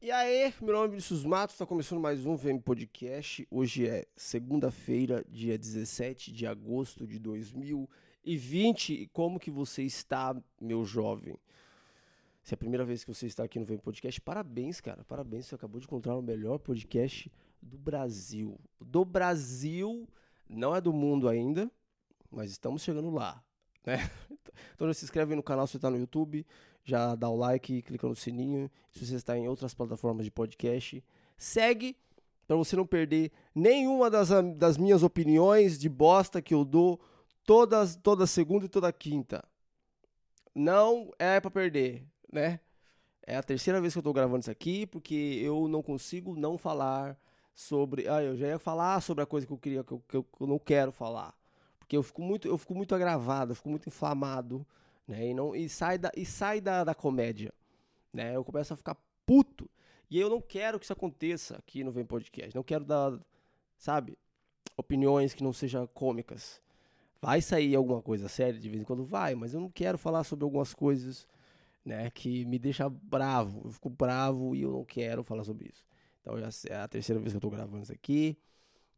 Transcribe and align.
E 0.00 0.12
aí, 0.12 0.54
meu 0.62 0.74
nome 0.74 0.86
é 0.86 0.90
Vinícius 0.90 1.24
Matos, 1.24 1.56
está 1.56 1.66
começando 1.66 1.98
mais 1.98 2.24
um 2.24 2.36
VM 2.36 2.60
Podcast. 2.60 3.44
Hoje 3.50 3.88
é 3.88 4.06
segunda-feira, 4.14 5.24
dia 5.28 5.58
17 5.58 6.30
de 6.30 6.46
agosto 6.46 7.04
de 7.04 7.18
2020. 7.18 8.92
E 8.92 9.08
como 9.08 9.40
que 9.40 9.50
você 9.50 9.82
está, 9.82 10.40
meu 10.60 10.84
jovem? 10.84 11.36
Se 12.44 12.54
é 12.54 12.54
a 12.54 12.58
primeira 12.58 12.84
vez 12.84 13.02
que 13.02 13.12
você 13.12 13.26
está 13.26 13.42
aqui 13.42 13.58
no 13.58 13.64
VM 13.64 13.80
Podcast, 13.80 14.20
parabéns, 14.20 14.80
cara. 14.80 15.02
Parabéns, 15.02 15.46
você 15.46 15.56
acabou 15.56 15.80
de 15.80 15.86
encontrar 15.86 16.16
o 16.16 16.22
melhor 16.22 16.60
podcast 16.60 17.28
do 17.60 17.76
Brasil. 17.76 18.56
Do 18.80 19.04
Brasil, 19.04 20.08
não 20.48 20.76
é 20.76 20.80
do 20.80 20.92
mundo 20.92 21.28
ainda, 21.28 21.68
mas 22.30 22.52
estamos 22.52 22.82
chegando 22.82 23.10
lá, 23.10 23.42
né? 23.84 23.96
Então 24.74 24.88
já 24.88 24.94
se 24.94 25.04
inscreve 25.04 25.36
no 25.36 25.42
canal 25.42 25.66
se 25.66 25.72
você 25.72 25.78
está 25.78 25.88
no 25.88 25.96
YouTube, 25.96 26.44
já 26.88 27.14
dá 27.14 27.28
o 27.28 27.36
like, 27.36 27.82
clica 27.82 28.08
no 28.08 28.16
sininho. 28.16 28.70
Se 28.90 29.04
você 29.04 29.16
está 29.16 29.36
em 29.36 29.46
outras 29.46 29.74
plataformas 29.74 30.24
de 30.24 30.30
podcast, 30.30 31.04
segue 31.36 31.94
para 32.46 32.56
você 32.56 32.74
não 32.76 32.86
perder 32.86 33.30
nenhuma 33.54 34.08
das, 34.08 34.30
das 34.56 34.78
minhas 34.78 35.02
opiniões 35.02 35.78
de 35.78 35.86
bosta 35.86 36.40
que 36.40 36.54
eu 36.54 36.64
dou 36.64 36.98
todas, 37.44 37.94
toda 37.94 38.26
segunda 38.26 38.64
e 38.64 38.68
toda 38.70 38.90
quinta. 38.90 39.44
Não 40.54 41.12
é 41.18 41.38
para 41.38 41.50
perder, 41.50 42.06
né? 42.32 42.58
É 43.26 43.36
a 43.36 43.42
terceira 43.42 43.82
vez 43.82 43.92
que 43.92 43.98
eu 43.98 44.02
tô 44.02 44.14
gravando 44.14 44.40
isso 44.40 44.50
aqui, 44.50 44.86
porque 44.86 45.38
eu 45.42 45.68
não 45.68 45.82
consigo 45.82 46.34
não 46.34 46.56
falar 46.56 47.18
sobre. 47.54 48.08
Ah, 48.08 48.22
eu 48.22 48.34
já 48.34 48.46
ia 48.46 48.58
falar 48.58 49.02
sobre 49.02 49.22
a 49.22 49.26
coisa 49.26 49.46
que 49.46 49.52
eu 49.52 49.58
queria, 49.58 49.84
que 49.84 49.92
eu, 49.92 50.02
que 50.08 50.16
eu 50.16 50.46
não 50.46 50.58
quero 50.58 50.90
falar. 50.90 51.34
Porque 51.78 51.94
eu 51.94 52.02
fico 52.02 52.22
muito, 52.22 52.48
eu 52.48 52.56
fico 52.56 52.74
muito 52.74 52.94
agravado, 52.94 53.52
eu 53.52 53.56
fico 53.56 53.68
muito 53.68 53.86
inflamado 53.86 54.66
né? 55.08 55.28
E, 55.28 55.34
não, 55.34 55.56
e 55.56 55.68
sai, 55.68 55.96
da, 55.96 56.12
e 56.14 56.26
sai 56.26 56.60
da, 56.60 56.84
da 56.84 56.94
comédia, 56.94 57.52
né? 58.12 58.36
Eu 58.36 58.44
começo 58.44 58.74
a 58.74 58.76
ficar 58.76 58.96
puto. 59.24 59.68
E 60.10 60.20
eu 60.20 60.28
não 60.28 60.40
quero 60.40 60.78
que 60.78 60.84
isso 60.84 60.92
aconteça 60.92 61.56
aqui 61.56 61.82
no 61.82 61.90
Vem 61.90 62.04
Podcast. 62.04 62.54
Não 62.54 62.62
quero 62.62 62.84
dar, 62.84 63.18
sabe, 63.76 64.18
opiniões 64.76 65.32
que 65.32 65.42
não 65.42 65.52
sejam 65.52 65.86
cômicas. 65.86 66.60
Vai 67.20 67.40
sair 67.40 67.74
alguma 67.74 68.02
coisa 68.02 68.28
séria 68.28 68.60
de 68.60 68.68
vez 68.68 68.80
em 68.80 68.84
quando? 68.84 69.04
Vai, 69.04 69.34
mas 69.34 69.54
eu 69.54 69.60
não 69.60 69.70
quero 69.70 69.98
falar 69.98 70.24
sobre 70.24 70.44
algumas 70.44 70.72
coisas, 70.72 71.26
né, 71.84 72.10
que 72.10 72.44
me 72.44 72.58
deixa 72.58 72.88
bravo. 72.88 73.62
Eu 73.64 73.70
fico 73.72 73.90
bravo 73.90 74.54
e 74.54 74.62
eu 74.62 74.70
não 74.70 74.84
quero 74.84 75.24
falar 75.24 75.42
sobre 75.42 75.68
isso. 75.68 75.84
Então 76.20 76.38
já 76.38 76.48
é 76.68 76.76
a 76.76 76.88
terceira 76.88 77.20
vez 77.20 77.32
que 77.32 77.36
eu 77.36 77.40
tô 77.40 77.50
gravando 77.50 77.82
isso 77.82 77.92
aqui, 77.92 78.38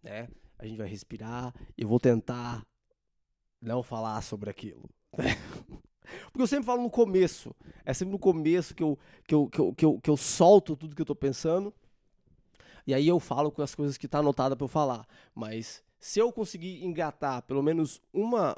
né? 0.03 0.29
A 0.59 0.67
gente 0.67 0.77
vai 0.77 0.89
respirar 0.89 1.55
e 1.79 1.84
vou 1.84 1.99
tentar 1.99 2.67
não 3.61 3.83
falar 3.83 4.21
sobre 4.23 4.51
aquilo. 4.51 4.91
Porque 6.27 6.42
eu 6.42 6.47
sempre 6.47 6.66
falo 6.66 6.83
no 6.83 6.91
começo. 6.91 7.55
É 7.84 7.92
sempre 7.92 8.12
no 8.12 8.19
começo 8.19 8.75
que 8.75 8.83
eu, 8.83 8.98
que 9.27 9.34
eu, 9.34 9.48
que 9.48 9.61
eu, 9.61 9.75
que 9.75 9.84
eu, 9.84 10.00
que 10.00 10.11
eu 10.11 10.16
solto 10.16 10.77
tudo 10.77 10.94
que 10.94 11.03
eu 11.03 11.06
tô 11.06 11.14
pensando. 11.14 11.72
E 12.86 12.94
aí 12.94 13.06
eu 13.06 13.20
falo 13.20 13.50
com 13.50 13.62
as 13.62 13.75
coisas 13.75 13.97
que 13.97 14.08
tá 14.08 14.19
anotada 14.19 14.56
para 14.56 14.64
eu 14.64 14.69
falar. 14.69 15.06
Mas 15.34 15.83
se 15.98 16.19
eu 16.19 16.33
conseguir 16.33 16.84
engatar 16.84 17.42
pelo 17.42 17.62
menos 17.62 18.00
uma 18.12 18.56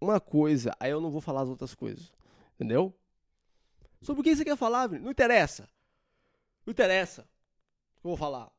uma 0.00 0.18
coisa, 0.18 0.74
aí 0.80 0.90
eu 0.90 1.00
não 1.00 1.10
vou 1.10 1.20
falar 1.20 1.42
as 1.42 1.48
outras 1.48 1.74
coisas. 1.74 2.10
Entendeu? 2.54 2.94
Sobre 4.00 4.20
o 4.20 4.24
que 4.24 4.34
você 4.34 4.44
quer 4.44 4.56
falar, 4.56 4.88
não 4.88 5.10
interessa. 5.10 5.68
Não 6.64 6.72
interessa 6.72 7.22
o 7.22 8.00
que 8.00 8.06
eu 8.06 8.10
vou 8.10 8.16
falar. 8.16 8.50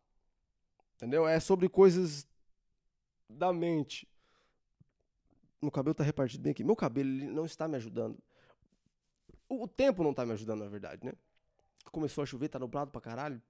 Entendeu? 0.96 1.28
É 1.28 1.40
sobre 1.40 1.68
coisas 1.68 2.28
da 3.28 3.52
mente. 3.52 4.08
Meu 5.62 5.72
cabelo 5.72 5.94
tá 5.94 6.04
repartido 6.04 6.42
bem 6.42 6.52
aqui. 6.52 6.64
Meu 6.64 6.76
cabelo 6.76 7.10
ele 7.10 7.28
não 7.28 7.46
está 7.46 7.68
me 7.68 7.76
ajudando. 7.76 8.18
O, 9.48 9.68
tempo 9.68 10.04
não 10.04 10.14
tá 10.14 10.26
me 10.26 10.32
ajudando, 10.32 10.62
na 10.62 10.70
verdade, 10.70 11.06
né? 11.06 11.14
Começou 11.92 12.22
a 12.22 12.26
chover, 12.26 12.48
tá 12.48 12.58
nublado 12.58 12.90
pra 12.90 13.02
caralho. 13.02 13.42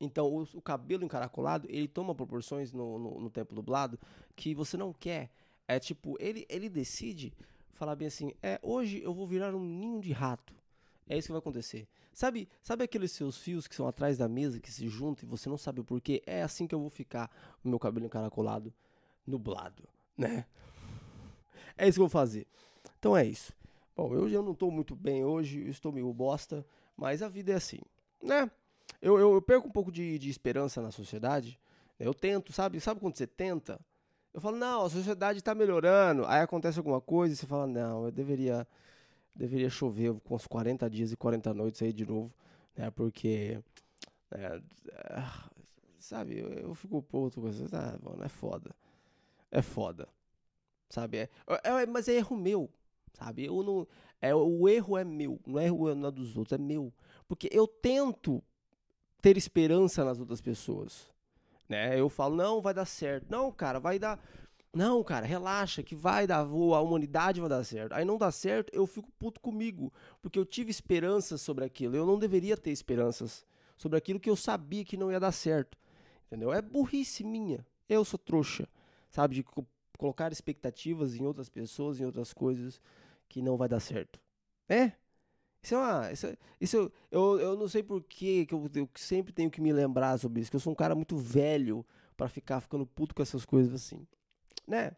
Então, 0.00 0.26
o, 0.26 0.42
o 0.54 0.62
cabelo 0.62 1.04
encaracolado, 1.04 1.68
ele 1.70 1.86
toma 1.86 2.14
proporções 2.14 2.72
no, 2.72 2.98
no, 2.98 3.20
no, 3.20 3.30
tempo 3.30 3.54
nublado 3.54 3.98
que 4.34 4.54
você 4.54 4.76
não 4.76 4.92
quer. 4.92 5.30
É 5.68 5.78
tipo, 5.78 6.16
ele, 6.18 6.46
ele 6.48 6.68
decide 6.68 7.32
falar 7.74 7.94
bem 7.94 8.08
assim: 8.08 8.32
é, 8.42 8.58
hoje 8.62 9.00
eu 9.02 9.14
vou 9.14 9.26
virar 9.26 9.54
um 9.54 9.64
ninho 9.64 10.00
de 10.00 10.10
rato. 10.10 10.54
É 11.06 11.16
isso 11.16 11.28
que 11.28 11.32
vai 11.32 11.38
acontecer. 11.38 11.86
Sabe, 12.12 12.48
sabe 12.62 12.84
aqueles 12.84 13.12
seus 13.12 13.38
fios 13.38 13.68
que 13.68 13.74
são 13.74 13.86
atrás 13.86 14.18
da 14.18 14.28
mesa, 14.28 14.60
que 14.60 14.70
se 14.70 14.88
juntam 14.88 15.26
e 15.26 15.30
você 15.30 15.48
não 15.48 15.58
sabe 15.58 15.80
o 15.80 15.84
porquê? 15.84 16.22
É 16.26 16.42
assim 16.42 16.66
que 16.66 16.74
eu 16.74 16.80
vou 16.80 16.90
ficar 16.90 17.30
o 17.62 17.68
meu 17.68 17.78
cabelo 17.78 18.06
encaracolado, 18.06 18.72
nublado, 19.26 19.88
né? 20.16 20.46
É 21.76 21.88
isso 21.88 21.96
que 21.96 22.02
eu 22.02 22.06
vou 22.06 22.08
fazer. 22.08 22.46
Então 22.98 23.16
é 23.16 23.24
isso. 23.24 23.52
Bom, 23.96 24.14
eu 24.14 24.28
já 24.28 24.40
não 24.40 24.52
estou 24.52 24.70
muito 24.70 24.96
bem 24.96 25.24
hoje, 25.24 25.68
estou 25.68 25.92
meio 25.92 26.12
bosta, 26.12 26.64
mas 26.96 27.22
a 27.22 27.28
vida 27.28 27.52
é 27.52 27.56
assim, 27.56 27.80
né? 28.22 28.50
Eu, 29.00 29.18
eu, 29.18 29.34
eu 29.34 29.42
perco 29.42 29.68
um 29.68 29.70
pouco 29.70 29.92
de, 29.92 30.18
de 30.18 30.30
esperança 30.30 30.80
na 30.80 30.90
sociedade. 30.90 31.58
Né? 31.98 32.06
Eu 32.06 32.14
tento, 32.14 32.52
sabe? 32.52 32.80
Sabe 32.80 33.00
quando 33.00 33.16
você 33.16 33.26
tenta? 33.26 33.80
Eu 34.32 34.40
falo, 34.40 34.56
não, 34.56 34.84
a 34.84 34.90
sociedade 34.90 35.40
está 35.40 35.54
melhorando. 35.54 36.24
Aí 36.26 36.40
acontece 36.40 36.78
alguma 36.78 37.00
coisa 37.00 37.34
e 37.34 37.36
você 37.36 37.46
fala, 37.46 37.66
não, 37.66 38.06
eu 38.06 38.12
deveria, 38.12 38.66
deveria 39.34 39.68
chover 39.68 40.14
com 40.20 40.36
uns 40.36 40.46
40 40.46 40.88
dias 40.88 41.12
e 41.12 41.16
40 41.16 41.52
noites 41.52 41.82
aí 41.82 41.92
de 41.92 42.06
novo, 42.06 42.32
né? 42.76 42.90
Porque, 42.90 43.60
é, 44.30 44.62
é, 44.86 45.24
sabe, 45.98 46.38
eu, 46.38 46.48
eu 46.52 46.74
fico 46.74 47.02
puto 47.02 47.40
com 47.40 47.48
isso. 47.48 47.64
Ah, 47.72 47.98
mano, 48.02 48.24
é 48.24 48.28
foda. 48.28 48.70
É 49.50 49.60
foda 49.60 50.08
sabe? 50.92 51.16
É, 51.16 51.28
é, 51.64 51.82
é, 51.82 51.86
mas 51.86 52.06
é 52.06 52.12
erro 52.12 52.36
meu, 52.36 52.70
sabe? 53.14 53.46
Eu 53.46 53.62
não, 53.62 53.88
é, 54.20 54.34
o 54.34 54.68
erro 54.68 54.98
é 54.98 55.04
meu, 55.04 55.40
não 55.46 55.58
é 55.58 55.64
erro 55.64 55.94
não 55.94 56.08
é 56.08 56.10
dos 56.10 56.36
outros, 56.36 56.58
é 56.58 56.62
meu. 56.62 56.92
Porque 57.26 57.48
eu 57.50 57.66
tento 57.66 58.42
ter 59.22 59.38
esperança 59.38 60.04
nas 60.04 60.20
outras 60.20 60.40
pessoas, 60.40 61.10
né? 61.66 61.98
Eu 61.98 62.10
falo, 62.10 62.36
não, 62.36 62.60
vai 62.60 62.74
dar 62.74 62.84
certo. 62.84 63.26
Não, 63.30 63.50
cara, 63.50 63.80
vai 63.80 63.98
dar... 63.98 64.22
Não, 64.74 65.02
cara, 65.02 65.26
relaxa, 65.26 65.82
que 65.82 65.94
vai 65.94 66.26
dar, 66.26 66.40
a 66.40 66.80
humanidade 66.80 67.40
vai 67.40 67.48
dar 67.48 67.64
certo. 67.64 67.92
Aí 67.92 68.04
não 68.04 68.18
dá 68.18 68.30
certo, 68.30 68.70
eu 68.74 68.86
fico 68.86 69.10
puto 69.18 69.40
comigo, 69.40 69.92
porque 70.20 70.38
eu 70.38 70.46
tive 70.46 70.70
esperanças 70.70 71.40
sobre 71.40 71.64
aquilo. 71.64 71.96
Eu 71.96 72.06
não 72.06 72.18
deveria 72.18 72.56
ter 72.56 72.70
esperanças 72.70 73.46
sobre 73.76 73.98
aquilo 73.98 74.20
que 74.20 74.30
eu 74.30 74.36
sabia 74.36 74.84
que 74.84 74.96
não 74.96 75.10
ia 75.10 75.20
dar 75.20 75.32
certo. 75.32 75.78
Entendeu? 76.26 76.52
É 76.52 76.62
burrice 76.62 77.22
minha. 77.22 77.66
Eu 77.86 78.04
sou 78.04 78.18
trouxa, 78.18 78.66
sabe? 79.10 79.34
De 79.34 79.44
colocar 80.02 80.32
expectativas 80.32 81.14
em 81.14 81.24
outras 81.24 81.48
pessoas, 81.48 82.00
em 82.00 82.04
outras 82.04 82.32
coisas 82.32 82.80
que 83.28 83.40
não 83.40 83.56
vai 83.56 83.68
dar 83.68 83.78
certo. 83.78 84.20
É? 84.68 84.90
Isso 85.62 85.76
é 85.76 85.78
uma. 85.78 86.10
Isso, 86.12 86.26
isso 86.60 86.92
eu, 87.08 87.38
eu 87.38 87.56
não 87.56 87.68
sei 87.68 87.84
por 87.84 88.02
que 88.02 88.44
eu, 88.50 88.68
eu 88.74 88.90
sempre 88.96 89.32
tenho 89.32 89.48
que 89.48 89.60
me 89.60 89.72
lembrar 89.72 90.18
sobre 90.18 90.40
isso, 90.40 90.50
que 90.50 90.56
eu 90.56 90.60
sou 90.60 90.72
um 90.72 90.76
cara 90.76 90.96
muito 90.96 91.16
velho 91.16 91.86
para 92.16 92.28
ficar 92.28 92.60
ficando 92.60 92.84
puto 92.84 93.14
com 93.14 93.22
essas 93.22 93.44
coisas 93.44 93.72
assim. 93.72 94.04
Né? 94.66 94.90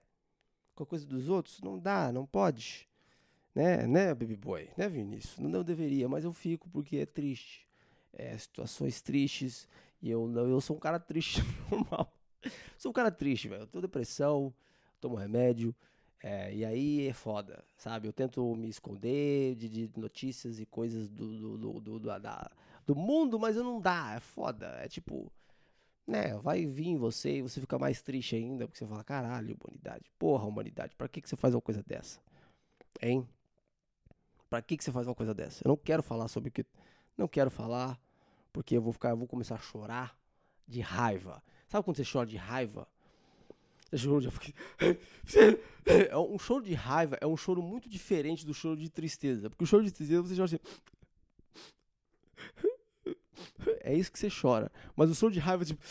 Com 0.74 0.84
a 0.84 0.86
coisa 0.86 1.04
dos 1.04 1.28
outros, 1.28 1.60
não 1.60 1.78
dá, 1.78 2.10
não 2.10 2.24
pode. 2.24 2.88
Né, 3.54 3.86
né, 3.86 4.14
baby 4.14 4.36
boy? 4.36 4.70
Né, 4.74 4.88
Vinícius? 4.88 5.38
Não, 5.38 5.50
não 5.50 5.62
deveria, 5.62 6.08
mas 6.08 6.24
eu 6.24 6.32
fico 6.32 6.66
porque 6.70 6.96
é 6.96 7.04
triste. 7.04 7.68
É, 8.10 8.38
situações 8.38 9.02
tristes. 9.02 9.68
E 10.00 10.08
eu, 10.08 10.32
eu 10.34 10.62
sou 10.62 10.76
um 10.76 10.80
cara 10.80 10.98
triste 10.98 11.42
normal. 11.70 12.10
sou 12.78 12.88
um 12.88 12.94
cara 12.94 13.10
triste, 13.10 13.48
velho. 13.48 13.64
Eu 13.64 13.66
tenho 13.66 13.82
depressão 13.82 14.54
tomo 15.04 15.16
remédio. 15.16 15.74
É, 16.22 16.54
e 16.54 16.64
aí 16.64 17.08
é 17.08 17.12
foda, 17.12 17.62
sabe? 17.76 18.08
Eu 18.08 18.12
tento 18.12 18.56
me 18.56 18.68
esconder 18.68 19.54
de, 19.56 19.68
de 19.68 19.90
notícias 19.94 20.58
e 20.58 20.64
coisas 20.64 21.10
do, 21.10 21.58
do, 21.58 21.80
do, 21.80 21.98
do, 21.98 22.18
da, 22.18 22.50
do 22.86 22.96
mundo, 22.96 23.38
mas 23.38 23.56
não 23.56 23.78
dá, 23.78 24.14
é 24.16 24.20
foda. 24.20 24.66
É 24.82 24.88
tipo, 24.88 25.30
né? 26.06 26.34
Vai 26.38 26.64
vir 26.64 26.88
em 26.88 26.96
você 26.96 27.36
e 27.36 27.42
você 27.42 27.60
fica 27.60 27.78
mais 27.78 28.00
triste 28.00 28.36
ainda, 28.36 28.66
porque 28.66 28.78
você 28.78 28.86
fala, 28.86 29.04
caralho, 29.04 29.54
humanidade, 29.60 30.10
porra, 30.18 30.46
humanidade, 30.46 30.96
pra 30.96 31.08
que, 31.08 31.20
que 31.20 31.28
você 31.28 31.36
faz 31.36 31.54
uma 31.54 31.60
coisa 31.60 31.82
dessa? 31.82 32.18
Hein? 33.02 33.28
Pra 34.48 34.62
que, 34.62 34.78
que 34.78 34.84
você 34.84 34.92
faz 34.92 35.06
uma 35.06 35.14
coisa 35.14 35.34
dessa? 35.34 35.62
Eu 35.62 35.68
não 35.68 35.76
quero 35.76 36.02
falar 36.02 36.28
sobre 36.28 36.48
o 36.48 36.52
que. 36.52 36.64
Não 37.18 37.28
quero 37.28 37.50
falar, 37.50 38.00
porque 38.50 38.74
eu 38.74 38.80
vou 38.80 38.94
ficar, 38.94 39.10
eu 39.10 39.16
vou 39.16 39.28
começar 39.28 39.56
a 39.56 39.58
chorar 39.58 40.18
de 40.66 40.80
raiva. 40.80 41.42
Sabe 41.68 41.84
quando 41.84 41.98
você 41.98 42.04
chora 42.10 42.26
de 42.26 42.38
raiva? 42.38 42.88
Juro, 43.96 44.20
já 44.20 44.30
fiquei... 44.30 44.54
É 45.86 46.16
um 46.16 46.38
choro 46.38 46.64
de 46.64 46.72
raiva 46.72 47.18
é 47.20 47.26
um 47.26 47.36
choro 47.36 47.62
muito 47.62 47.90
diferente 47.90 48.46
do 48.46 48.54
choro 48.54 48.76
de 48.76 48.88
tristeza. 48.88 49.50
Porque 49.50 49.64
o 49.64 49.66
choro 49.66 49.84
de 49.84 49.92
tristeza 49.92 50.22
você 50.22 50.34
chora 50.34 50.46
assim. 50.46 50.58
É 53.80 53.94
isso 53.94 54.10
que 54.10 54.18
você 54.18 54.30
chora. 54.30 54.72
Mas 54.96 55.10
o 55.10 55.14
choro 55.14 55.32
de 55.32 55.38
raiva, 55.38 55.64
tipo. 55.64 55.80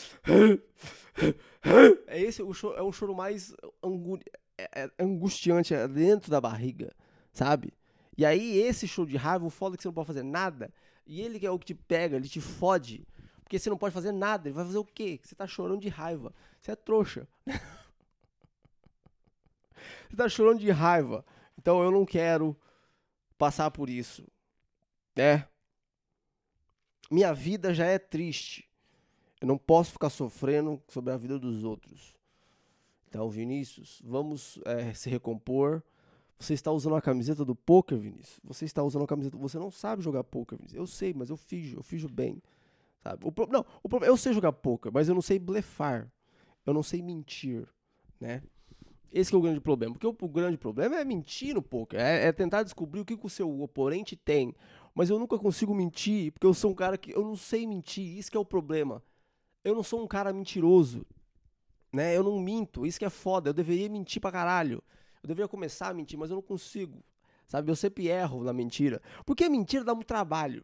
É 2.07 2.19
esse 2.19 2.41
o 2.41 2.51
choro, 2.53 2.75
é 2.75 2.81
um 2.81 2.91
choro 2.91 3.15
mais 3.15 3.53
é, 4.57 4.83
é 4.83 4.91
angustiante, 4.99 5.73
é 5.73 5.87
dentro 5.87 6.29
da 6.29 6.41
barriga, 6.41 6.93
sabe? 7.31 7.73
E 8.17 8.25
aí, 8.25 8.59
esse 8.59 8.87
choro 8.87 9.09
de 9.09 9.17
raiva, 9.17 9.45
o 9.45 9.49
foda 9.49 9.75
é 9.75 9.77
que 9.77 9.83
você 9.83 9.87
não 9.87 9.93
pode 9.93 10.07
fazer 10.07 10.23
nada. 10.23 10.73
E 11.05 11.21
ele 11.21 11.43
é 11.45 11.51
o 11.51 11.59
que 11.59 11.67
te 11.67 11.75
pega, 11.75 12.15
ele 12.15 12.27
te 12.27 12.41
fode. 12.41 13.07
Porque 13.43 13.59
você 13.59 13.69
não 13.69 13.77
pode 13.77 13.93
fazer 13.93 14.11
nada. 14.11 14.47
Ele 14.47 14.55
vai 14.55 14.65
fazer 14.65 14.77
o 14.77 14.85
quê? 14.85 15.19
Você 15.21 15.35
tá 15.35 15.47
chorando 15.47 15.81
de 15.81 15.89
raiva. 15.89 16.33
Você 16.61 16.71
é 16.71 16.75
trouxa. 16.75 17.27
Você 20.13 20.17
tá 20.17 20.29
chorando 20.29 20.59
de 20.59 20.69
raiva. 20.69 21.25
Então 21.57 21.81
eu 21.81 21.89
não 21.89 22.05
quero 22.05 22.55
passar 23.35 23.71
por 23.71 23.89
isso. 23.89 24.23
Né? 25.15 25.47
minha 27.09 27.33
vida 27.33 27.73
já 27.73 27.87
é 27.87 27.97
triste. 27.97 28.69
Eu 29.41 29.47
não 29.47 29.57
posso 29.57 29.91
ficar 29.91 30.11
sofrendo 30.11 30.79
sobre 30.87 31.11
a 31.11 31.17
vida 31.17 31.39
dos 31.39 31.63
outros. 31.63 32.13
Então, 33.09 33.27
Vinícius, 33.27 34.01
vamos 34.05 34.59
é, 34.65 34.93
se 34.93 35.09
recompor. 35.09 35.81
Você 36.37 36.53
está 36.53 36.71
usando 36.71 36.95
a 36.95 37.01
camiseta 37.01 37.43
do 37.43 37.55
poker, 37.55 37.97
Vinícius. 37.97 38.39
Você 38.43 38.65
está 38.65 38.83
usando 38.83 39.05
a 39.05 39.07
camiseta. 39.07 39.35
Você 39.37 39.57
não 39.57 39.71
sabe 39.71 40.03
jogar 40.03 40.23
poker, 40.23 40.59
Vinícius. 40.59 40.77
Eu 40.77 40.85
sei, 40.85 41.11
mas 41.11 41.31
eu 41.31 41.37
fijo, 41.37 41.77
eu 41.77 41.83
fijo 41.83 42.07
bem. 42.07 42.39
Sabe? 43.01 43.25
O 43.25 43.31
pro... 43.31 43.47
Não, 43.47 43.65
o 43.83 44.05
eu 44.05 44.15
sei 44.15 44.31
jogar 44.31 44.53
poker, 44.53 44.91
mas 44.93 45.09
eu 45.09 45.15
não 45.15 45.23
sei 45.23 45.39
blefar. 45.39 46.07
Eu 46.67 46.73
não 46.73 46.83
sei 46.83 47.01
mentir, 47.01 47.67
né? 48.19 48.43
Esse 49.13 49.33
é 49.33 49.37
o 49.37 49.41
grande 49.41 49.61
problema. 49.61 49.93
Porque 49.93 50.07
o, 50.07 50.17
o 50.19 50.27
grande 50.27 50.57
problema 50.57 50.97
é 50.97 51.05
mentir 51.05 51.53
no 51.53 51.61
poker. 51.61 51.99
É, 51.99 52.27
é, 52.27 52.31
tentar 52.31 52.63
descobrir 52.63 52.99
o 52.99 53.05
que, 53.05 53.15
que 53.15 53.25
o 53.25 53.29
seu 53.29 53.61
oponente 53.61 54.15
tem. 54.15 54.55
Mas 54.95 55.09
eu 55.09 55.19
nunca 55.19 55.37
consigo 55.37 55.73
mentir, 55.73 56.31
porque 56.31 56.47
eu 56.47 56.53
sou 56.53 56.71
um 56.71 56.75
cara 56.75 56.97
que 56.97 57.11
eu 57.11 57.23
não 57.23 57.35
sei 57.35 57.67
mentir. 57.67 58.17
Isso 58.17 58.31
que 58.31 58.37
é 58.37 58.39
o 58.39 58.45
problema. 58.45 59.03
Eu 59.63 59.75
não 59.75 59.83
sou 59.83 60.03
um 60.03 60.07
cara 60.07 60.33
mentiroso. 60.33 61.05
Né? 61.91 62.17
Eu 62.17 62.23
não 62.23 62.39
minto. 62.39 62.85
Isso 62.85 62.97
que 62.97 63.05
é 63.05 63.09
foda. 63.09 63.49
Eu 63.49 63.53
deveria 63.53 63.87
mentir 63.87 64.19
pra 64.19 64.31
caralho. 64.31 64.83
Eu 65.21 65.27
deveria 65.27 65.47
começar 65.47 65.89
a 65.89 65.93
mentir, 65.93 66.17
mas 66.17 66.31
eu 66.31 66.35
não 66.35 66.41
consigo. 66.41 67.03
Sabe? 67.47 67.69
Eu 67.71 67.75
sempre 67.75 68.07
erro 68.07 68.43
na 68.43 68.51
mentira. 68.51 68.99
Porque 69.25 69.43
a 69.43 69.49
mentira 69.49 69.83
dá 69.83 69.93
um 69.93 70.01
trabalho 70.01 70.63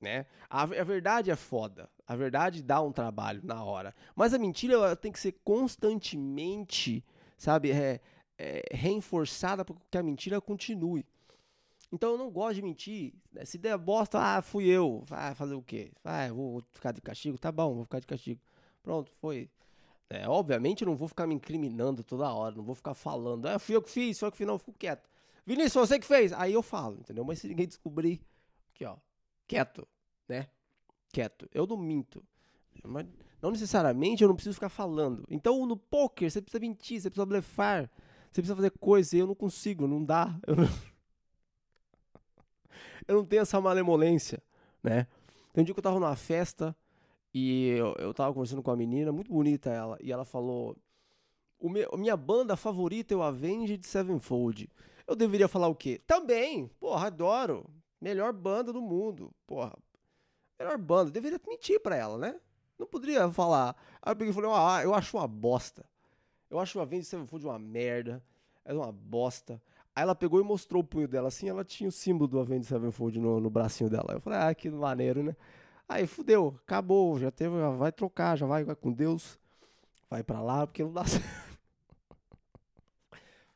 né? 0.00 0.26
A, 0.48 0.62
a, 0.62 0.84
verdade 0.84 1.30
é 1.30 1.36
foda. 1.36 1.88
A 2.06 2.14
verdade 2.14 2.62
dá 2.62 2.80
um 2.80 2.92
trabalho 2.92 3.40
na 3.44 3.62
hora. 3.64 3.94
Mas 4.14 4.32
a 4.32 4.38
mentira 4.38 4.94
tem 4.96 5.10
que 5.10 5.18
ser 5.18 5.32
constantemente, 5.44 7.04
sabe, 7.36 7.70
é, 7.70 8.00
é, 8.38 8.62
reforçada 8.72 9.64
para 9.64 9.76
que 9.90 9.98
a 9.98 10.02
mentira 10.02 10.40
continue. 10.40 11.04
Então 11.92 12.12
eu 12.12 12.18
não 12.18 12.30
gosto 12.30 12.56
de 12.56 12.62
mentir. 12.62 13.14
Né? 13.32 13.44
Se 13.44 13.58
der 13.58 13.78
bosta, 13.78 14.18
ah, 14.18 14.42
fui 14.42 14.66
eu. 14.66 15.02
Vai 15.06 15.34
fazer 15.34 15.54
o 15.54 15.62
quê? 15.62 15.92
Vai, 16.02 16.30
vou 16.30 16.62
ficar 16.72 16.92
de 16.92 17.00
castigo? 17.00 17.38
Tá 17.38 17.52
bom, 17.52 17.74
vou 17.74 17.84
ficar 17.84 18.00
de 18.00 18.06
castigo. 18.06 18.40
Pronto, 18.82 19.10
foi. 19.20 19.50
É, 20.08 20.28
obviamente 20.28 20.82
eu 20.82 20.86
não 20.86 20.96
vou 20.96 21.08
ficar 21.08 21.26
me 21.26 21.34
incriminando 21.34 22.04
toda 22.04 22.32
hora, 22.32 22.54
não 22.54 22.62
vou 22.62 22.76
ficar 22.76 22.94
falando, 22.94 23.46
ah, 23.46 23.58
fui 23.58 23.74
eu 23.74 23.82
que 23.82 23.90
fiz, 23.90 24.18
foi 24.18 24.28
eu 24.28 24.30
que 24.32 24.38
fiz, 24.38 24.46
não, 24.46 24.54
eu 24.54 24.58
fico 24.58 24.72
quieto. 24.78 25.08
Vinícius, 25.44 25.88
você 25.88 25.98
que 25.98 26.06
fez. 26.06 26.32
Aí 26.32 26.52
eu 26.52 26.62
falo, 26.62 26.98
entendeu? 26.98 27.24
Mas 27.24 27.40
se 27.40 27.48
ninguém 27.48 27.66
descobrir, 27.66 28.20
aqui 28.74 28.84
ó, 28.84 28.96
quieto, 29.46 29.86
né? 30.28 30.48
Quieto. 31.12 31.48
Eu 31.52 31.66
não 31.66 31.76
minto. 31.76 32.22
Mas 32.84 33.06
não 33.40 33.50
necessariamente 33.50 34.22
eu 34.22 34.28
não 34.28 34.34
preciso 34.34 34.54
ficar 34.54 34.68
falando. 34.68 35.24
Então 35.30 35.66
no 35.66 35.76
poker 35.76 36.30
você 36.30 36.40
precisa 36.40 36.60
mentir, 36.60 37.00
você 37.00 37.10
precisa 37.10 37.26
blefar, 37.26 37.90
você 38.30 38.40
precisa 38.40 38.56
fazer 38.56 38.70
coisas 38.72 39.12
e 39.12 39.18
eu 39.18 39.26
não 39.26 39.34
consigo, 39.34 39.86
não 39.86 40.04
dá. 40.04 40.38
Eu 40.46 40.56
não, 40.56 40.64
eu 43.08 43.16
não 43.16 43.24
tenho 43.24 43.42
essa 43.42 43.60
malemolência, 43.60 44.42
né? 44.82 45.06
Tem 45.52 45.62
um 45.62 45.64
dia 45.64 45.74
que 45.74 45.78
eu 45.78 45.84
tava 45.84 45.98
numa 45.98 46.16
festa 46.16 46.76
e 47.32 47.68
eu, 47.68 47.94
eu 47.98 48.14
tava 48.14 48.32
conversando 48.32 48.62
com 48.62 48.70
uma 48.70 48.76
menina, 48.76 49.12
muito 49.12 49.32
bonita 49.32 49.70
ela, 49.70 49.98
e 50.00 50.12
ela 50.12 50.24
falou: 50.24 50.76
o 51.58 51.96
minha 51.96 52.16
banda 52.16 52.56
favorita 52.56 53.14
é 53.14 53.16
o 53.16 53.22
Avenged 53.22 53.84
Sevenfold. 53.86 54.70
Eu 55.06 55.16
deveria 55.16 55.48
falar 55.48 55.68
o 55.68 55.74
quê? 55.74 56.00
Também, 56.06 56.68
porra, 56.80 57.06
adoro. 57.06 57.70
Melhor 58.00 58.32
banda 58.32 58.72
do 58.72 58.82
mundo. 58.82 59.32
Porra, 59.46 59.76
melhor 60.58 60.76
banda. 60.78 61.10
Deveria 61.10 61.40
mentir 61.46 61.80
pra 61.80 61.96
ela, 61.96 62.18
né? 62.18 62.38
Não 62.78 62.86
poderia 62.86 63.30
falar. 63.30 63.76
Aí 64.02 64.12
eu 64.12 64.16
peguei 64.16 64.30
e 64.30 64.34
falei, 64.34 64.50
ah, 64.52 64.80
eu 64.82 64.94
acho 64.94 65.16
uma 65.16 65.26
bosta. 65.26 65.84
Eu 66.50 66.58
acho 66.58 66.78
o 66.78 66.82
Avenged 66.82 67.06
Sevenfold 67.06 67.46
uma 67.46 67.58
merda. 67.58 68.22
É 68.64 68.72
uma 68.72 68.92
bosta. 68.92 69.60
Aí 69.94 70.02
ela 70.02 70.14
pegou 70.14 70.40
e 70.40 70.44
mostrou 70.44 70.82
o 70.82 70.86
punho 70.86 71.08
dela 71.08 71.28
assim, 71.28 71.48
ela 71.48 71.64
tinha 71.64 71.88
o 71.88 71.92
símbolo 71.92 72.28
do 72.28 72.38
Avenged 72.38 72.66
Sevenfold 72.66 73.18
no, 73.18 73.40
no 73.40 73.48
bracinho 73.48 73.88
dela. 73.88 74.12
Eu 74.12 74.20
falei, 74.20 74.38
ah, 74.38 74.54
que 74.54 74.68
maneiro, 74.70 75.22
né? 75.22 75.36
Aí 75.88 76.06
fudeu, 76.06 76.58
acabou, 76.64 77.18
já 77.18 77.30
teve, 77.30 77.56
já 77.56 77.70
vai 77.70 77.92
trocar, 77.92 78.36
já 78.36 78.46
vai, 78.46 78.64
vai 78.64 78.74
com 78.74 78.92
Deus. 78.92 79.38
Vai 80.10 80.22
para 80.22 80.40
lá, 80.40 80.66
porque 80.66 80.82
não 80.82 80.92
dá 80.92 81.04
certo. 81.06 81.26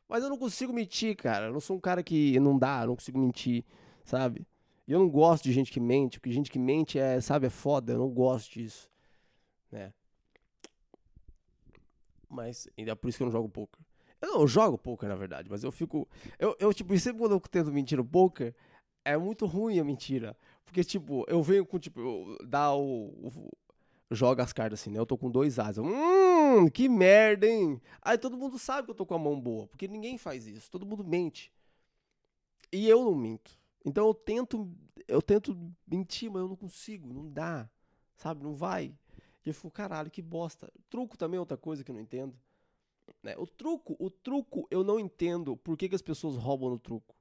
Mas 0.08 0.25
eu 0.25 0.31
não 0.31 0.38
consigo 0.38 0.72
mentir, 0.72 1.17
cara. 1.17 1.46
Eu 1.46 1.52
não 1.52 1.61
sou 1.61 1.76
um 1.76 1.81
cara 1.81 2.02
que 2.02 2.38
não 2.40 2.58
dá, 2.58 2.87
não 2.87 2.96
consigo 2.96 3.19
mentir 3.19 3.64
sabe? 4.11 4.46
E 4.87 4.93
eu 4.93 4.99
não 4.99 5.08
gosto 5.08 5.44
de 5.44 5.52
gente 5.52 5.70
que 5.70 5.78
mente, 5.78 6.19
porque 6.19 6.32
gente 6.32 6.50
que 6.50 6.58
mente 6.58 6.99
é, 6.99 7.20
sabe, 7.20 7.46
é 7.46 7.50
foda, 7.50 7.93
eu 7.93 7.99
não 7.99 8.08
gosto 8.08 8.52
disso, 8.52 8.89
né? 9.70 9.93
Mas 12.28 12.69
ainda 12.78 12.93
é 12.93 12.94
por 12.94 13.08
isso 13.08 13.19
que 13.19 13.22
eu 13.22 13.26
não 13.26 13.32
jogo 13.32 13.49
poker. 13.49 13.81
Eu 14.20 14.32
não 14.32 14.40
eu 14.43 14.46
jogo 14.49 14.78
poker, 14.78 15.08
na 15.08 15.17
verdade, 15.17 15.49
mas 15.50 15.64
eu 15.64 15.72
fico. 15.72 16.08
Eu, 16.38 16.56
eu 16.61 16.72
tipo, 16.72 16.96
sempre 16.99 17.20
quando 17.20 17.32
eu 17.32 17.40
tento 17.40 17.72
mentir 17.72 17.99
no 17.99 18.05
poker, 18.05 18.55
é 19.05 19.17
muito 19.17 19.46
ruim 19.46 19.78
a 19.78 19.84
mentira. 19.84 20.37
Porque, 20.64 20.84
tipo, 20.84 21.25
eu 21.28 21.43
venho 21.43 21.67
com, 21.67 21.78
tipo, 21.78 22.37
dá 22.46 22.72
o, 22.72 23.08
o. 23.08 23.50
Joga 24.12 24.43
as 24.43 24.52
cartas 24.52 24.81
assim, 24.81 24.90
né? 24.90 24.99
Eu 24.99 25.06
tô 25.06 25.17
com 25.17 25.31
dois 25.31 25.58
asas. 25.58 25.84
Hum, 25.84 26.69
que 26.69 26.88
merda, 26.88 27.46
hein? 27.46 27.81
Aí 28.02 28.19
todo 28.19 28.37
mundo 28.37 28.58
sabe 28.58 28.87
que 28.87 28.90
eu 28.90 28.94
tô 28.94 29.06
com 29.06 29.14
a 29.14 29.19
mão 29.19 29.40
boa, 29.40 29.67
porque 29.69 29.88
ninguém 29.88 30.19
faz 30.19 30.46
isso. 30.46 30.70
Todo 30.70 30.87
mundo 30.87 31.05
mente. 31.05 31.52
E 32.72 32.88
eu 32.88 33.05
não 33.05 33.14
minto. 33.14 33.58
Então 33.84 34.06
eu 34.06 34.14
tento, 34.14 34.70
eu 35.08 35.22
tento 35.22 35.56
mentir, 35.87 36.31
mas 36.31 36.43
eu 36.43 36.49
não 36.49 36.56
consigo, 36.56 37.12
não 37.12 37.28
dá, 37.28 37.69
sabe? 38.17 38.43
Não 38.43 38.55
vai. 38.55 38.94
E 39.44 39.48
eu 39.48 39.54
fico, 39.54 39.70
caralho, 39.70 40.10
que 40.10 40.22
bosta. 40.22 40.70
Truco 40.88 41.16
também 41.16 41.37
é 41.37 41.40
outra 41.40 41.56
coisa 41.56 41.82
que 41.82 41.90
eu 41.90 41.94
não 41.94 42.02
entendo. 42.02 42.34
Né? 43.22 43.37
O 43.37 43.46
truco, 43.46 43.96
o 43.98 44.10
truco 44.10 44.66
eu 44.70 44.84
não 44.84 44.98
entendo 44.98 45.56
por 45.56 45.76
que, 45.76 45.88
que 45.88 45.94
as 45.94 46.02
pessoas 46.02 46.37
roubam 46.37 46.70
no 46.70 46.78
truco. 46.78 47.14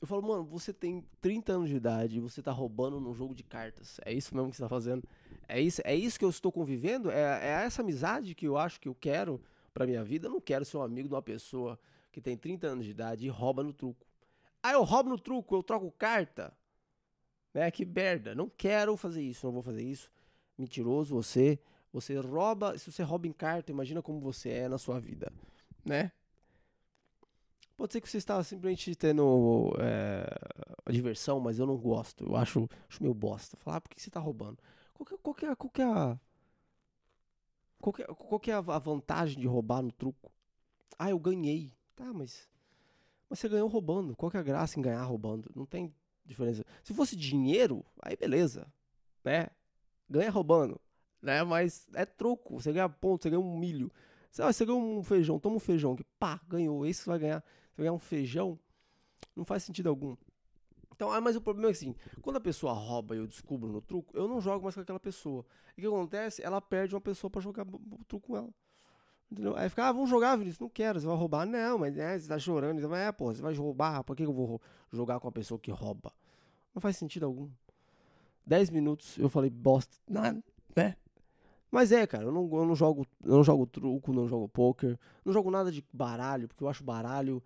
Eu 0.00 0.06
falo, 0.06 0.22
mano, 0.22 0.44
você 0.44 0.72
tem 0.72 1.04
30 1.20 1.52
anos 1.52 1.68
de 1.68 1.74
idade 1.76 2.18
e 2.18 2.20
você 2.20 2.40
tá 2.40 2.52
roubando 2.52 3.00
num 3.00 3.12
jogo 3.12 3.34
de 3.34 3.42
cartas. 3.42 3.98
É 4.04 4.12
isso 4.12 4.34
mesmo 4.34 4.50
que 4.50 4.56
você 4.56 4.62
tá 4.62 4.68
fazendo? 4.68 5.02
É 5.48 5.60
isso, 5.60 5.82
é 5.84 5.94
isso 5.94 6.18
que 6.18 6.24
eu 6.24 6.30
estou 6.30 6.52
convivendo? 6.52 7.10
É, 7.10 7.20
é 7.20 7.64
essa 7.64 7.82
amizade 7.82 8.34
que 8.34 8.46
eu 8.46 8.56
acho 8.56 8.80
que 8.80 8.88
eu 8.88 8.94
quero 8.94 9.42
pra 9.74 9.86
minha 9.86 10.04
vida? 10.04 10.28
Eu 10.28 10.30
não 10.30 10.40
quero 10.40 10.64
ser 10.64 10.76
um 10.76 10.82
amigo 10.82 11.08
de 11.08 11.14
uma 11.14 11.22
pessoa 11.22 11.78
que 12.12 12.20
tem 12.20 12.36
30 12.36 12.68
anos 12.68 12.84
de 12.84 12.92
idade 12.92 13.26
e 13.26 13.28
rouba 13.28 13.64
no 13.64 13.72
truco. 13.72 14.06
Ah, 14.62 14.72
eu 14.72 14.84
roubo 14.84 15.10
no 15.10 15.18
truco, 15.18 15.56
eu 15.56 15.62
troco 15.64 15.90
carta. 15.90 16.56
Né? 17.52 17.68
Que 17.72 17.84
merda. 17.84 18.36
Não 18.36 18.48
quero 18.48 18.96
fazer 18.96 19.22
isso, 19.22 19.46
não 19.46 19.52
vou 19.52 19.62
fazer 19.62 19.82
isso. 19.82 20.12
Mentiroso 20.58 21.14
você. 21.14 21.58
Você 21.92 22.18
rouba. 22.18 22.76
Se 22.76 22.90
você 22.90 23.02
rouba 23.02 23.26
em 23.26 23.32
carta, 23.32 23.70
imagina 23.70 24.02
como 24.02 24.20
você 24.20 24.50
é 24.50 24.68
na 24.68 24.78
sua 24.78 25.00
vida. 25.00 25.32
Né? 25.84 26.12
Pode 27.76 27.92
ser 27.92 28.00
que 28.00 28.08
você 28.08 28.18
estava 28.18 28.42
simplesmente 28.42 28.94
tendo 28.96 29.72
é, 29.78 30.92
diversão, 30.92 31.38
mas 31.38 31.58
eu 31.58 31.66
não 31.66 31.76
gosto. 31.76 32.24
Eu 32.24 32.36
acho, 32.36 32.68
acho 32.88 33.02
meio 33.02 33.14
bosta. 33.14 33.56
Falar, 33.56 33.76
ah, 33.76 33.80
por 33.80 33.90
que 33.90 34.02
você 34.02 34.08
está 34.08 34.18
roubando? 34.18 34.58
Qual 34.92 35.06
que, 35.06 35.16
qual 35.18 35.34
que, 35.34 35.46
é, 35.46 35.54
qual 35.54 35.70
que 35.70 35.82
é 35.82 35.84
a. 35.84 36.18
Qual 37.80 37.92
que, 37.92 38.02
é, 38.02 38.06
qual 38.06 38.40
que 38.40 38.50
é 38.50 38.54
a 38.54 38.60
vantagem 38.60 39.38
de 39.38 39.46
roubar 39.46 39.80
no 39.80 39.92
truco? 39.92 40.32
Ah, 40.98 41.10
eu 41.10 41.18
ganhei. 41.18 41.72
Tá, 41.94 42.12
mas 42.12 42.48
mas 43.28 43.38
você 43.38 43.48
ganhou 43.48 43.68
roubando. 43.68 44.16
Qual 44.16 44.30
que 44.30 44.36
é 44.36 44.40
a 44.40 44.42
graça 44.42 44.78
em 44.78 44.82
ganhar 44.82 45.02
roubando? 45.04 45.50
Não 45.54 45.66
tem 45.66 45.94
diferença. 46.24 46.64
Se 46.82 46.94
fosse 46.94 47.14
dinheiro, 47.14 47.84
aí 48.00 48.16
beleza, 48.16 48.66
né? 49.24 49.48
Ganha 50.08 50.30
roubando, 50.30 50.80
né? 51.20 51.42
Mas 51.44 51.86
é 51.94 52.04
troco. 52.04 52.60
Você 52.60 52.72
ganha 52.72 52.88
ponto, 52.88 53.22
você 53.22 53.30
ganha 53.30 53.40
um 53.40 53.58
milho. 53.58 53.90
Você, 54.30 54.42
ah, 54.42 54.52
você 54.52 54.64
ganhou 54.64 54.98
um 54.98 55.02
feijão, 55.02 55.38
toma 55.38 55.56
um 55.56 55.60
feijão 55.60 55.96
que 55.96 56.04
pá, 56.18 56.40
ganhou. 56.48 56.86
Esse 56.86 57.06
vai 57.06 57.18
ganhar. 57.18 57.40
Você 57.40 57.76
vai 57.76 57.84
ganhar 57.84 57.92
um 57.92 57.98
feijão. 57.98 58.58
Não 59.34 59.44
faz 59.44 59.62
sentido 59.62 59.88
algum. 59.88 60.16
Então, 60.94 61.12
ah, 61.12 61.20
mas 61.20 61.36
o 61.36 61.40
problema 61.40 61.68
é 61.68 61.72
assim, 61.72 61.94
quando 62.20 62.36
a 62.36 62.40
pessoa 62.40 62.72
rouba 62.72 63.14
e 63.14 63.18
eu 63.18 63.26
descubro 63.26 63.70
no 63.70 63.80
truco, 63.80 64.16
eu 64.16 64.26
não 64.26 64.40
jogo 64.40 64.64
mais 64.64 64.74
com 64.74 64.80
aquela 64.80 64.98
pessoa. 64.98 65.46
E 65.76 65.80
o 65.80 65.82
que 65.82 65.86
acontece? 65.86 66.42
Ela 66.42 66.60
perde 66.60 66.94
uma 66.94 67.00
pessoa 67.00 67.30
para 67.30 67.40
jogar 67.40 67.64
o 67.64 68.04
truco 68.04 68.26
com 68.26 68.36
ela. 68.36 68.50
Entendeu? 69.30 69.54
Aí 69.56 69.68
fica, 69.68 69.86
ah, 69.86 69.92
vamos 69.92 70.10
jogar, 70.10 70.34
Vinícius. 70.36 70.58
Não 70.58 70.68
quero, 70.68 70.98
você 70.98 71.06
vai 71.06 71.14
roubar. 71.14 71.46
Não, 71.46 71.78
mas 71.78 71.96
é, 71.96 72.18
você 72.18 72.26
tá 72.26 72.38
chorando. 72.38 72.80
Mas 72.88 73.00
é, 73.00 73.12
pô, 73.12 73.32
você 73.32 73.40
vai 73.40 73.54
roubar. 73.54 74.02
Por 74.02 74.16
que 74.16 74.24
eu 74.24 74.32
vou 74.32 74.60
jogar 74.92 75.20
com 75.20 75.28
a 75.28 75.32
pessoa 75.32 75.60
que 75.60 75.70
rouba? 75.70 76.12
Não 76.74 76.80
faz 76.80 76.96
sentido 76.96 77.26
algum. 77.26 77.48
Dez 78.48 78.70
minutos 78.70 79.18
eu 79.18 79.28
falei, 79.28 79.50
bosta, 79.50 79.94
nada, 80.08 80.42
né? 80.74 80.96
Mas 81.70 81.92
é, 81.92 82.06
cara, 82.06 82.24
eu 82.24 82.32
não, 82.32 82.48
eu 82.50 82.64
não 82.64 82.74
jogo 82.74 83.06
eu 83.22 83.36
não 83.36 83.44
jogo 83.44 83.66
truco, 83.66 84.10
não 84.10 84.26
jogo 84.26 84.48
poker, 84.48 84.98
não 85.22 85.34
jogo 85.34 85.50
nada 85.50 85.70
de 85.70 85.84
baralho, 85.92 86.48
porque 86.48 86.64
eu 86.64 86.68
acho 86.68 86.82
baralho. 86.82 87.42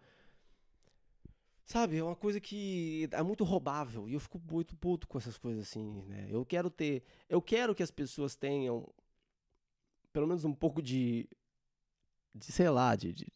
Sabe, 1.67 1.97
é 1.97 2.05
uma 2.05 2.15
coisa 2.15 2.41
que 2.41 3.09
é 3.11 3.23
muito 3.23 3.43
roubável 3.43 4.09
e 4.09 4.15
eu 4.15 4.21
fico 4.21 4.41
muito 4.49 4.77
puto 4.77 5.09
com 5.09 5.19
essas 5.19 5.37
coisas 5.37 5.63
assim, 5.63 6.05
né? 6.07 6.29
Eu 6.31 6.47
quero 6.47 6.71
ter. 6.71 7.03
Eu 7.29 7.43
quero 7.43 7.75
que 7.75 7.83
as 7.83 7.91
pessoas 7.91 8.37
tenham 8.37 8.89
pelo 10.13 10.29
menos 10.29 10.45
um 10.45 10.55
pouco 10.55 10.81
de 10.81 11.29
de 12.33 12.53
sei 12.53 12.71
lá, 12.71 12.95
de, 12.95 13.13
de, 13.13 13.27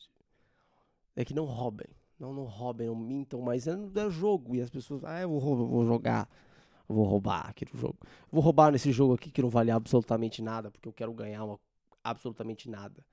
é 1.16 1.24
que 1.24 1.34
não 1.34 1.46
roubem. 1.46 1.88
Não, 2.18 2.32
não 2.32 2.44
roubem, 2.44 2.86
não 2.86 2.94
mintam, 2.94 3.40
mas 3.42 3.66
é, 3.66 3.72
é 3.72 4.10
jogo. 4.10 4.54
E 4.54 4.62
as 4.62 4.70
pessoas, 4.70 5.02
ah, 5.04 5.20
eu 5.20 5.28
vou, 5.28 5.66
vou 5.66 5.84
jogar, 5.84 6.28
eu 6.28 6.55
vou 6.94 7.04
roubar 7.04 7.48
aqui 7.48 7.66
no 7.72 7.78
jogo. 7.78 7.98
Vou 8.30 8.42
roubar 8.42 8.70
nesse 8.72 8.92
jogo 8.92 9.14
aqui 9.14 9.30
que 9.30 9.42
não 9.42 9.50
vale 9.50 9.70
absolutamente 9.70 10.42
nada, 10.42 10.70
porque 10.70 10.88
eu 10.88 10.92
quero 10.92 11.12
ganhar 11.12 11.44
uma, 11.44 11.60
absolutamente 12.02 12.68
nada. 12.68 13.04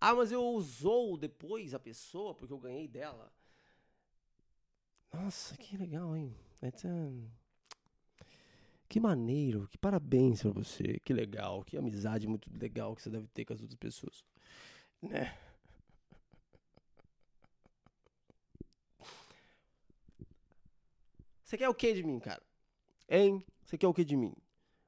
Ah, 0.00 0.14
mas 0.14 0.32
eu 0.32 0.42
usou 0.42 1.16
depois 1.16 1.74
a 1.74 1.78
pessoa 1.78 2.34
porque 2.34 2.52
eu 2.52 2.58
ganhei 2.58 2.88
dela. 2.88 3.32
Nossa, 5.12 5.56
que 5.56 5.76
legal, 5.76 6.16
hein? 6.16 6.34
Que 8.88 8.98
maneiro, 8.98 9.68
que 9.68 9.78
parabéns 9.78 10.42
pra 10.42 10.50
você, 10.50 10.98
que 11.04 11.12
legal, 11.12 11.62
que 11.64 11.76
amizade 11.76 12.26
muito 12.26 12.50
legal 12.58 12.96
que 12.96 13.02
você 13.02 13.10
deve 13.10 13.28
ter 13.28 13.44
com 13.44 13.52
as 13.52 13.60
outras 13.60 13.78
pessoas. 13.78 14.24
Né? 15.00 15.36
Você 21.44 21.56
quer 21.58 21.68
o 21.68 21.74
que 21.74 21.92
de 21.92 22.02
mim, 22.02 22.18
cara? 22.18 22.42
Hein? 23.10 23.44
Você 23.64 23.76
quer 23.76 23.88
o 23.88 23.92
que 23.92 24.04
de 24.04 24.16
mim? 24.16 24.32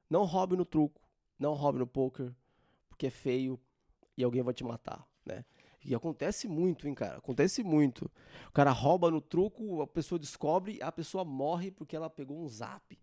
Não 0.09 0.23
roube 0.23 0.55
no 0.55 0.63
truco, 0.63 1.01
não 1.37 1.53
roube 1.53 1.77
no 1.77 1.85
poker, 1.85 2.33
porque 2.87 3.07
é 3.07 3.09
feio 3.09 3.59
e 4.17 4.23
alguém 4.23 4.41
vai 4.41 4.53
te 4.53 4.63
matar, 4.63 5.05
né? 5.25 5.43
E 5.83 5.93
acontece 5.93 6.47
muito, 6.47 6.87
hein, 6.87 6.93
cara? 6.93 7.17
Acontece 7.17 7.61
muito. 7.61 8.09
O 8.47 8.51
cara 8.53 8.71
rouba 8.71 9.11
no 9.11 9.19
truco, 9.19 9.81
a 9.81 9.87
pessoa 9.87 10.17
descobre, 10.17 10.81
a 10.81 10.91
pessoa 10.91 11.25
morre 11.25 11.71
porque 11.71 11.95
ela 11.95 12.09
pegou 12.09 12.41
um 12.41 12.47
zap. 12.47 12.97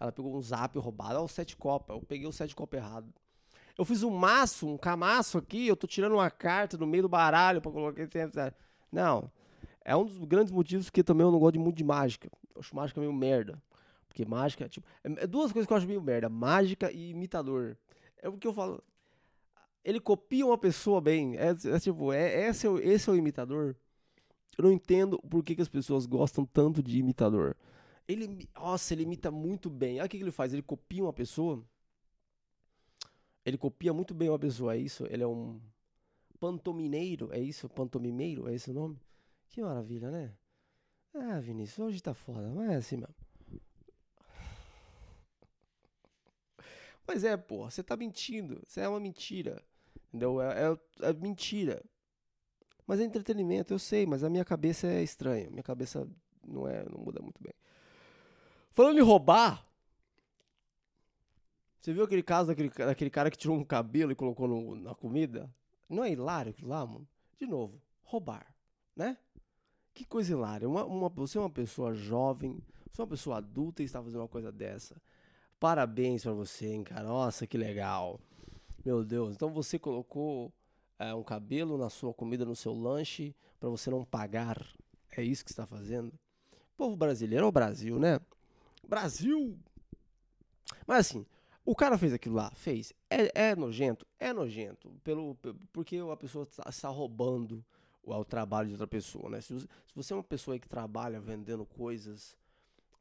Ela 0.00 0.10
pegou 0.10 0.34
um 0.34 0.40
zap 0.40 0.78
roubado. 0.78 1.18
Ah, 1.18 1.22
o 1.22 1.28
sete 1.28 1.54
copa. 1.54 1.92
Eu 1.92 2.00
peguei 2.00 2.26
o 2.26 2.32
sete 2.32 2.56
copa 2.56 2.76
errado. 2.76 3.12
Eu 3.76 3.84
fiz 3.84 4.02
um 4.02 4.10
maço, 4.10 4.66
um 4.66 4.78
camaço 4.78 5.36
aqui, 5.36 5.66
eu 5.66 5.76
tô 5.76 5.86
tirando 5.86 6.12
uma 6.12 6.30
carta 6.30 6.78
no 6.78 6.86
meio 6.86 7.02
do 7.02 7.08
baralho 7.08 7.60
pra 7.60 7.70
colocar. 7.70 8.08
Não. 8.90 9.30
É 9.84 9.94
um 9.94 10.04
dos 10.04 10.16
grandes 10.24 10.52
motivos 10.52 10.88
que 10.88 11.02
também 11.02 11.26
eu 11.26 11.32
não 11.32 11.38
gosto 11.38 11.60
muito 11.60 11.76
de 11.76 11.84
mágica. 11.84 12.30
Eu 12.54 12.60
acho 12.60 12.74
mágica 12.74 13.00
meio 13.00 13.12
merda. 13.12 13.62
Porque 14.12 14.26
mágica, 14.26 14.68
tipo. 14.68 14.86
É, 15.02 15.24
é 15.24 15.26
duas 15.26 15.50
coisas 15.52 15.66
que 15.66 15.72
eu 15.72 15.76
acho 15.76 15.86
meio 15.86 16.02
merda: 16.02 16.28
mágica 16.28 16.92
e 16.92 17.10
imitador. 17.10 17.78
É 18.18 18.28
o 18.28 18.36
que 18.36 18.46
eu 18.46 18.52
falo 18.52 18.82
ele 19.84 20.00
copia 20.00 20.46
uma 20.46 20.58
pessoa 20.58 21.00
bem. 21.00 21.36
É, 21.36 21.50
é 21.50 21.80
tipo, 21.80 22.12
é, 22.12 22.48
esse, 22.48 22.66
é 22.66 22.70
o, 22.70 22.78
esse 22.78 23.08
é 23.08 23.12
o 23.12 23.16
imitador. 23.16 23.76
Eu 24.56 24.64
não 24.64 24.72
entendo 24.72 25.18
por 25.18 25.42
que, 25.42 25.56
que 25.56 25.62
as 25.62 25.68
pessoas 25.68 26.06
gostam 26.06 26.44
tanto 26.44 26.82
de 26.82 26.98
imitador. 26.98 27.56
Ele, 28.06 28.48
nossa, 28.54 28.92
ele 28.94 29.02
imita 29.02 29.30
muito 29.30 29.70
bem. 29.70 29.96
Olha 29.96 30.06
o 30.06 30.08
que, 30.08 30.18
que 30.18 30.24
ele 30.24 30.30
faz. 30.30 30.52
Ele 30.52 30.62
copia 30.62 31.02
uma 31.02 31.12
pessoa. 31.12 31.64
Ele 33.44 33.58
copia 33.58 33.92
muito 33.92 34.14
bem 34.14 34.28
uma 34.28 34.38
pessoa, 34.38 34.74
é 34.74 34.78
isso? 34.78 35.04
Ele 35.10 35.22
é 35.22 35.26
um 35.26 35.60
pantomineiro, 36.38 37.32
é 37.32 37.40
isso? 37.40 37.68
Pantomimeiro, 37.68 38.48
é 38.48 38.54
esse 38.54 38.70
o 38.70 38.74
nome? 38.74 39.00
Que 39.48 39.62
maravilha, 39.62 40.10
né? 40.10 40.32
Ah, 41.14 41.40
Vinícius, 41.40 41.78
hoje 41.78 42.00
tá 42.00 42.14
foda, 42.14 42.48
mas 42.54 42.70
é 42.70 42.76
assim 42.76 42.96
mesmo. 42.96 43.14
Mas 47.06 47.24
é, 47.24 47.36
porra, 47.36 47.70
você 47.70 47.82
tá 47.82 47.96
mentindo. 47.96 48.62
Isso 48.66 48.80
é 48.80 48.88
uma 48.88 49.00
mentira. 49.00 49.62
Entendeu? 50.08 50.40
É, 50.40 50.72
é, 50.72 51.08
é, 51.08 51.12
mentira. 51.12 51.82
Mas 52.86 53.00
é 53.00 53.04
entretenimento, 53.04 53.72
eu 53.72 53.78
sei, 53.78 54.04
mas 54.04 54.22
a 54.22 54.28
minha 54.28 54.44
cabeça 54.44 54.86
é 54.86 55.02
estranha. 55.02 55.48
Minha 55.50 55.62
cabeça 55.62 56.08
não 56.46 56.68
é, 56.68 56.84
não 56.88 57.00
muda 57.00 57.20
muito 57.22 57.42
bem. 57.42 57.54
Falando 58.72 58.98
em 58.98 59.02
roubar, 59.02 59.66
você 61.80 61.92
viu 61.92 62.04
aquele 62.04 62.22
caso 62.22 62.48
daquele, 62.48 62.68
daquele 62.68 63.10
cara 63.10 63.30
que 63.30 63.36
tirou 63.36 63.56
um 63.56 63.64
cabelo 63.64 64.12
e 64.12 64.14
colocou 64.14 64.46
no, 64.46 64.76
na 64.76 64.94
comida? 64.94 65.52
Não 65.88 66.04
é 66.04 66.10
hilário 66.10 66.50
aquilo 66.50 66.70
lá, 66.70 66.86
mano? 66.86 67.06
De 67.38 67.46
novo, 67.46 67.80
roubar, 68.02 68.54
né? 68.94 69.16
Que 69.92 70.04
coisa 70.04 70.32
hilária. 70.32 70.68
Uma, 70.68 70.84
uma, 70.84 71.08
você 71.08 71.38
é 71.38 71.40
uma 71.40 71.50
pessoa 71.50 71.92
jovem, 71.94 72.62
você 72.90 73.00
é 73.00 73.04
uma 73.04 73.10
pessoa 73.10 73.38
adulta 73.38 73.82
e 73.82 73.84
está 73.84 74.02
fazendo 74.02 74.20
uma 74.20 74.28
coisa 74.28 74.52
dessa. 74.52 74.96
Parabéns 75.62 76.24
para 76.24 76.32
você, 76.32 76.66
hein, 76.66 76.82
cara. 76.82 77.04
Nossa, 77.04 77.46
que 77.46 77.56
legal. 77.56 78.18
Meu 78.84 79.04
Deus, 79.04 79.32
então 79.32 79.48
você 79.52 79.78
colocou 79.78 80.52
é, 80.98 81.14
um 81.14 81.22
cabelo 81.22 81.78
na 81.78 81.88
sua 81.88 82.12
comida, 82.12 82.44
no 82.44 82.56
seu 82.56 82.74
lanche, 82.74 83.32
para 83.60 83.68
você 83.68 83.88
não 83.88 84.04
pagar. 84.04 84.60
É 85.16 85.22
isso 85.22 85.44
que 85.44 85.52
está 85.52 85.64
fazendo? 85.64 86.12
Povo 86.76 86.96
brasileiro 86.96 87.44
é 87.44 87.48
o 87.48 87.52
Brasil, 87.52 87.96
né? 88.00 88.18
Brasil! 88.88 89.56
Mas 90.84 91.06
assim, 91.06 91.24
o 91.64 91.76
cara 91.76 91.96
fez 91.96 92.12
aquilo 92.12 92.34
lá, 92.34 92.50
fez. 92.50 92.92
É, 93.08 93.50
é 93.50 93.54
nojento? 93.54 94.04
É 94.18 94.32
nojento. 94.32 94.90
Pelo, 95.04 95.38
porque 95.72 95.96
a 95.98 96.16
pessoa 96.16 96.42
está, 96.42 96.64
está 96.68 96.88
roubando 96.88 97.64
o, 98.02 98.12
o, 98.12 98.24
trabalho 98.24 98.66
de 98.66 98.74
outra 98.74 98.88
pessoa, 98.88 99.30
né? 99.30 99.40
Se, 99.40 99.60
se 99.60 99.68
você 99.94 100.12
é 100.12 100.16
uma 100.16 100.24
pessoa 100.24 100.58
que 100.58 100.68
trabalha 100.68 101.20
vendendo 101.20 101.64
coisas, 101.64 102.36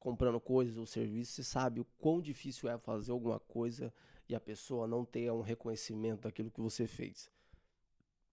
comprando 0.02 0.40
coisas 0.40 0.76
ou 0.78 0.86
serviços, 0.88 1.36
você 1.36 1.44
sabe 1.44 1.80
o 1.80 1.86
quão 2.00 2.20
difícil 2.20 2.68
é 2.68 2.76
fazer 2.80 3.12
alguma 3.12 3.40
coisa 3.40 3.94
e 4.28 4.34
a 4.34 4.40
pessoa 4.40 4.88
não 4.88 5.06
ter 5.06 5.32
um 5.32 5.42
reconhecimento 5.42 6.24
daquilo 6.24 6.50
que 6.50 6.60
você 6.60 6.88
fez. 6.88 7.30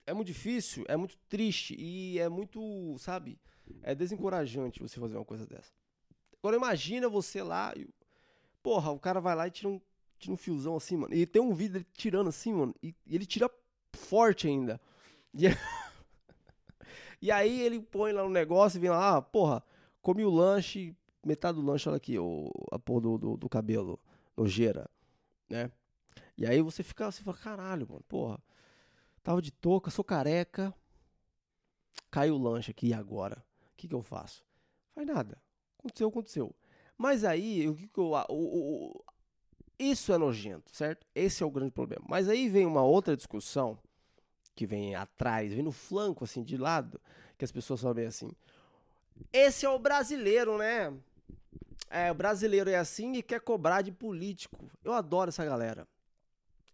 É 0.06 0.14
muito 0.14 0.28
difícil, 0.28 0.86
é 0.88 0.96
muito 0.96 1.18
triste 1.28 1.76
e 1.78 2.18
é 2.18 2.26
muito, 2.26 2.96
sabe, 2.98 3.38
é 3.82 3.94
desencorajante 3.94 4.80
você 4.80 4.98
fazer 4.98 5.16
uma 5.16 5.26
coisa 5.26 5.46
dessa. 5.46 5.70
Agora 6.38 6.56
imagina 6.56 7.06
você 7.06 7.42
lá, 7.42 7.74
e, 7.76 7.86
porra, 8.62 8.90
o 8.90 8.98
cara 8.98 9.20
vai 9.20 9.36
lá 9.36 9.46
e 9.46 9.50
tira 9.50 9.68
um, 9.68 9.78
tira 10.18 10.32
um 10.32 10.38
fiozão 10.38 10.74
assim, 10.74 10.96
mano. 10.96 11.14
E 11.14 11.26
tem 11.26 11.42
um 11.42 11.52
vídeo 11.52 11.74
dele 11.74 11.86
tirando 11.92 12.28
assim, 12.28 12.54
mano, 12.54 12.74
e, 12.82 12.94
e 13.06 13.14
ele 13.14 13.26
tira 13.26 13.50
forte 13.94 14.48
ainda. 14.48 14.80
E, 15.34 15.44
e 17.20 17.30
aí 17.30 17.60
ele 17.60 17.78
põe 17.78 18.12
lá 18.12 18.22
no 18.22 18.30
negócio 18.30 18.78
e 18.78 18.80
vem 18.80 18.88
lá, 18.88 19.16
ah, 19.18 19.20
porra, 19.20 19.62
comi 20.00 20.24
o 20.24 20.30
lanche, 20.30 20.96
metade 21.24 21.58
do 21.58 21.64
lanche, 21.64 21.88
olha 21.88 21.96
aqui, 21.96 22.18
o, 22.18 22.50
a 22.70 22.78
porra 22.78 23.00
do, 23.02 23.18
do, 23.18 23.36
do 23.36 23.48
cabelo, 23.48 23.98
nojeira, 24.36 24.88
né? 25.48 25.70
E 26.36 26.46
aí 26.46 26.60
você 26.62 26.82
fica, 26.82 27.10
você 27.10 27.22
fala, 27.22 27.36
caralho, 27.36 27.86
mano, 27.88 28.02
porra. 28.08 28.38
Tava 29.22 29.42
de 29.42 29.50
touca, 29.50 29.90
sou 29.90 30.04
careca. 30.04 30.72
Caiu 32.10 32.36
o 32.36 32.38
lanche 32.38 32.70
aqui 32.70 32.88
e 32.88 32.94
agora? 32.94 33.44
O 33.72 33.76
que, 33.76 33.88
que 33.88 33.94
eu 33.94 34.02
faço? 34.02 34.44
Faz 34.94 35.06
nada. 35.06 35.40
Aconteceu, 35.78 36.08
aconteceu. 36.08 36.54
Mas 36.96 37.24
aí, 37.24 37.68
o 37.68 37.74
que, 37.74 37.88
que 37.88 37.98
eu. 37.98 38.12
O, 38.28 38.94
o, 38.94 39.04
isso 39.78 40.12
é 40.12 40.18
nojento, 40.18 40.74
certo? 40.74 41.06
Esse 41.14 41.42
é 41.42 41.46
o 41.46 41.50
grande 41.50 41.72
problema. 41.72 42.04
Mas 42.08 42.28
aí 42.28 42.48
vem 42.48 42.66
uma 42.66 42.82
outra 42.82 43.16
discussão 43.16 43.78
que 44.54 44.66
vem 44.66 44.94
atrás, 44.94 45.52
vem 45.52 45.62
no 45.62 45.70
flanco, 45.70 46.24
assim, 46.24 46.42
de 46.42 46.56
lado, 46.56 47.00
que 47.36 47.44
as 47.44 47.52
pessoas 47.52 47.80
sabem 47.80 48.06
assim. 48.06 48.32
Esse 49.32 49.66
é 49.66 49.68
o 49.68 49.78
brasileiro, 49.78 50.58
né? 50.58 50.92
É, 51.90 52.10
o 52.10 52.14
brasileiro 52.14 52.68
é 52.68 52.76
assim 52.76 53.14
e 53.14 53.22
quer 53.22 53.40
cobrar 53.40 53.82
de 53.82 53.90
político. 53.90 54.70
Eu 54.84 54.92
adoro 54.92 55.28
essa 55.28 55.44
galera. 55.44 55.88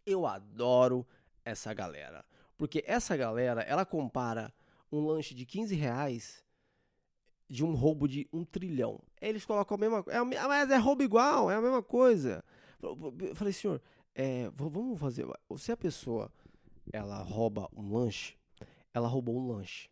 Eu 0.04 0.26
adoro 0.26 1.06
essa 1.44 1.72
galera. 1.72 2.24
Porque 2.56 2.82
essa 2.86 3.16
galera, 3.16 3.62
ela 3.62 3.84
compara 3.84 4.52
um 4.90 5.00
lanche 5.06 5.34
de 5.34 5.44
15 5.44 5.74
reais 5.74 6.44
de 7.48 7.64
um 7.64 7.74
roubo 7.74 8.08
de 8.08 8.28
um 8.32 8.44
trilhão. 8.44 9.00
Eles 9.20 9.44
colocam 9.44 9.76
a 9.76 9.78
mesma 9.78 10.02
coisa. 10.02 10.18
É, 10.18 10.24
mas 10.24 10.70
é 10.70 10.76
roubo 10.76 11.02
igual, 11.02 11.50
é 11.50 11.56
a 11.56 11.60
mesma 11.60 11.82
coisa. 11.82 12.44
Eu 12.82 13.34
falei, 13.34 13.52
senhor, 13.52 13.80
é, 14.14 14.50
vamos 14.50 14.98
fazer. 14.98 15.26
Se 15.56 15.72
a 15.72 15.76
pessoa 15.76 16.30
ela 16.92 17.22
rouba 17.22 17.68
um 17.72 17.96
lanche, 17.96 18.36
ela 18.92 19.08
roubou 19.08 19.38
um 19.38 19.48
lanche. 19.48 19.88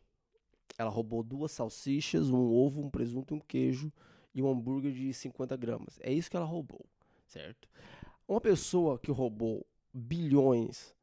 Ela 0.79 0.91
roubou 0.91 1.23
duas 1.23 1.53
salsichas, 1.53 2.31
um 2.31 2.51
ovo, 2.51 2.81
um 2.81 2.91
presunto, 2.91 3.35
um 3.35 3.41
queijo 3.41 3.93
e 4.35 4.43
um 4.43 4.51
hambúrguer 4.51 4.93
de 4.93 5.13
50 5.13 5.57
gramas. 5.57 5.99
É 6.01 6.13
isso 6.13 6.31
que 6.31 6.37
ela 6.37 6.47
roubou, 6.47 6.85
certo? 7.27 7.69
Uma 8.27 8.41
pessoa 8.41 8.99
que 8.99 9.11
roubou 9.11 9.67
bilhões 9.93 10.95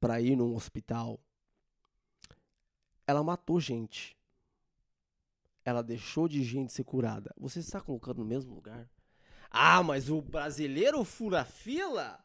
para 0.00 0.20
ir 0.20 0.36
num 0.36 0.54
hospital, 0.54 1.18
ela 3.06 3.22
matou 3.22 3.60
gente. 3.60 4.16
Ela 5.64 5.82
deixou 5.82 6.28
de 6.28 6.44
gente 6.44 6.72
ser 6.72 6.84
curada. 6.84 7.34
Você 7.36 7.58
está 7.58 7.80
colocando 7.80 8.18
no 8.18 8.24
mesmo 8.24 8.54
lugar? 8.54 8.88
Ah, 9.50 9.82
mas 9.82 10.08
o 10.10 10.20
brasileiro 10.20 11.02
fura 11.04 11.44
fila 11.44 12.24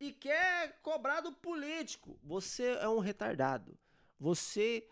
e 0.00 0.12
quer 0.12 0.78
cobrar 0.82 1.20
do 1.20 1.32
político. 1.32 2.18
Você 2.22 2.76
é 2.80 2.88
um 2.88 2.98
retardado. 2.98 3.76
Você. 4.18 4.86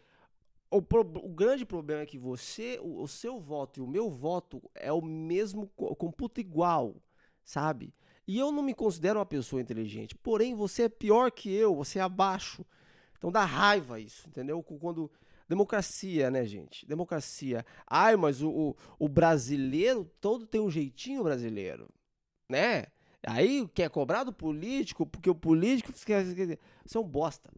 O, 0.75 0.83
pro, 0.83 1.03
o 1.03 1.29
grande 1.29 1.65
problema 1.65 2.03
é 2.03 2.07
que 2.07 2.19
você, 2.19 2.81
o, 2.83 3.03
o, 3.03 3.07
seu 3.07 3.39
voto 3.39 3.79
e 3.79 3.83
o 3.83 3.87
meu 3.87 4.11
voto 4.11 4.61
é 4.75 4.93
o 4.93 5.01
mesmo, 5.01 5.69
computa 5.69 6.41
igual, 6.41 6.97
sabe? 7.45 7.95
E 8.27 8.37
eu 8.41 8.51
não 8.51 8.61
me 8.61 8.75
considero 8.75 9.21
uma 9.21 9.27
pessoa 9.27 9.63
inteligente. 9.63 10.17
Porém, 10.17 10.53
você 10.53 10.83
é 10.83 10.89
pior 10.89 11.31
que 11.31 11.49
eu, 11.55 11.77
você 11.77 12.01
é 12.01 12.03
abaixo. 12.03 12.67
Então 13.17 13.31
dá 13.31 13.45
raiva 13.45 14.01
isso, 14.01 14.29
entendeu? 14.29 14.61
Quando. 14.65 15.09
Democracia, 15.49 16.29
né, 16.29 16.45
gente? 16.45 16.85
Democracia. 16.87 17.65
Ai, 17.87 18.17
mas 18.17 18.43
o, 18.43 18.51
o, 18.51 18.77
o 18.99 19.09
brasileiro 19.09 20.11
todo 20.21 20.45
tem 20.45 20.61
um 20.61 20.71
jeitinho 20.71 21.23
brasileiro, 21.23 21.89
né? 22.51 22.87
Aí 23.27 23.69
quer 23.75 23.89
cobrar 23.91 24.25
do 24.25 24.33
político, 24.33 25.07
porque 25.07 25.31
o 25.31 25.35
político. 25.35 25.93
Você 25.93 26.13
é 26.13 27.01
um 27.01 27.09
bosta. 27.09 27.51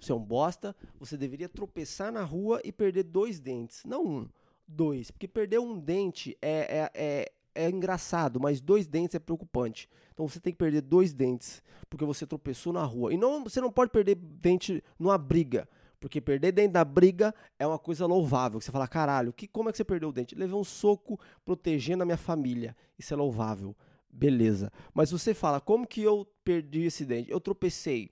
Você 0.00 0.12
é 0.12 0.14
um 0.14 0.20
bosta. 0.22 0.74
Você 0.98 1.16
deveria 1.16 1.48
tropeçar 1.48 2.12
na 2.12 2.22
rua 2.22 2.60
e 2.64 2.72
perder 2.72 3.04
dois 3.04 3.38
dentes. 3.38 3.84
Não 3.84 4.04
um, 4.04 4.28
dois. 4.66 5.10
Porque 5.10 5.28
perder 5.28 5.60
um 5.60 5.78
dente 5.78 6.36
é, 6.42 6.50
é, 6.50 6.90
é, 6.94 7.32
é 7.54 7.70
engraçado, 7.70 8.40
mas 8.40 8.60
dois 8.60 8.86
dentes 8.86 9.14
é 9.14 9.18
preocupante. 9.18 9.88
Então 10.12 10.26
você 10.28 10.40
tem 10.40 10.52
que 10.52 10.58
perder 10.58 10.80
dois 10.82 11.12
dentes, 11.12 11.62
porque 11.88 12.04
você 12.04 12.26
tropeçou 12.26 12.72
na 12.72 12.84
rua. 12.84 13.12
E 13.12 13.16
não, 13.16 13.44
você 13.44 13.60
não 13.60 13.70
pode 13.70 13.90
perder 13.90 14.16
dente 14.16 14.82
numa 14.98 15.16
briga. 15.16 15.68
Porque 16.00 16.20
perder 16.20 16.50
dente 16.50 16.74
na 16.74 16.84
briga 16.84 17.32
é 17.56 17.64
uma 17.64 17.78
coisa 17.78 18.06
louvável. 18.06 18.60
Você 18.60 18.72
fala, 18.72 18.88
caralho, 18.88 19.32
que, 19.32 19.46
como 19.46 19.68
é 19.68 19.72
que 19.72 19.78
você 19.78 19.84
perdeu 19.84 20.08
o 20.08 20.12
dente? 20.12 20.34
Levei 20.34 20.56
um 20.56 20.64
soco 20.64 21.18
protegendo 21.44 22.02
a 22.02 22.06
minha 22.06 22.18
família. 22.18 22.76
Isso 22.98 23.14
é 23.14 23.16
louvável. 23.16 23.76
Beleza. 24.12 24.70
Mas 24.92 25.10
você 25.10 25.32
fala, 25.32 25.60
como 25.60 25.86
que 25.86 26.02
eu 26.02 26.26
perdi 26.44 26.82
esse 26.82 27.04
dente? 27.04 27.30
Eu 27.30 27.40
tropecei. 27.40 28.10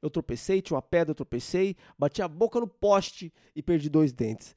Eu 0.00 0.08
tropecei, 0.08 0.62
tinha 0.62 0.76
uma 0.76 0.82
pedra, 0.82 1.10
eu 1.10 1.14
tropecei, 1.14 1.76
bati 1.98 2.22
a 2.22 2.28
boca 2.28 2.58
no 2.58 2.66
poste 2.66 3.32
e 3.54 3.62
perdi 3.62 3.90
dois 3.90 4.12
dentes. 4.12 4.56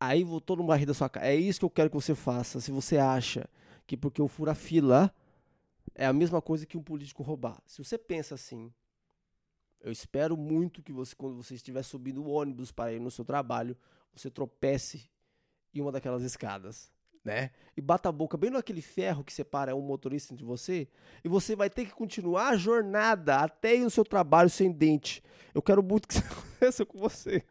Aí 0.00 0.24
voltou 0.24 0.56
no 0.56 0.64
barriga 0.64 0.88
da 0.88 0.94
sua 0.94 1.08
cara. 1.08 1.28
É 1.28 1.36
isso 1.36 1.60
que 1.60 1.64
eu 1.64 1.70
quero 1.70 1.88
que 1.88 1.94
você 1.94 2.14
faça. 2.14 2.60
Se 2.60 2.72
você 2.72 2.98
acha 2.98 3.48
que 3.86 3.96
porque 3.96 4.20
eu 4.20 4.26
furo 4.26 4.50
a 4.50 4.54
fila 4.54 5.14
é 5.94 6.06
a 6.06 6.12
mesma 6.12 6.42
coisa 6.42 6.66
que 6.66 6.76
um 6.76 6.82
político 6.82 7.22
roubar. 7.22 7.62
Se 7.64 7.82
você 7.82 7.96
pensa 7.96 8.34
assim, 8.34 8.72
eu 9.80 9.92
espero 9.92 10.36
muito 10.36 10.82
que 10.82 10.92
você, 10.92 11.14
quando 11.14 11.36
você 11.36 11.54
estiver 11.54 11.82
subindo 11.82 12.22
o 12.22 12.30
ônibus 12.30 12.72
para 12.72 12.92
ir 12.92 13.00
no 13.00 13.10
seu 13.10 13.24
trabalho, 13.24 13.76
você 14.12 14.30
tropece 14.30 15.08
em 15.72 15.80
uma 15.80 15.92
daquelas 15.92 16.22
escadas, 16.22 16.90
né? 17.24 17.50
E 17.76 17.80
bata 17.80 18.08
a 18.08 18.12
boca 18.12 18.36
bem 18.36 18.50
naquele 18.50 18.82
ferro 18.82 19.24
que 19.24 19.32
separa 19.32 19.74
um 19.74 19.80
motorista 19.80 20.34
de 20.34 20.44
você, 20.44 20.86
e 21.24 21.28
você 21.28 21.56
vai 21.56 21.70
ter 21.70 21.86
que 21.86 21.92
continuar 21.92 22.48
a 22.50 22.56
jornada 22.56 23.38
até 23.38 23.74
ir 23.74 23.80
no 23.80 23.90
seu 23.90 24.04
trabalho 24.04 24.50
sem 24.50 24.70
dente. 24.70 25.22
Eu 25.54 25.62
quero 25.62 25.82
muito 25.82 26.06
que 26.06 26.14
isso 26.18 26.24
aconteça 26.26 26.86
com 26.86 26.98
você. 26.98 27.42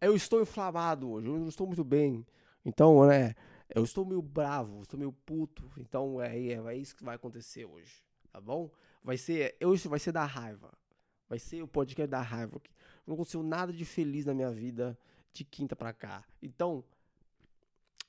Eu 0.00 0.14
estou 0.14 0.40
inflamado 0.40 1.10
hoje, 1.10 1.26
eu 1.26 1.38
não 1.38 1.48
estou 1.48 1.66
muito 1.66 1.84
bem. 1.84 2.24
Então, 2.64 3.06
né, 3.06 3.34
eu 3.68 3.84
estou 3.84 4.04
meio 4.04 4.22
bravo, 4.22 4.82
estou 4.82 4.98
meio 4.98 5.12
puto. 5.12 5.70
Então 5.76 6.20
é, 6.20 6.38
é, 6.38 6.52
é 6.54 6.76
isso 6.76 6.96
que 6.96 7.04
vai 7.04 7.16
acontecer 7.16 7.64
hoje, 7.64 8.02
tá 8.32 8.40
bom? 8.40 8.70
Vai 9.02 9.16
ser, 9.16 9.56
hoje 9.62 9.88
vai 9.88 9.98
ser 9.98 10.12
da 10.12 10.24
raiva. 10.24 10.72
Vai 11.28 11.38
ser 11.38 11.62
o 11.62 11.68
podcast 11.68 12.10
da 12.10 12.20
raiva. 12.20 12.60
Não 13.06 13.14
aconteceu 13.14 13.42
nada 13.42 13.72
de 13.72 13.84
feliz 13.84 14.24
na 14.24 14.34
minha 14.34 14.50
vida 14.50 14.98
de 15.32 15.44
quinta 15.44 15.76
pra 15.76 15.92
cá. 15.92 16.24
Então, 16.42 16.84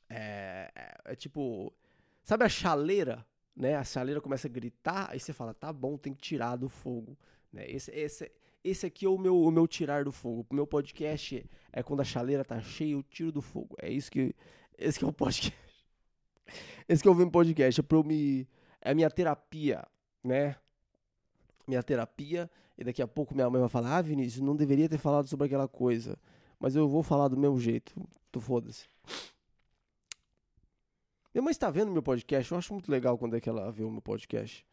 é, 0.09 0.71
é, 0.75 0.97
é 1.05 1.15
tipo, 1.15 1.73
sabe 2.23 2.43
a 2.45 2.49
chaleira, 2.49 3.25
né? 3.55 3.75
A 3.75 3.83
chaleira 3.83 4.21
começa 4.21 4.47
a 4.47 4.51
gritar, 4.51 5.09
aí 5.11 5.19
você 5.19 5.33
fala, 5.33 5.53
tá 5.53 5.71
bom, 5.71 5.97
tem 5.97 6.13
que 6.13 6.21
tirar 6.21 6.55
do 6.55 6.69
fogo. 6.69 7.17
Né? 7.51 7.69
Esse, 7.69 7.91
esse, 7.91 8.31
esse 8.63 8.85
aqui 8.85 9.05
é 9.05 9.09
o 9.09 9.17
meu, 9.17 9.39
o 9.41 9.51
meu 9.51 9.67
tirar 9.67 10.03
do 10.05 10.11
fogo. 10.11 10.45
O 10.49 10.55
meu 10.55 10.65
podcast 10.65 11.45
é 11.71 11.83
quando 11.83 12.01
a 12.01 12.05
chaleira 12.05 12.43
tá 12.43 12.61
cheia, 12.61 12.93
eu 12.93 13.03
tiro 13.03 13.31
do 13.31 13.41
fogo. 13.41 13.75
É 13.81 13.89
isso 13.89 14.09
que 14.11 14.35
esse 14.77 14.97
que 14.97 15.05
é 15.05 15.07
o 15.07 15.13
podcast. 15.13 15.57
Esse 16.87 17.03
que 17.03 17.07
eu 17.07 17.13
vi 17.13 17.23
no 17.23 17.29
podcast 17.29 17.79
é 17.79 17.83
pra 17.83 17.97
eu 17.97 18.03
me. 18.03 18.47
É 18.81 18.89
a 18.89 18.95
minha 18.95 19.09
terapia, 19.11 19.85
né? 20.23 20.55
Minha 21.69 21.83
terapia. 21.83 22.49
E 22.77 22.83
daqui 22.83 23.01
a 23.01 23.07
pouco 23.07 23.33
minha 23.33 23.49
mãe 23.49 23.59
vai 23.59 23.69
falar: 23.69 23.97
Ah, 23.97 24.01
Vinícius, 24.01 24.41
não 24.41 24.55
deveria 24.55 24.89
ter 24.89 24.97
falado 24.97 25.27
sobre 25.27 25.45
aquela 25.45 25.67
coisa. 25.67 26.17
Mas 26.59 26.75
eu 26.75 26.87
vou 26.87 27.03
falar 27.03 27.27
do 27.27 27.37
mesmo 27.37 27.59
jeito. 27.59 27.93
Tu 28.31 28.41
foda-se. 28.41 28.87
Minha 31.33 31.43
mãe 31.43 31.51
está 31.51 31.69
vendo 31.69 31.91
meu 31.91 32.03
podcast. 32.03 32.51
Eu 32.51 32.57
acho 32.57 32.73
muito 32.73 32.91
legal 32.91 33.17
quando 33.17 33.35
é 33.35 33.39
que 33.39 33.47
ela 33.47 33.71
vê 33.71 33.83
o 33.83 33.91
meu 33.91 34.01
podcast. 34.01 34.65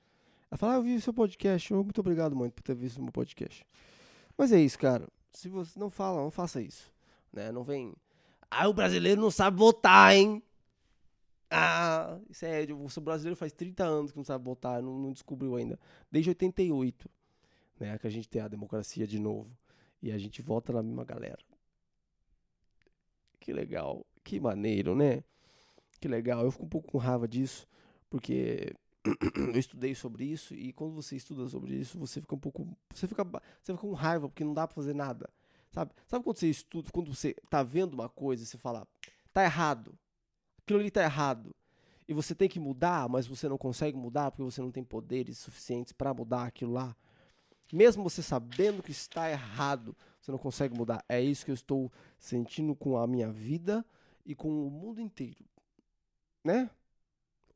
Ela 0.50 0.58
fala: 0.58 0.72
Ah, 0.72 0.76
eu 0.76 0.82
vi 0.82 0.96
o 0.96 1.00
seu 1.00 1.12
podcast. 1.12 1.72
Oh, 1.72 1.84
muito 1.84 2.00
obrigado, 2.00 2.34
mãe, 2.34 2.50
por 2.50 2.62
ter 2.62 2.74
visto 2.74 2.96
o 2.98 3.02
meu 3.02 3.12
podcast. 3.12 3.64
Mas 4.36 4.50
é 4.50 4.58
isso, 4.58 4.78
cara. 4.78 5.06
Se 5.32 5.48
você 5.48 5.78
não 5.78 5.90
fala, 5.90 6.22
não 6.22 6.30
faça 6.30 6.60
isso. 6.60 6.90
Né? 7.32 7.52
Não 7.52 7.62
vem 7.62 7.94
ah, 8.50 8.68
o 8.68 8.72
brasileiro 8.72 9.20
não 9.20 9.30
sabe 9.30 9.58
votar, 9.58 10.14
hein? 10.14 10.42
Ah, 11.50 12.18
sério, 12.32 12.76
o 12.76 13.00
brasileiro 13.00 13.36
faz 13.36 13.52
30 13.52 13.84
anos 13.84 14.10
que 14.10 14.16
não 14.16 14.24
sabe 14.24 14.44
votar, 14.44 14.82
não, 14.82 14.98
não 14.98 15.12
descobriu 15.12 15.54
ainda. 15.56 15.78
Desde 16.10 16.30
88, 16.30 17.08
né, 17.78 17.98
que 17.98 18.06
a 18.06 18.10
gente 18.10 18.28
tem 18.28 18.42
a 18.42 18.48
democracia 18.48 19.06
de 19.06 19.18
novo. 19.18 19.56
E 20.02 20.12
a 20.12 20.18
gente 20.18 20.42
vota 20.42 20.72
na 20.72 20.82
mesma 20.82 21.04
galera. 21.04 21.38
Que 23.40 23.52
legal, 23.52 24.04
que 24.24 24.40
maneiro, 24.40 24.94
né? 24.94 25.22
Que 26.00 26.08
legal. 26.08 26.44
Eu 26.44 26.50
fico 26.50 26.64
um 26.64 26.68
pouco 26.68 26.90
com 26.90 26.98
raiva 26.98 27.26
disso, 27.26 27.66
porque 28.10 28.74
eu 29.54 29.58
estudei 29.58 29.94
sobre 29.94 30.24
isso 30.24 30.54
e 30.54 30.72
quando 30.72 30.94
você 30.94 31.16
estuda 31.16 31.48
sobre 31.48 31.74
isso, 31.74 31.98
você 31.98 32.20
fica 32.20 32.34
um 32.34 32.38
pouco, 32.38 32.68
você 32.92 33.06
fica, 33.06 33.24
você 33.24 33.72
fica 33.72 33.78
com 33.78 33.92
raiva 33.92 34.28
porque 34.28 34.44
não 34.44 34.52
dá 34.52 34.66
para 34.66 34.74
fazer 34.74 34.94
nada. 34.94 35.30
Sabe? 35.70 35.92
Sabe 36.06 36.24
quando 36.24 36.38
você 36.38 36.48
estuda, 36.48 36.90
quando 36.90 37.14
você 37.14 37.34
tá 37.50 37.62
vendo 37.62 37.94
uma 37.94 38.08
coisa 38.08 38.42
e 38.42 38.46
você 38.46 38.56
fala, 38.56 38.86
tá 39.32 39.44
errado. 39.44 39.96
Aquilo 40.66 40.80
ali 40.80 40.90
tá 40.90 41.04
errado. 41.04 41.54
E 42.08 42.12
você 42.12 42.34
tem 42.34 42.48
que 42.48 42.58
mudar, 42.58 43.08
mas 43.08 43.24
você 43.24 43.48
não 43.48 43.56
consegue 43.56 43.96
mudar 43.96 44.32
porque 44.32 44.42
você 44.42 44.60
não 44.60 44.72
tem 44.72 44.82
poderes 44.82 45.38
suficientes 45.38 45.92
para 45.92 46.12
mudar 46.12 46.42
aquilo 46.42 46.72
lá. 46.72 46.96
Mesmo 47.72 48.02
você 48.02 48.20
sabendo 48.20 48.82
que 48.82 48.90
está 48.90 49.30
errado, 49.30 49.96
você 50.20 50.32
não 50.32 50.38
consegue 50.38 50.76
mudar. 50.76 51.04
É 51.08 51.20
isso 51.20 51.44
que 51.44 51.52
eu 51.52 51.54
estou 51.54 51.92
sentindo 52.18 52.74
com 52.74 52.98
a 52.98 53.06
minha 53.06 53.30
vida 53.30 53.86
e 54.24 54.34
com 54.34 54.66
o 54.66 54.68
mundo 54.68 55.00
inteiro. 55.00 55.44
Né? 56.42 56.68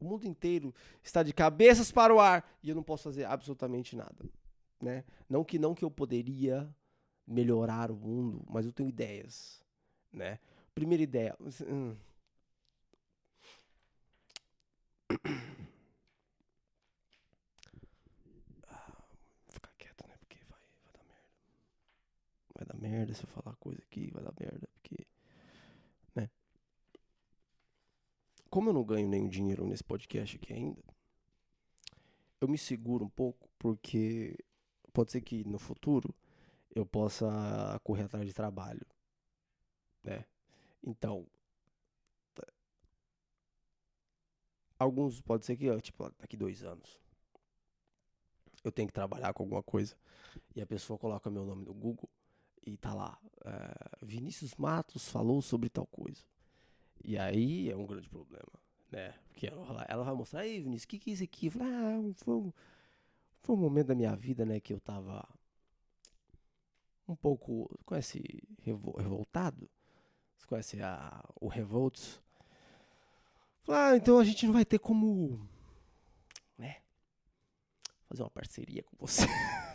O 0.00 0.04
mundo 0.04 0.24
inteiro 0.28 0.72
está 1.02 1.24
de 1.24 1.32
cabeças 1.32 1.90
para 1.90 2.14
o 2.14 2.20
ar 2.20 2.48
e 2.62 2.68
eu 2.68 2.76
não 2.76 2.82
posso 2.84 3.02
fazer 3.02 3.24
absolutamente 3.24 3.96
nada, 3.96 4.24
né? 4.80 5.04
Não 5.28 5.44
que 5.44 5.58
não 5.58 5.74
que 5.74 5.84
eu 5.84 5.90
poderia 5.90 6.72
melhorar 7.26 7.90
o 7.90 7.96
mundo, 7.96 8.44
mas 8.48 8.64
eu 8.64 8.72
tenho 8.72 8.88
ideias, 8.88 9.60
né? 10.12 10.38
Primeira 10.74 11.02
ideia. 11.02 11.36
Hum. 11.68 11.96
ficar 19.52 19.72
quieto, 19.78 20.06
né? 20.06 20.14
Porque 20.20 20.38
vai, 20.48 20.60
vai 20.84 20.94
dar 20.94 21.04
merda. 21.04 21.36
Vai 22.54 22.66
dar 22.66 22.76
merda 23.10 23.14
se 23.14 23.24
eu 23.24 23.28
falar 23.28 23.56
coisa 23.56 23.82
aqui, 23.82 24.10
vai 24.10 24.22
dar 24.22 24.32
merda, 24.38 24.68
porque. 24.74 25.06
Né? 26.14 26.30
Como 28.48 28.68
eu 28.70 28.72
não 28.72 28.84
ganho 28.84 29.08
nenhum 29.08 29.28
dinheiro 29.28 29.66
nesse 29.66 29.84
podcast 29.84 30.36
aqui 30.36 30.52
ainda, 30.52 30.82
eu 32.40 32.48
me 32.48 32.56
seguro 32.56 33.04
um 33.04 33.10
pouco, 33.10 33.48
porque 33.58 34.38
pode 34.92 35.12
ser 35.12 35.20
que 35.20 35.44
no 35.44 35.58
futuro 35.58 36.14
eu 36.74 36.86
possa 36.86 37.80
correr 37.82 38.04
atrás 38.04 38.26
de 38.26 38.32
trabalho, 38.32 38.86
né? 40.02 40.24
Então, 40.82 41.26
alguns 44.78 45.20
pode 45.20 45.44
ser 45.44 45.56
que 45.56 45.80
tipo 45.80 46.10
daqui 46.18 46.36
dois 46.36 46.64
anos 46.64 46.98
eu 48.64 48.72
tenho 48.72 48.88
que 48.88 48.94
trabalhar 48.94 49.34
com 49.34 49.42
alguma 49.42 49.62
coisa 49.62 49.94
e 50.54 50.60
a 50.62 50.66
pessoa 50.66 50.98
coloca 50.98 51.30
meu 51.30 51.44
nome 51.44 51.64
no 51.64 51.74
Google 51.74 52.08
e 52.66 52.76
tá 52.76 52.94
lá 52.94 53.18
é, 53.44 54.06
Vinícius 54.06 54.54
Matos 54.56 55.08
falou 55.08 55.40
sobre 55.40 55.68
tal 55.68 55.86
coisa 55.86 56.22
e 57.02 57.18
aí 57.18 57.70
é 57.70 57.76
um 57.76 57.86
grande 57.86 58.08
problema, 58.08 58.52
né? 58.90 59.14
Porque 59.28 59.46
ela, 59.46 59.86
ela 59.88 60.04
vai 60.04 60.14
mostrar, 60.14 60.40
aí 60.40 60.60
Vinícius, 60.60 60.84
o 60.84 60.88
que 60.88 60.98
que 60.98 61.10
é 61.10 61.14
isso 61.14 61.24
aqui? 61.24 61.48
Falo, 61.48 61.64
ah, 61.64 62.14
foi 62.16 62.34
um, 62.34 62.52
foi 63.40 63.56
um 63.56 63.58
momento 63.58 63.86
da 63.86 63.94
minha 63.94 64.14
vida, 64.14 64.44
né, 64.44 64.60
que 64.60 64.72
eu 64.72 64.80
tava 64.80 65.26
um 67.08 67.16
pouco. 67.16 67.68
Conhece 67.84 68.22
Revol 68.62 68.96
Revoltado? 68.96 69.68
Você 70.36 70.46
conhece 70.46 70.82
a, 70.82 71.24
o 71.40 71.48
Revolts? 71.48 72.20
Ah, 73.68 73.96
então 73.96 74.18
a 74.18 74.24
gente 74.24 74.46
não 74.46 74.52
vai 74.52 74.64
ter 74.64 74.78
como. 74.78 75.48
Né? 76.58 76.76
Fazer 78.08 78.22
uma 78.22 78.30
parceria 78.30 78.82
com 78.82 78.96
você. 78.98 79.26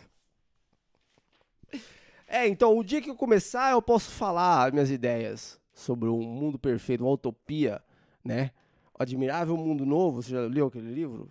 é, 2.36 2.48
então 2.48 2.78
o 2.78 2.84
dia 2.84 3.02
que 3.02 3.10
eu 3.10 3.15
começar 3.15 3.71
eu 3.71 3.82
posso 3.82 4.12
falar 4.12 4.71
minhas 4.74 4.91
ideias 4.91 5.60
sobre 5.74 6.10
um 6.10 6.21
mundo 6.21 6.60
perfeito, 6.60 7.04
uma 7.04 7.13
utopia, 7.13 7.82
né? 8.24 8.52
O 8.93 9.02
Admirável 9.02 9.56
Mundo 9.56 9.86
Novo, 9.86 10.21
você 10.21 10.32
já 10.32 10.41
leu 10.41 10.67
aquele 10.67 10.93
livro? 10.93 11.30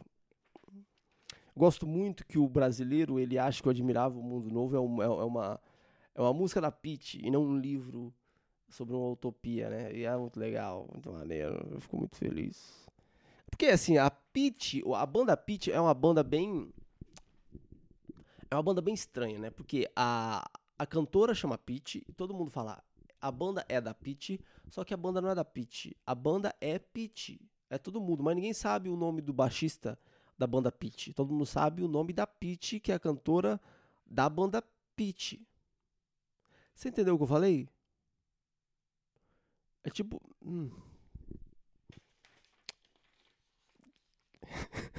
Gosto 1.56 1.86
muito 1.86 2.26
que 2.26 2.38
o 2.38 2.48
brasileiro 2.48 3.18
ele 3.18 3.38
acha 3.38 3.62
que 3.62 3.68
o 3.68 3.70
Admirável 3.70 4.20
Mundo 4.22 4.50
Novo 4.50 4.76
é, 4.76 4.80
um, 4.80 5.02
é, 5.02 5.06
é 5.06 5.24
uma 5.24 5.60
é 6.14 6.20
uma 6.20 6.32
música 6.32 6.60
da 6.60 6.70
Pitty 6.70 7.20
e 7.22 7.30
não 7.30 7.42
um 7.42 7.58
livro 7.58 8.12
sobre 8.68 8.94
uma 8.94 9.10
utopia, 9.10 9.68
né? 9.68 9.92
E 9.94 10.04
é 10.04 10.16
muito 10.16 10.38
legal, 10.38 10.88
muito 10.92 11.12
maneiro. 11.12 11.68
Eu 11.70 11.80
fico 11.80 11.98
muito 11.98 12.16
feliz. 12.16 12.88
Porque 13.50 13.66
assim, 13.66 13.98
a 13.98 14.10
Pitty, 14.10 14.82
a 14.94 15.04
banda 15.04 15.36
Pitty 15.36 15.70
é 15.70 15.80
uma 15.80 15.94
banda 15.94 16.22
bem 16.22 16.72
é 18.50 18.54
uma 18.54 18.62
banda 18.62 18.80
bem 18.80 18.94
estranha, 18.94 19.38
né? 19.38 19.50
Porque 19.50 19.90
a 19.94 20.48
a 20.78 20.86
cantora 20.86 21.34
chama 21.34 21.56
Pitty 21.56 22.04
e 22.08 22.12
todo 22.12 22.34
mundo 22.34 22.50
fala 22.50 22.82
a 23.20 23.30
banda 23.30 23.64
é 23.68 23.80
da 23.80 23.94
Pitty, 23.94 24.38
só 24.68 24.84
que 24.84 24.92
a 24.92 24.96
banda 24.96 25.20
não 25.22 25.30
é 25.30 25.34
da 25.34 25.44
Pitty. 25.44 25.96
A 26.06 26.14
banda 26.14 26.54
é 26.60 26.78
Pitty. 26.78 27.40
É 27.70 27.78
todo 27.78 27.98
mundo, 28.00 28.22
mas 28.22 28.36
ninguém 28.36 28.52
sabe 28.52 28.90
o 28.90 28.96
nome 28.96 29.22
do 29.22 29.32
baixista 29.32 29.98
da 30.38 30.46
banda 30.46 30.70
Pitty. 30.70 31.14
Todo 31.14 31.32
mundo 31.32 31.46
sabe 31.46 31.82
o 31.82 31.88
nome 31.88 32.12
da 32.12 32.26
Pitty, 32.26 32.80
que 32.80 32.92
é 32.92 32.94
a 32.94 33.00
cantora 33.00 33.58
da 34.04 34.28
banda 34.28 34.62
Pitty. 34.94 35.46
Você 36.74 36.90
entendeu 36.90 37.14
o 37.14 37.16
que 37.16 37.22
eu 37.24 37.28
falei? 37.28 37.66
É 39.82 39.90
tipo. 39.90 40.20
Hum. 40.44 40.70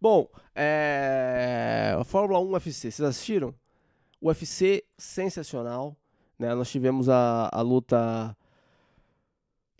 Bom, 0.00 0.28
é... 0.54 2.00
Fórmula 2.04 2.38
1 2.38 2.52
UFC, 2.52 2.90
vocês 2.90 3.00
assistiram? 3.00 3.52
UFC 4.22 4.84
sensacional, 4.96 5.96
né? 6.38 6.54
Nós 6.54 6.70
tivemos 6.70 7.08
a, 7.08 7.48
a 7.52 7.60
luta 7.60 8.36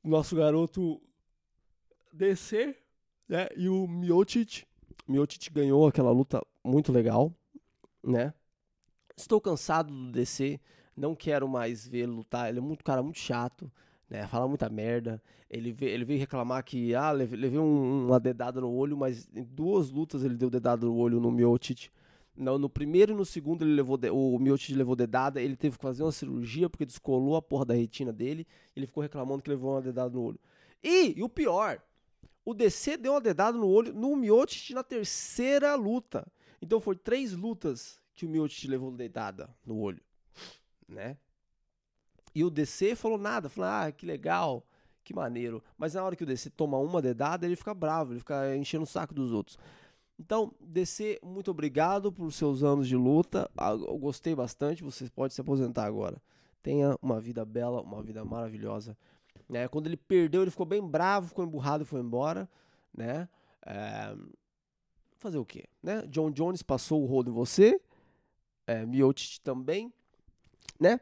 nosso 0.03 0.35
garoto 0.35 1.01
DC, 2.13 2.77
né? 3.29 3.49
E 3.57 3.69
o 3.69 3.87
Miocic. 3.87 4.65
Miocic 5.07 5.51
ganhou 5.51 5.87
aquela 5.87 6.11
luta 6.11 6.45
muito 6.65 6.91
legal, 6.91 7.33
né? 8.03 8.35
Estou 9.17 9.41
cansado 9.41 9.93
do 9.93 10.11
DC, 10.11 10.61
não 10.97 11.15
quero 11.15 11.49
mais 11.49 11.87
ele 11.93 12.07
lutar. 12.07 12.49
Ele 12.49 12.59
é 12.59 12.63
muito 12.63 12.85
cara 12.85 13.03
muito 13.03 13.19
chato, 13.19 13.71
né? 14.09 14.27
Fala 14.27 14.49
muita 14.49 14.69
merda. 14.69 15.23
Ele 15.51 15.73
veio, 15.73 15.93
ele 15.93 16.05
veio 16.05 16.21
reclamar 16.21 16.65
que 16.65 16.95
ah, 16.95 17.11
levei, 17.11 17.59
um, 17.59 18.07
uma 18.07 18.21
dedada 18.21 18.61
no 18.61 18.71
olho, 18.71 18.97
mas 18.97 19.29
em 19.35 19.45
duas 19.45 19.91
lutas 19.91 20.23
ele 20.23 20.37
deu 20.37 20.51
dedada 20.51 20.87
no 20.87 20.95
olho 20.95 21.21
no 21.21 21.31
Miocic. 21.31 21.91
No, 22.37 22.57
no 22.59 22.71
primeiro 22.71 23.13
e 23.13 23.17
no 23.17 23.25
segundo 23.25 23.65
ele 23.65 23.75
levou 23.75 23.97
de, 23.97 24.11
o 24.11 24.39
Miocic 24.39 24.73
levou 24.75 24.95
dedada, 24.95 25.41
ele 25.43 25.57
teve 25.57 25.77
que 25.77 25.83
fazer 25.83 26.05
uma 26.05 26.13
cirurgia 26.13 26.71
porque 26.71 26.87
descolou 26.87 27.35
a 27.35 27.43
porra 27.43 27.65
da 27.65 27.75
retina 27.75 28.13
dele. 28.13 28.47
Ele 28.77 28.87
ficou 28.87 29.03
reclamando 29.03 29.43
que 29.43 29.51
levou 29.51 29.73
uma 29.73 29.83
dedada 29.83 30.11
no 30.11 30.23
olho. 30.23 30.41
E, 30.83 31.19
e 31.19 31.23
o 31.23 31.29
pior, 31.29 31.83
o 32.45 32.55
DC 32.55 32.97
deu 32.97 33.13
uma 33.13 33.21
dedada 33.21 33.59
no 33.59 33.67
olho 33.67 33.93
no 33.93 34.15
Miocic 34.17 34.73
na 34.73 34.85
terceira 34.85 35.75
luta. 35.75 36.27
Então 36.63 36.81
foi 36.81 36.97
três 36.97 37.33
lutas 37.33 38.01
que 38.15 38.27
o 38.27 38.29
Miocic 38.29 38.69
levou 38.69 38.91
dedada 38.91 39.49
no 39.65 39.77
olho, 39.79 40.01
né? 40.89 41.17
E 42.39 42.45
o 42.45 42.51
DC 42.51 42.95
falou 42.95 43.19
nada, 43.19 43.49
falou: 43.49 43.69
"Ah, 43.69 43.91
que 43.91 44.07
legal, 44.07 44.65
que 45.03 45.13
maneiro". 45.13 45.61
Mas 45.77 45.95
na 45.95 46.05
hora 46.05 46.15
que 46.15 46.23
o 46.23 46.27
DC 46.27 46.51
toma 46.51 46.79
uma 46.79 47.03
dedada, 47.03 47.45
ele 47.45 47.57
fica 47.57 47.75
bravo, 47.75 48.13
ele 48.13 48.21
fica 48.21 48.57
enchendo 48.57 48.85
o 48.85 48.87
saco 48.87 49.13
dos 49.13 49.33
outros. 49.33 49.59
Então, 50.17 50.55
DC, 50.61 51.19
muito 51.21 51.51
obrigado 51.51 52.13
por 52.13 52.33
seus 52.33 52.63
anos 52.63 52.87
de 52.87 52.95
luta. 52.95 53.51
Ah, 53.57 53.73
eu 53.73 53.99
gostei 53.99 54.37
bastante. 54.37 54.85
Você 54.85 55.11
pode 55.11 55.35
se 55.35 55.41
aposentar 55.41 55.85
agora. 55.85 56.23
Tenha 56.63 56.97
uma 57.03 57.19
vida 57.19 57.45
bela, 57.45 57.83
uma 57.83 58.01
vida 58.05 58.25
maravilhosa. 58.25 58.97
Né? 59.49 59.67
Quando 59.67 59.89
ele 59.89 59.97
perdeu, 59.97 60.43
ele 60.43 60.51
ficou 60.53 60.67
bem 60.67 60.81
bravo, 60.81 61.27
ficou 61.27 61.45
emburrado 61.45 61.83
e 61.83 61.87
foi 61.87 62.01
embora. 62.01 62.49
Né? 62.95 63.29
É... 63.67 64.15
Fazer 65.17 65.39
o 65.39 65.45
quê? 65.45 65.65
Né? 65.83 66.03
John 66.07 66.31
Jones 66.31 66.63
passou 66.63 67.03
o 67.03 67.07
rolo 67.07 67.31
em 67.31 67.33
você. 67.33 67.81
É, 68.65 68.85
também. 69.43 69.93
Né? 70.79 71.01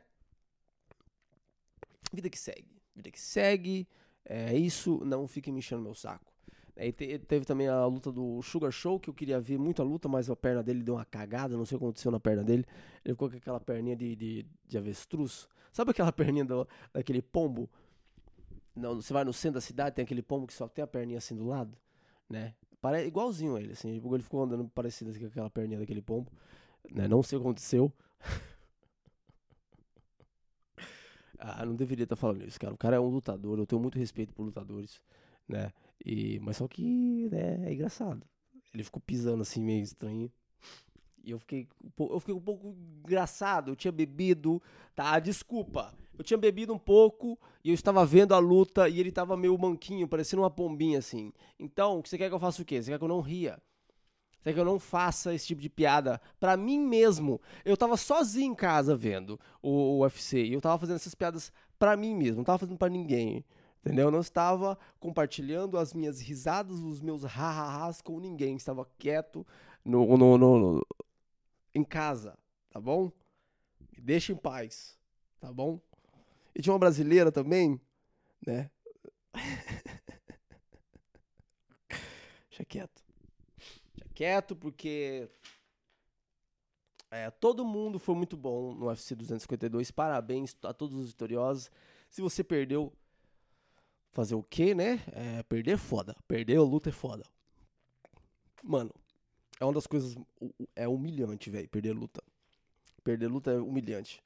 Vida 2.13 2.31
que 2.31 2.39
segue. 2.39 2.81
Vida 2.95 3.11
que 3.11 3.21
segue. 3.21 3.89
É 4.25 4.57
isso. 4.57 5.03
Não 5.05 5.27
fique 5.27 5.51
me 5.51 5.59
enchendo 5.59 5.83
meu 5.83 5.95
saco. 5.95 6.33
E 6.79 6.93
teve 6.93 7.47
também 7.47 7.69
a 7.69 7.87
luta 7.87 8.13
do 8.13 8.43
Sugar 8.43 8.71
Show, 8.71 9.01
que 9.01 9.09
eu 9.09 9.15
queria 9.15 9.41
ver 9.41 9.59
muito 9.59 9.81
a 9.81 9.85
luta, 9.85 10.09
mas 10.09 10.29
a 10.29 10.37
perna 10.37 10.63
dele 10.63 10.83
deu 10.83 10.97
uma 10.97 11.07
cagada, 11.07 11.57
não 11.57 11.65
sei 11.65 11.77
o 11.77 11.79
que 11.79 11.85
aconteceu 11.87 12.11
na 12.11 12.21
perna 12.21 12.45
dele. 12.45 12.67
Ele 13.03 13.15
ficou 13.15 13.31
com 13.31 13.37
aquela 13.37 13.59
perninha 13.59 13.97
de, 13.97 14.15
de, 14.15 14.47
de 14.69 14.77
avestruz. 14.77 15.49
Sabe 15.73 15.93
aquela 15.93 16.13
perninha 16.13 16.45
do, 16.45 16.69
daquele 16.93 17.23
pombo? 17.23 17.71
Não, 18.75 18.97
você 18.97 19.11
vai 19.11 19.25
no 19.25 19.33
centro 19.33 19.55
da 19.55 19.61
cidade, 19.63 19.97
tem 19.97 20.03
aquele 20.03 20.21
pombo 20.21 20.47
que 20.47 20.53
só 20.53 20.69
tem 20.69 20.83
a 20.83 20.87
perninha 20.87 21.17
assim 21.17 21.35
do 21.35 21.47
lado, 21.47 21.79
né? 22.29 22.55
Pare, 22.79 23.07
igualzinho 23.07 23.57
a 23.57 23.61
ele, 23.61 23.73
assim. 23.73 23.89
Ele 23.89 24.23
ficou 24.23 24.43
andando 24.43 24.69
parecido 24.69 25.19
com 25.19 25.27
aquela 25.27 25.49
perninha 25.49 25.81
daquele 25.81 26.03
pombo. 26.03 26.31
Né? 26.91 27.09
Não 27.09 27.23
sei 27.23 27.39
o 27.39 27.41
que 27.41 27.47
aconteceu. 27.47 27.91
ah, 31.39 31.65
não 31.65 31.75
deveria 31.75 32.05
estar 32.05 32.17
falando 32.17 32.45
isso, 32.45 32.59
cara. 32.59 32.75
O 32.75 32.79
cara 32.79 32.97
é 32.97 33.01
um 33.01 33.09
lutador, 33.09 33.59
eu 33.59 33.67
tenho 33.67 33.81
muito 33.81 33.99
respeito 33.99 34.33
por 34.33 34.45
lutadores, 34.45 35.01
né? 35.49 35.73
E, 36.05 36.39
mas 36.41 36.57
só 36.57 36.69
que 36.69 37.29
né, 37.31 37.69
é 37.69 37.73
engraçado. 37.73 38.23
Ele 38.73 38.85
ficou 38.85 39.01
pisando 39.01 39.43
assim 39.43 39.63
meio 39.63 39.83
estranho. 39.83 40.31
E 41.25 41.31
eu 41.33 41.39
fiquei, 41.41 41.67
eu 41.99 42.21
fiquei 42.21 42.35
um 42.35 42.41
pouco 42.41 42.77
engraçado. 43.05 43.73
Eu 43.73 43.77
tinha 43.77 43.91
bebido, 43.91 44.63
tá? 44.95 45.19
Desculpa. 45.19 45.93
Eu 46.17 46.23
tinha 46.23 46.39
bebido 46.39 46.73
um 46.73 46.79
pouco 46.79 47.39
e 47.65 47.71
eu 47.71 47.75
estava 47.75 48.05
vendo 48.07 48.33
a 48.33 48.39
luta 48.39 48.89
e 48.89 49.01
ele 49.01 49.09
estava 49.09 49.37
meio 49.37 49.59
manquinho, 49.59 50.07
parecendo 50.07 50.43
uma 50.43 50.51
pombinha 50.51 50.99
assim. 50.99 51.33
Então, 51.59 52.01
você 52.05 52.17
quer 52.17 52.29
que 52.29 52.35
eu 52.35 52.39
faça 52.39 52.63
o 52.63 52.65
quê? 52.65 52.81
Você 52.81 52.91
quer 52.91 52.99
que 52.99 53.05
eu 53.05 53.09
não 53.09 53.21
ria? 53.21 53.61
Quer 54.47 54.55
que 54.55 54.61
eu 54.61 54.65
não 54.65 54.79
faça 54.79 55.35
esse 55.35 55.45
tipo 55.45 55.61
de 55.61 55.69
piada 55.69 56.21
pra 56.39 56.57
mim 56.57 56.79
mesmo? 56.79 57.41
Eu 57.65 57.77
tava 57.77 57.97
sozinho 57.97 58.53
em 58.53 58.55
casa 58.55 58.95
vendo 58.95 59.41
o, 59.61 59.71
o 59.71 59.99
UFC 60.03 60.45
e 60.45 60.53
eu 60.53 60.61
tava 60.61 60.79
fazendo 60.79 60.95
essas 60.95 61.17
piadas 61.17 61.53
pra 61.77 61.97
mim 61.97 62.15
mesmo, 62.15 62.37
não 62.37 62.45
tava 62.45 62.59
fazendo 62.59 62.79
pra 62.79 62.89
ninguém. 62.89 63.45
Entendeu? 63.81 64.07
Eu 64.07 64.13
não 64.13 64.21
estava 64.21 64.79
compartilhando 65.01 65.77
as 65.77 65.93
minhas 65.93 66.21
risadas, 66.21 66.79
os 66.79 67.01
meus 67.01 67.25
ha-ha-has 67.25 68.01
com 68.01 68.21
ninguém. 68.21 68.55
Estava 68.55 68.89
quieto 68.97 69.45
no, 69.85 70.17
no, 70.17 70.39
no, 70.39 70.59
no, 70.59 70.87
em 71.75 71.83
casa, 71.83 72.39
tá 72.71 72.81
bom? 72.81 73.11
Me 73.97 74.01
deixa 74.01 74.33
em 74.33 74.37
paz, 74.37 74.97
tá 75.41 75.53
bom? 75.53 75.81
E 76.55 76.63
tinha 76.63 76.73
uma 76.73 76.79
brasileira 76.79 77.33
também, 77.33 77.81
né? 78.47 78.71
Deixa 82.49 82.65
quieto. 82.65 83.06
Quieto, 84.17 84.57
porque 84.57 85.29
é, 87.11 87.31
todo 87.31 87.67
mundo 87.67 87.99
foi 87.99 88.15
muito 88.15 88.35
bom 88.35 88.73
no 88.73 88.87
UFC 88.87 89.15
252. 89.15 89.91
Parabéns 89.91 90.57
a 90.63 90.73
todos 90.73 90.97
os 90.97 91.09
vitoriosos. 91.09 91.71
Se 92.09 92.23
você 92.23 92.43
perdeu, 92.43 92.91
fazer 94.13 94.35
o 94.35 94.43
quê, 94.43 94.75
né? 94.75 95.03
É, 95.13 95.43
perder 95.43 95.73
é 95.73 95.77
foda. 95.77 96.17
Perder 96.27 96.57
a 96.57 96.63
luta 96.63 96.89
é 96.89 96.93
foda. 96.93 97.25
Mano, 98.63 98.91
é 99.61 99.65
uma 99.67 99.75
das 99.75 99.87
coisas. 99.87 100.17
É 100.75 100.89
humilhante, 100.89 101.51
velho. 101.51 101.69
Perder 101.69 101.93
luta. 101.93 102.23
Perder 103.05 103.29
luta 103.29 103.51
é 103.51 103.59
humilhante. 103.59 104.25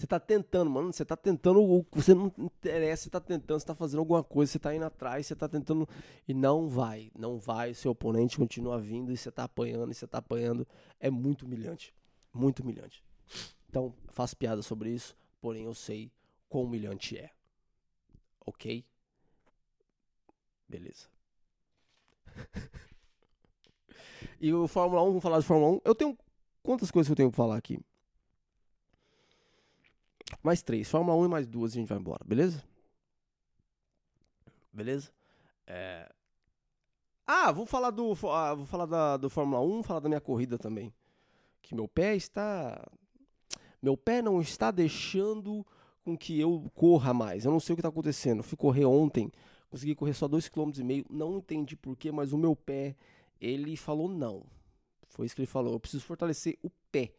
Você 0.00 0.06
tá 0.06 0.18
tentando, 0.18 0.70
mano. 0.70 0.90
Você 0.90 1.04
tá 1.04 1.14
tentando. 1.14 1.86
Você 1.92 2.14
não 2.14 2.32
interessa, 2.38 3.02
você 3.02 3.10
tá 3.10 3.20
tentando, 3.20 3.60
você 3.60 3.66
tá 3.66 3.74
fazendo 3.74 3.98
alguma 4.00 4.24
coisa, 4.24 4.50
você 4.50 4.58
tá 4.58 4.74
indo 4.74 4.86
atrás, 4.86 5.26
você 5.26 5.36
tá 5.36 5.46
tentando. 5.46 5.86
E 6.26 6.32
não 6.32 6.66
vai. 6.66 7.12
Não 7.14 7.38
vai. 7.38 7.74
Seu 7.74 7.90
oponente 7.90 8.38
continua 8.38 8.78
vindo 8.78 9.12
e 9.12 9.16
você 9.16 9.30
tá 9.30 9.44
apanhando 9.44 9.92
e 9.92 9.94
você 9.94 10.06
tá 10.06 10.16
apanhando. 10.16 10.66
É 10.98 11.10
muito 11.10 11.44
humilhante. 11.44 11.94
Muito 12.32 12.62
humilhante. 12.62 13.04
Então, 13.68 13.92
faço 14.08 14.34
piada 14.38 14.62
sobre 14.62 14.90
isso, 14.90 15.14
porém 15.38 15.64
eu 15.64 15.74
sei 15.74 16.10
quão 16.48 16.64
humilhante 16.64 17.18
é. 17.18 17.30
Ok? 18.46 18.82
Beleza. 20.66 21.08
e 24.40 24.50
o 24.54 24.66
Fórmula 24.66 25.02
1, 25.02 25.06
vamos 25.08 25.22
falar 25.22 25.40
de 25.40 25.44
Fórmula 25.44 25.72
1. 25.72 25.80
Eu 25.84 25.94
tenho. 25.94 26.16
Quantas 26.62 26.90
coisas 26.90 27.10
eu 27.10 27.16
tenho 27.16 27.30
pra 27.30 27.36
falar 27.36 27.58
aqui? 27.58 27.78
Mais 30.42 30.62
três. 30.62 30.88
Fórmula 30.88 31.16
1 31.16 31.24
e 31.24 31.28
mais 31.28 31.46
duas 31.46 31.72
a 31.72 31.74
gente 31.74 31.88
vai 31.88 31.98
embora, 31.98 32.24
beleza? 32.24 32.62
Beleza? 34.72 35.10
É... 35.66 36.10
Ah, 37.26 37.52
vou 37.52 37.66
falar 37.66 37.90
do. 37.90 38.12
Ah, 38.28 38.54
vou 38.54 38.66
falar 38.66 38.86
da, 38.86 39.16
do 39.16 39.30
Fórmula 39.30 39.62
1, 39.62 39.82
falar 39.82 40.00
da 40.00 40.08
minha 40.08 40.20
corrida 40.20 40.58
também. 40.58 40.92
Que 41.62 41.74
meu 41.74 41.86
pé 41.86 42.16
está. 42.16 42.84
Meu 43.82 43.96
pé 43.96 44.20
não 44.20 44.40
está 44.40 44.70
deixando 44.70 45.66
com 46.04 46.16
que 46.16 46.38
eu 46.38 46.70
corra 46.74 47.14
mais. 47.14 47.44
Eu 47.44 47.52
não 47.52 47.60
sei 47.60 47.72
o 47.72 47.76
que 47.76 47.80
está 47.80 47.88
acontecendo. 47.88 48.42
fui 48.42 48.56
correr 48.56 48.84
ontem, 48.84 49.30
consegui 49.70 49.94
correr 49.94 50.14
só 50.14 50.28
2,5 50.28 50.50
km, 50.50 51.06
não 51.10 51.38
entendi 51.38 51.76
porquê, 51.76 52.10
mas 52.10 52.32
o 52.32 52.38
meu 52.38 52.56
pé, 52.56 52.96
ele 53.40 53.76
falou 53.76 54.08
não. 54.08 54.44
Foi 55.08 55.26
isso 55.26 55.34
que 55.34 55.40
ele 55.40 55.46
falou. 55.46 55.72
Eu 55.72 55.80
preciso 55.80 56.04
fortalecer 56.04 56.58
o 56.62 56.70
pé. 56.90 57.12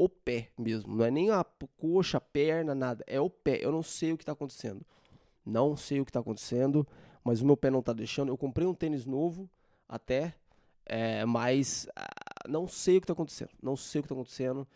O 0.00 0.08
pé 0.08 0.48
mesmo. 0.56 0.96
Não 0.96 1.04
é 1.04 1.10
nem 1.10 1.30
a 1.30 1.44
coxa, 1.76 2.16
a 2.16 2.20
perna, 2.22 2.74
nada. 2.74 3.04
É 3.06 3.20
o 3.20 3.28
pé. 3.28 3.58
Eu 3.62 3.70
não 3.70 3.82
sei 3.82 4.14
o 4.14 4.16
que 4.16 4.22
está 4.22 4.32
acontecendo. 4.32 4.80
Não 5.44 5.76
sei 5.76 6.00
o 6.00 6.06
que 6.06 6.10
está 6.10 6.20
acontecendo, 6.20 6.88
mas 7.22 7.42
o 7.42 7.44
meu 7.46 7.54
pé 7.54 7.68
não 7.68 7.80
está 7.80 7.92
deixando. 7.92 8.30
Eu 8.30 8.38
comprei 8.38 8.66
um 8.66 8.72
tênis 8.72 9.04
novo 9.04 9.46
até, 9.86 10.34
é, 10.86 11.26
mas 11.26 11.86
ah, 11.94 12.48
não 12.48 12.66
sei 12.66 12.96
o 12.96 13.00
que 13.02 13.04
está 13.04 13.12
acontecendo. 13.12 13.50
Não 13.62 13.76
sei 13.76 13.98
o 13.98 14.02
que 14.02 14.06
está 14.06 14.14
acontecendo. 14.14 14.66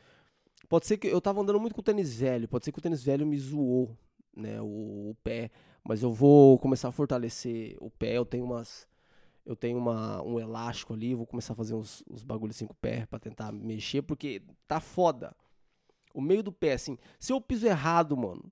Pode 0.69 0.87
ser 0.87 0.99
que 0.99 1.07
eu 1.07 1.23
tava 1.23 1.41
andando 1.41 1.59
muito 1.59 1.75
com 1.75 1.81
o 1.81 1.85
tênis 1.85 2.17
velho, 2.17 2.47
pode 2.47 2.67
ser 2.67 2.73
que 2.73 2.79
o 2.79 2.83
tênis 2.83 3.03
velho 3.03 3.27
me 3.27 3.39
zoou, 3.39 3.97
né, 4.37 4.61
o, 4.61 5.11
o 5.11 5.17
pé, 5.23 5.51
mas 5.83 6.03
eu 6.03 6.13
vou 6.13 6.59
começar 6.59 6.89
a 6.89 6.93
fortalecer 6.93 7.79
o 7.81 7.89
pé, 7.89 8.19
eu 8.19 8.27
tenho 8.27 8.45
umas 8.45 8.87
eu 9.45 9.55
tenho 9.55 9.79
uma, 9.79 10.23
um 10.23 10.41
elástico 10.41 10.95
ali, 10.95 11.15
vou 11.15 11.27
começar 11.27 11.53
a 11.53 11.57
fazer 11.57 11.75
uns, 11.75 12.03
uns 12.11 12.23
bagulhos 12.23 12.57
assim 12.57 12.67
com 12.67 12.73
o 12.73 12.77
pé 12.77 13.07
pra 13.07 13.19
tentar 13.19 13.53
mexer, 13.53 14.03
porque 14.03 14.43
tá 14.67 14.81
foda. 14.81 15.37
O 16.15 16.21
meio 16.21 16.43
do 16.43 16.53
pé, 16.53 16.75
assim, 16.75 16.97
se 17.19 17.33
eu 17.33 17.41
piso 17.41 17.67
errado, 17.67 18.17
mano, 18.17 18.51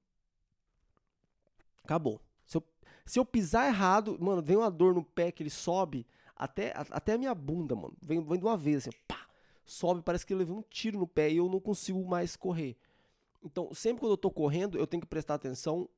acabou. 1.85 2.20
Se 2.44 2.57
eu, 2.57 2.64
se 3.07 3.18
eu 3.18 3.24
pisar 3.24 3.68
errado, 3.68 4.18
mano, 4.20 4.42
vem 4.42 4.57
uma 4.57 4.70
dor 4.70 4.94
no 4.94 5.05
pé 5.05 5.31
que 5.31 5.42
ele 5.42 5.50
sobe 5.50 6.07
até, 6.35 6.72
até 6.76 7.12
a 7.14 7.18
minha 7.18 7.35
bunda, 7.35 7.74
mano. 7.74 7.96
Vem, 8.02 8.22
vem 8.24 8.38
de 8.38 8.44
uma 8.44 8.57
vez, 8.57 8.78
assim, 8.78 8.90
pá 9.07 9.22
sobe, 9.64 10.02
parece 10.02 10.26
que 10.26 10.33
eu 10.33 10.38
levei 10.38 10.55
um 10.55 10.62
tiro 10.62 10.98
no 10.98 11.07
pé 11.07 11.31
e 11.31 11.37
eu 11.37 11.48
não 11.48 11.61
consigo 11.61 12.05
mais 12.05 12.37
correr. 12.37 12.76
Então, 13.42 13.72
sempre 13.74 14.00
quando 14.00 14.12
eu 14.12 14.16
tô 14.16 14.31
correndo, 14.31 14.78
eu 14.78 14.87
tenho 14.87 15.00
que 15.00 15.07
prestar 15.07 15.35
atenção 15.35 15.88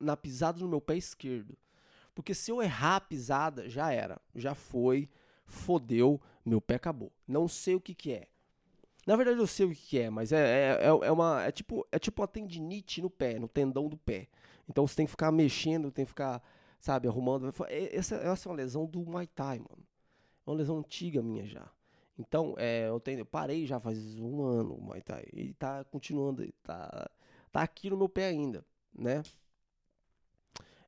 na 0.00 0.16
pisada 0.16 0.58
no 0.60 0.68
meu 0.68 0.80
pé 0.80 0.96
esquerdo. 0.96 1.56
Porque 2.18 2.34
se 2.34 2.50
eu 2.50 2.60
errar 2.60 2.96
a 2.96 3.00
pisada, 3.00 3.68
já 3.68 3.92
era. 3.92 4.20
Já 4.34 4.52
foi, 4.52 5.08
fodeu, 5.46 6.20
meu 6.44 6.60
pé 6.60 6.74
acabou. 6.74 7.12
Não 7.28 7.46
sei 7.46 7.76
o 7.76 7.80
que 7.80 7.94
que 7.94 8.12
é. 8.12 8.26
Na 9.06 9.14
verdade 9.14 9.38
eu 9.38 9.46
sei 9.46 9.66
o 9.66 9.68
que 9.70 9.76
que 9.76 9.98
é, 10.00 10.10
mas 10.10 10.32
é, 10.32 10.38
é, 10.38 10.78
é, 10.82 10.86
é 10.88 11.12
uma, 11.12 11.44
é, 11.44 11.52
tipo, 11.52 11.86
é 11.92 11.96
tipo 11.96 12.20
uma 12.20 12.26
tendinite 12.26 13.00
no 13.00 13.08
pé, 13.08 13.38
no 13.38 13.46
tendão 13.46 13.88
do 13.88 13.96
pé. 13.96 14.26
Então 14.68 14.84
você 14.84 14.96
tem 14.96 15.06
que 15.06 15.12
ficar 15.12 15.30
mexendo, 15.30 15.92
tem 15.92 16.04
que 16.04 16.08
ficar, 16.08 16.42
sabe, 16.80 17.06
arrumando. 17.06 17.54
Essa, 17.92 18.16
essa 18.16 18.48
é 18.48 18.50
uma 18.50 18.56
lesão 18.56 18.84
do 18.84 18.98
Muay 19.06 19.28
Thai, 19.28 19.60
mano. 19.60 19.86
É 20.44 20.50
uma 20.50 20.56
lesão 20.56 20.78
antiga 20.78 21.22
minha 21.22 21.46
já. 21.46 21.70
Então, 22.18 22.56
é, 22.58 22.88
eu, 22.88 22.98
tenho, 22.98 23.20
eu 23.20 23.26
parei 23.26 23.64
já 23.64 23.78
faz 23.78 24.18
um 24.18 24.42
ano 24.42 24.74
o 24.74 24.82
Muay 24.82 25.02
Thai. 25.02 25.24
E 25.32 25.52
tá 25.52 25.84
continuando, 25.84 26.44
tá, 26.64 27.08
tá 27.52 27.62
aqui 27.62 27.88
no 27.88 27.96
meu 27.96 28.08
pé 28.08 28.26
ainda, 28.26 28.66
né? 28.92 29.22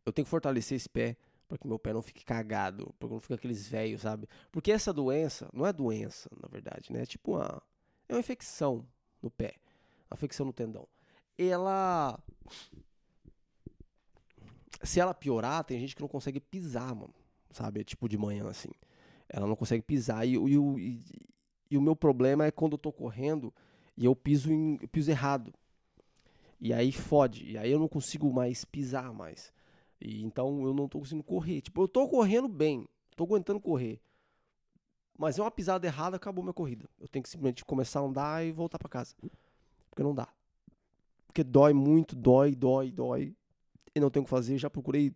Eu 0.04 0.12
tenho 0.12 0.24
que 0.24 0.30
fortalecer 0.30 0.76
esse 0.76 0.88
pé 0.88 1.16
para 1.48 1.58
que 1.58 1.66
meu 1.66 1.78
pé 1.78 1.92
não 1.92 2.00
fique 2.00 2.24
cagado, 2.24 2.94
para 2.98 3.08
que 3.08 3.14
não 3.14 3.20
fique 3.20 3.34
aqueles 3.34 3.66
velhos, 3.66 4.02
sabe? 4.02 4.28
Porque 4.52 4.70
essa 4.70 4.92
doença, 4.92 5.48
não 5.52 5.66
é 5.66 5.72
doença, 5.72 6.30
na 6.40 6.48
verdade, 6.48 6.92
né? 6.92 7.02
É 7.02 7.06
tipo 7.06 7.32
uma 7.32 7.62
é 8.08 8.14
uma 8.14 8.20
infecção 8.20 8.86
no 9.22 9.30
pé, 9.30 9.54
uma 10.08 10.14
infecção 10.14 10.46
no 10.46 10.52
tendão. 10.52 10.86
Ela 11.36 12.18
se 14.82 15.00
ela 15.00 15.12
piorar, 15.12 15.64
tem 15.64 15.78
gente 15.78 15.94
que 15.94 16.00
não 16.02 16.08
consegue 16.08 16.40
pisar, 16.40 16.94
mano, 16.94 17.14
sabe? 17.50 17.80
É 17.80 17.84
tipo 17.84 18.08
de 18.08 18.16
manhã 18.16 18.48
assim. 18.48 18.70
Ela 19.28 19.46
não 19.46 19.56
consegue 19.56 19.82
pisar 19.82 20.26
e, 20.26 20.36
e, 20.36 20.56
e, 20.56 21.00
e 21.70 21.78
o 21.78 21.82
meu 21.82 21.94
problema 21.94 22.46
é 22.46 22.50
quando 22.50 22.72
eu 22.72 22.78
tô 22.78 22.92
correndo 22.92 23.52
e 23.96 24.04
eu 24.04 24.14
piso 24.16 24.52
em, 24.52 24.78
eu 24.80 24.88
piso 24.88 25.10
errado. 25.10 25.52
E 26.60 26.72
aí 26.72 26.92
fode, 26.92 27.50
e 27.50 27.58
aí 27.58 27.70
eu 27.70 27.78
não 27.78 27.88
consigo 27.88 28.32
mais 28.32 28.64
pisar 28.64 29.12
mais. 29.12 29.52
E 30.00 30.22
então 30.22 30.64
eu 30.64 30.72
não 30.72 30.88
tô 30.88 30.98
conseguindo 30.98 31.24
correr. 31.24 31.60
Tipo, 31.60 31.82
eu 31.82 31.88
tô 31.88 32.08
correndo 32.08 32.48
bem, 32.48 32.88
tô 33.14 33.24
aguentando 33.24 33.60
correr. 33.60 34.00
Mas 35.18 35.38
é 35.38 35.42
uma 35.42 35.50
pisada 35.50 35.86
errada, 35.86 36.16
acabou 36.16 36.42
minha 36.42 36.54
corrida. 36.54 36.88
Eu 36.98 37.06
tenho 37.06 37.22
que 37.22 37.28
simplesmente 37.28 37.62
começar 37.64 38.00
a 38.00 38.04
andar 38.04 38.44
e 38.44 38.52
voltar 38.52 38.78
para 38.78 38.88
casa. 38.88 39.14
Porque 39.90 40.02
não 40.02 40.14
dá. 40.14 40.26
Porque 41.26 41.44
dói 41.44 41.74
muito, 41.74 42.16
dói, 42.16 42.54
dói, 42.54 42.90
dói. 42.90 43.36
E 43.94 44.00
não 44.00 44.08
tenho 44.08 44.22
o 44.22 44.24
que 44.24 44.30
fazer. 44.30 44.56
Já 44.56 44.70
procurei 44.70 45.14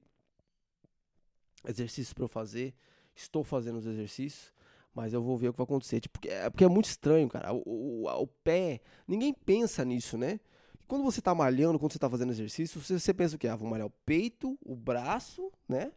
exercícios 1.67 2.13
para 2.13 2.25
eu 2.25 2.29
fazer. 2.29 2.75
Estou 3.17 3.43
fazendo 3.43 3.79
os 3.79 3.87
exercícios. 3.87 4.53
Mas 4.95 5.15
eu 5.15 5.23
vou 5.23 5.39
ver 5.39 5.49
o 5.49 5.53
que 5.53 5.57
vai 5.57 5.65
acontecer. 5.65 6.01
Tipo, 6.01 6.21
porque, 6.21 6.29
é, 6.29 6.51
porque 6.51 6.65
é 6.65 6.69
muito 6.69 6.85
estranho, 6.85 7.27
cara. 7.27 7.55
O, 7.55 8.05
o, 8.05 8.07
o 8.07 8.27
pé. 8.27 8.83
Ninguém 9.09 9.33
pensa 9.33 9.85
nisso, 9.87 10.19
né? 10.19 10.39
Quando 10.87 11.03
você 11.03 11.21
tá 11.21 11.35
malhando, 11.35 11.79
quando 11.79 11.93
você 11.93 11.99
tá 11.99 12.11
fazendo 12.11 12.31
exercício, 12.31 12.81
você, 12.81 12.99
você 12.99 13.15
pensa 13.15 13.37
o 13.37 13.39
quê? 13.39 13.49
Ah, 13.49 13.57
vou 13.57 13.69
malhar 13.69 13.87
o 13.87 13.93
peito, 14.05 14.59
o 14.63 14.77
braço, 14.77 15.51
né? 15.69 15.93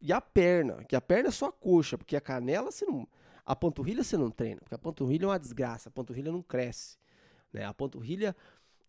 E 0.00 0.12
a 0.12 0.20
perna. 0.20 0.84
Que 0.84 0.96
a 0.96 1.00
perna 1.00 1.28
é 1.28 1.32
só 1.32 1.46
a 1.46 1.52
coxa, 1.52 1.96
porque 1.96 2.16
a 2.16 2.20
canela 2.20 2.70
você 2.70 2.84
não. 2.84 3.06
A 3.46 3.54
panturrilha 3.54 4.02
você 4.02 4.16
não 4.16 4.30
treina, 4.30 4.60
porque 4.60 4.74
a 4.74 4.78
panturrilha 4.78 5.24
é 5.24 5.28
uma 5.28 5.38
desgraça, 5.38 5.88
a 5.88 5.92
panturrilha 5.92 6.32
não 6.32 6.42
cresce. 6.42 6.98
Né? 7.52 7.64
A 7.64 7.72
panturrilha. 7.74 8.34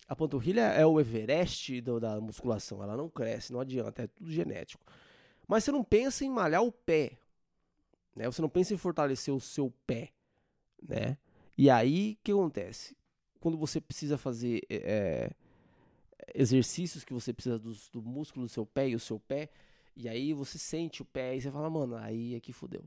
A 0.08 0.16
panturrilha 0.16 0.62
é 0.62 0.86
o 0.86 1.00
Everest 1.00 1.82
do, 1.82 2.00
da 2.00 2.22
musculação, 2.22 2.84
ela 2.84 2.96
não 2.96 3.10
cresce, 3.10 3.52
não 3.52 3.60
adianta, 3.60 4.04
é 4.04 4.08
tudo 4.08 4.32
genético. 4.32 4.84
Mas 5.48 5.64
você 5.64 5.72
não 5.72 5.84
pensa 5.84 6.24
em 6.24 6.30
malhar 6.30 6.62
o 6.62 6.72
pé, 6.72 7.18
né? 8.16 8.26
Você 8.28 8.40
não 8.42 8.50
pensa 8.50 8.74
em 8.74 8.78
fortalecer 8.78 9.34
o 9.34 9.40
seu 9.40 9.74
pé, 9.86 10.12
né? 10.82 11.18
E 11.58 11.70
aí, 11.70 12.18
o 12.20 12.24
que 12.24 12.32
acontece? 12.32 12.96
Quando 13.46 13.60
você 13.60 13.80
precisa 13.80 14.18
fazer 14.18 14.64
é, 14.72 15.30
exercícios 16.34 17.04
que 17.04 17.14
você 17.14 17.32
precisa 17.32 17.60
do, 17.60 17.72
do 17.94 18.02
músculo 18.02 18.48
do 18.48 18.50
seu 18.50 18.66
pé 18.66 18.90
e 18.90 18.96
o 18.96 19.00
seu 19.00 19.20
pé, 19.20 19.52
e 19.96 20.10
aí 20.10 20.34
você 20.34 20.58
sente 20.58 21.04
o 21.04 21.06
pé 21.06 21.36
e 21.36 21.42
você 21.42 21.52
fala, 21.52 21.70
mano, 21.70 21.96
aí 21.96 22.36
aqui 22.36 22.52
fodeu. 22.52 22.84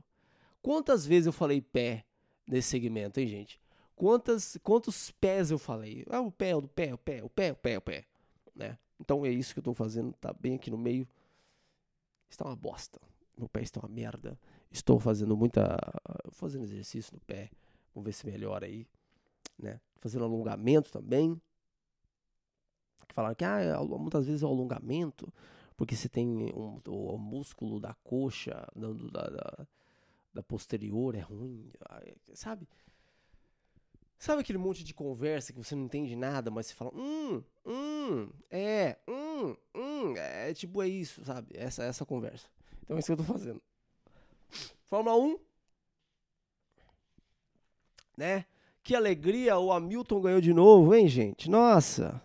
Quantas 0.61 1.05
vezes 1.05 1.27
eu 1.27 1.31
falei 1.31 1.61
pé 1.61 2.03
nesse 2.45 2.67
segmento, 2.67 3.21
hein, 3.21 3.27
gente? 3.27 3.57
Quantas, 3.95 4.57
quantos 4.61 5.11
pés 5.11 5.49
eu 5.49 5.57
falei? 5.57 6.05
Ah, 6.09 6.19
o 6.19 6.29
pé, 6.29 6.53
o 6.53 6.61
pé, 6.61 6.93
o 6.93 6.97
pé, 6.97 7.23
o 7.23 7.29
pé, 7.29 7.51
o 7.53 7.55
pé, 7.55 7.77
o 7.77 7.81
pé, 7.81 8.05
né? 8.53 8.77
Então 8.99 9.25
é 9.25 9.29
isso 9.29 9.53
que 9.53 9.59
eu 9.59 9.63
tô 9.63 9.73
fazendo, 9.73 10.11
tá 10.19 10.33
bem 10.33 10.55
aqui 10.55 10.69
no 10.69 10.77
meio. 10.77 11.07
Está 12.29 12.43
uma 12.43 12.57
bosta. 12.57 12.99
Meu 13.37 13.47
pé 13.47 13.61
está 13.61 13.79
uma 13.79 13.87
merda. 13.87 14.37
Estou 14.69 14.99
fazendo 14.99 15.37
muita. 15.37 15.77
fazendo 16.31 16.65
exercício 16.65 17.13
no 17.13 17.21
pé. 17.21 17.49
Vamos 17.95 18.05
ver 18.05 18.11
se 18.11 18.25
melhora 18.25 18.65
aí 18.65 18.85
né? 19.59 19.79
Fazendo 19.99 20.25
alongamento 20.25 20.91
também. 20.91 21.39
Falaram 23.09 23.35
que 23.35 23.43
ah, 23.43 23.59
é 23.59 23.77
muitas 23.77 24.25
vezes 24.25 24.43
é 24.43 24.45
o 24.45 24.49
alongamento, 24.49 25.31
porque 25.75 25.95
você 25.95 26.07
tem 26.07 26.27
um, 26.27 26.79
o, 26.87 27.15
o 27.15 27.17
músculo 27.17 27.79
da 27.79 27.93
coxa, 28.03 28.67
da, 28.75 28.93
da, 28.93 29.67
da 30.33 30.43
posterior 30.43 31.15
é 31.15 31.19
ruim, 31.19 31.71
sabe? 32.33 32.67
Sabe 34.17 34.41
aquele 34.41 34.57
monte 34.57 34.83
de 34.83 34.93
conversa 34.93 35.53
que 35.53 35.57
você 35.57 35.73
não 35.75 35.85
entende 35.85 36.15
nada, 36.15 36.51
mas 36.51 36.67
você 36.67 36.73
fala, 36.73 36.91
hum, 36.93 37.41
hum, 37.65 38.29
é, 38.51 38.97
hum, 39.07 39.55
hum, 39.73 40.13
é 40.17 40.53
tipo 40.53 40.81
é 40.81 40.87
isso, 40.89 41.23
sabe? 41.23 41.51
Essa 41.55 41.83
essa 41.83 42.05
conversa. 42.05 42.47
Então 42.83 42.97
é 42.97 42.99
isso 42.99 43.07
que 43.07 43.13
eu 43.13 43.25
tô 43.25 43.31
fazendo. 43.33 43.61
Fórmula 44.89 45.15
1, 45.17 45.39
né? 48.17 48.45
Que 48.83 48.95
alegria, 48.95 49.57
o 49.57 49.71
Hamilton 49.71 50.21
ganhou 50.21 50.41
de 50.41 50.53
novo, 50.53 50.95
hein, 50.95 51.07
gente? 51.07 51.49
Nossa. 51.49 52.21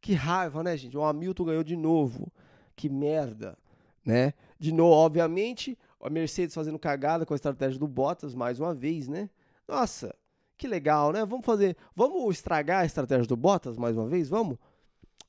Que 0.00 0.14
raiva, 0.14 0.62
né, 0.62 0.76
gente? 0.76 0.96
O 0.96 1.04
Hamilton 1.04 1.44
ganhou 1.44 1.64
de 1.64 1.76
novo. 1.76 2.32
Que 2.74 2.88
merda, 2.88 3.56
né? 4.04 4.32
De 4.58 4.72
novo, 4.72 4.94
obviamente, 4.94 5.78
a 6.00 6.08
Mercedes 6.08 6.54
fazendo 6.54 6.78
cagada 6.78 7.26
com 7.26 7.34
a 7.34 7.36
estratégia 7.36 7.78
do 7.78 7.86
Bottas 7.86 8.34
mais 8.34 8.58
uma 8.58 8.74
vez, 8.74 9.06
né? 9.06 9.28
Nossa, 9.68 10.14
que 10.56 10.66
legal, 10.66 11.12
né? 11.12 11.24
Vamos 11.24 11.44
fazer, 11.44 11.76
vamos 11.94 12.34
estragar 12.34 12.80
a 12.80 12.86
estratégia 12.86 13.26
do 13.26 13.36
Bottas 13.36 13.76
mais 13.76 13.96
uma 13.96 14.06
vez, 14.06 14.28
vamos? 14.28 14.58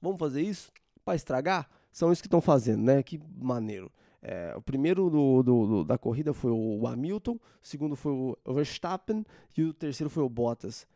Vamos 0.02 0.18
fazer 0.18 0.42
isso 0.42 0.72
para 1.06 1.16
estragar? 1.16 1.70
São 1.92 2.12
isso 2.12 2.22
que 2.22 2.28
estão 2.28 2.42
fazendo, 2.42 2.84
né? 2.84 3.04
Que 3.04 3.22
maneiro. 3.38 3.92
É, 4.22 4.54
o 4.56 4.62
primeiro 4.62 5.10
do, 5.10 5.42
do, 5.42 5.66
do, 5.66 5.84
da 5.84 5.98
corrida 5.98 6.32
foi 6.34 6.52
o 6.52 6.86
Hamilton, 6.86 7.34
o 7.34 7.40
segundo 7.62 7.96
foi 7.96 8.12
o 8.12 8.54
Verstappen 8.54 9.26
e 9.58 9.64
o 9.64 9.74
terceiro 9.74 10.10
foi 10.10 10.24
o 10.24 10.30
Bottas. 10.30 10.88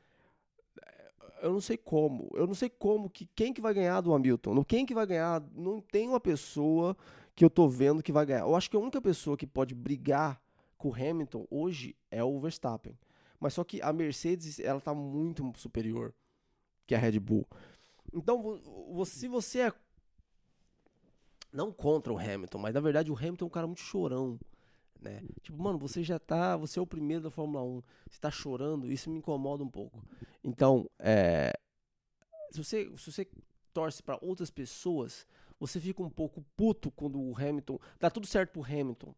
Eu 1.41 1.51
não 1.51 1.61
sei 1.61 1.77
como, 1.77 2.29
eu 2.33 2.47
não 2.47 2.53
sei 2.53 2.69
como 2.69 3.09
que 3.09 3.25
quem 3.35 3.53
que 3.53 3.61
vai 3.61 3.73
ganhar 3.73 4.01
do 4.01 4.13
Hamilton, 4.13 4.63
quem 4.63 4.85
que 4.85 4.93
vai 4.93 5.05
ganhar, 5.05 5.43
não 5.55 5.81
tem 5.81 6.07
uma 6.07 6.19
pessoa 6.19 6.95
que 7.35 7.43
eu 7.43 7.49
tô 7.49 7.67
vendo 7.67 8.01
que 8.01 8.11
vai 8.11 8.25
ganhar. 8.25 8.41
Eu 8.41 8.55
acho 8.55 8.69
que 8.69 8.77
a 8.77 8.79
única 8.79 9.01
pessoa 9.01 9.35
que 9.35 9.45
pode 9.45 9.75
brigar 9.75 10.41
com 10.77 10.89
o 10.89 10.93
Hamilton 10.93 11.45
hoje 11.49 11.95
é 12.09 12.23
o 12.23 12.39
Verstappen. 12.39 12.97
Mas 13.39 13.53
só 13.53 13.63
que 13.63 13.81
a 13.81 13.91
Mercedes, 13.91 14.59
ela 14.59 14.79
tá 14.79 14.93
muito 14.93 15.51
superior 15.57 16.13
que 16.87 16.95
a 16.95 16.97
Red 16.97 17.19
Bull. 17.19 17.45
Então, 18.13 18.61
se 19.05 19.27
você 19.27 19.59
é 19.59 19.73
não 21.55 21.71
contra 21.71 22.11
o 22.11 22.19
Hamilton, 22.19 22.59
mas 22.59 22.73
na 22.73 22.81
verdade 22.81 23.11
o 23.11 23.17
Hamilton 23.17 23.45
é 23.45 23.47
um 23.47 23.51
cara 23.51 23.67
muito 23.67 23.81
chorão. 23.81 24.37
Né? 25.01 25.21
Tipo, 25.41 25.61
mano, 25.61 25.77
você 25.77 26.03
já 26.03 26.19
tá. 26.19 26.57
Você 26.57 26.79
é 26.79 26.81
o 26.81 26.87
primeiro 26.87 27.23
da 27.23 27.29
Fórmula 27.29 27.63
1. 27.63 27.83
Você 28.09 28.19
tá 28.19 28.31
chorando, 28.31 28.91
isso 28.91 29.09
me 29.09 29.17
incomoda 29.17 29.63
um 29.63 29.69
pouco. 29.69 30.03
Então, 30.43 30.89
é, 30.99 31.53
se, 32.51 32.63
você, 32.63 32.91
se 32.97 33.11
você 33.11 33.27
torce 33.73 34.01
para 34.01 34.17
outras 34.21 34.49
pessoas, 34.49 35.25
você 35.59 35.79
fica 35.79 36.01
um 36.01 36.09
pouco 36.09 36.43
puto 36.55 36.91
quando 36.91 37.19
o 37.19 37.35
Hamilton. 37.35 37.79
Dá 37.99 38.09
tudo 38.09 38.27
certo 38.27 38.51
pro 38.51 38.63
Hamilton. 38.63 39.13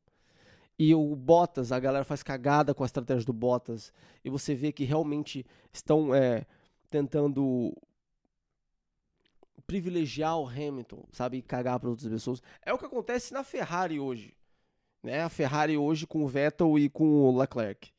E 0.79 0.93
o 0.93 1.15
Bottas, 1.15 1.71
a 1.71 1.79
galera 1.79 2.05
faz 2.05 2.21
cagada 2.21 2.73
com 2.73 2.83
a 2.83 2.85
estratégia 2.85 3.25
do 3.25 3.33
Bottas. 3.33 3.91
E 4.23 4.29
você 4.29 4.53
vê 4.53 4.71
que 4.71 4.83
realmente 4.83 5.45
estão 5.73 6.13
é, 6.13 6.45
tentando 6.89 7.73
privilegiar 9.67 10.39
o 10.39 10.47
Hamilton, 10.47 11.03
sabe, 11.11 11.41
cagar 11.41 11.79
para 11.79 11.89
outras 11.89 12.09
pessoas. 12.09 12.41
É 12.65 12.73
o 12.73 12.77
que 12.77 12.85
acontece 12.85 13.33
na 13.33 13.43
Ferrari 13.43 13.99
hoje, 13.99 14.33
né? 15.03 15.21
A 15.21 15.29
Ferrari 15.29 15.77
hoje 15.77 16.07
com 16.07 16.23
o 16.23 16.27
Vettel 16.27 16.79
e 16.79 16.89
com 16.89 17.05
o 17.05 17.37
Leclerc. 17.37 17.91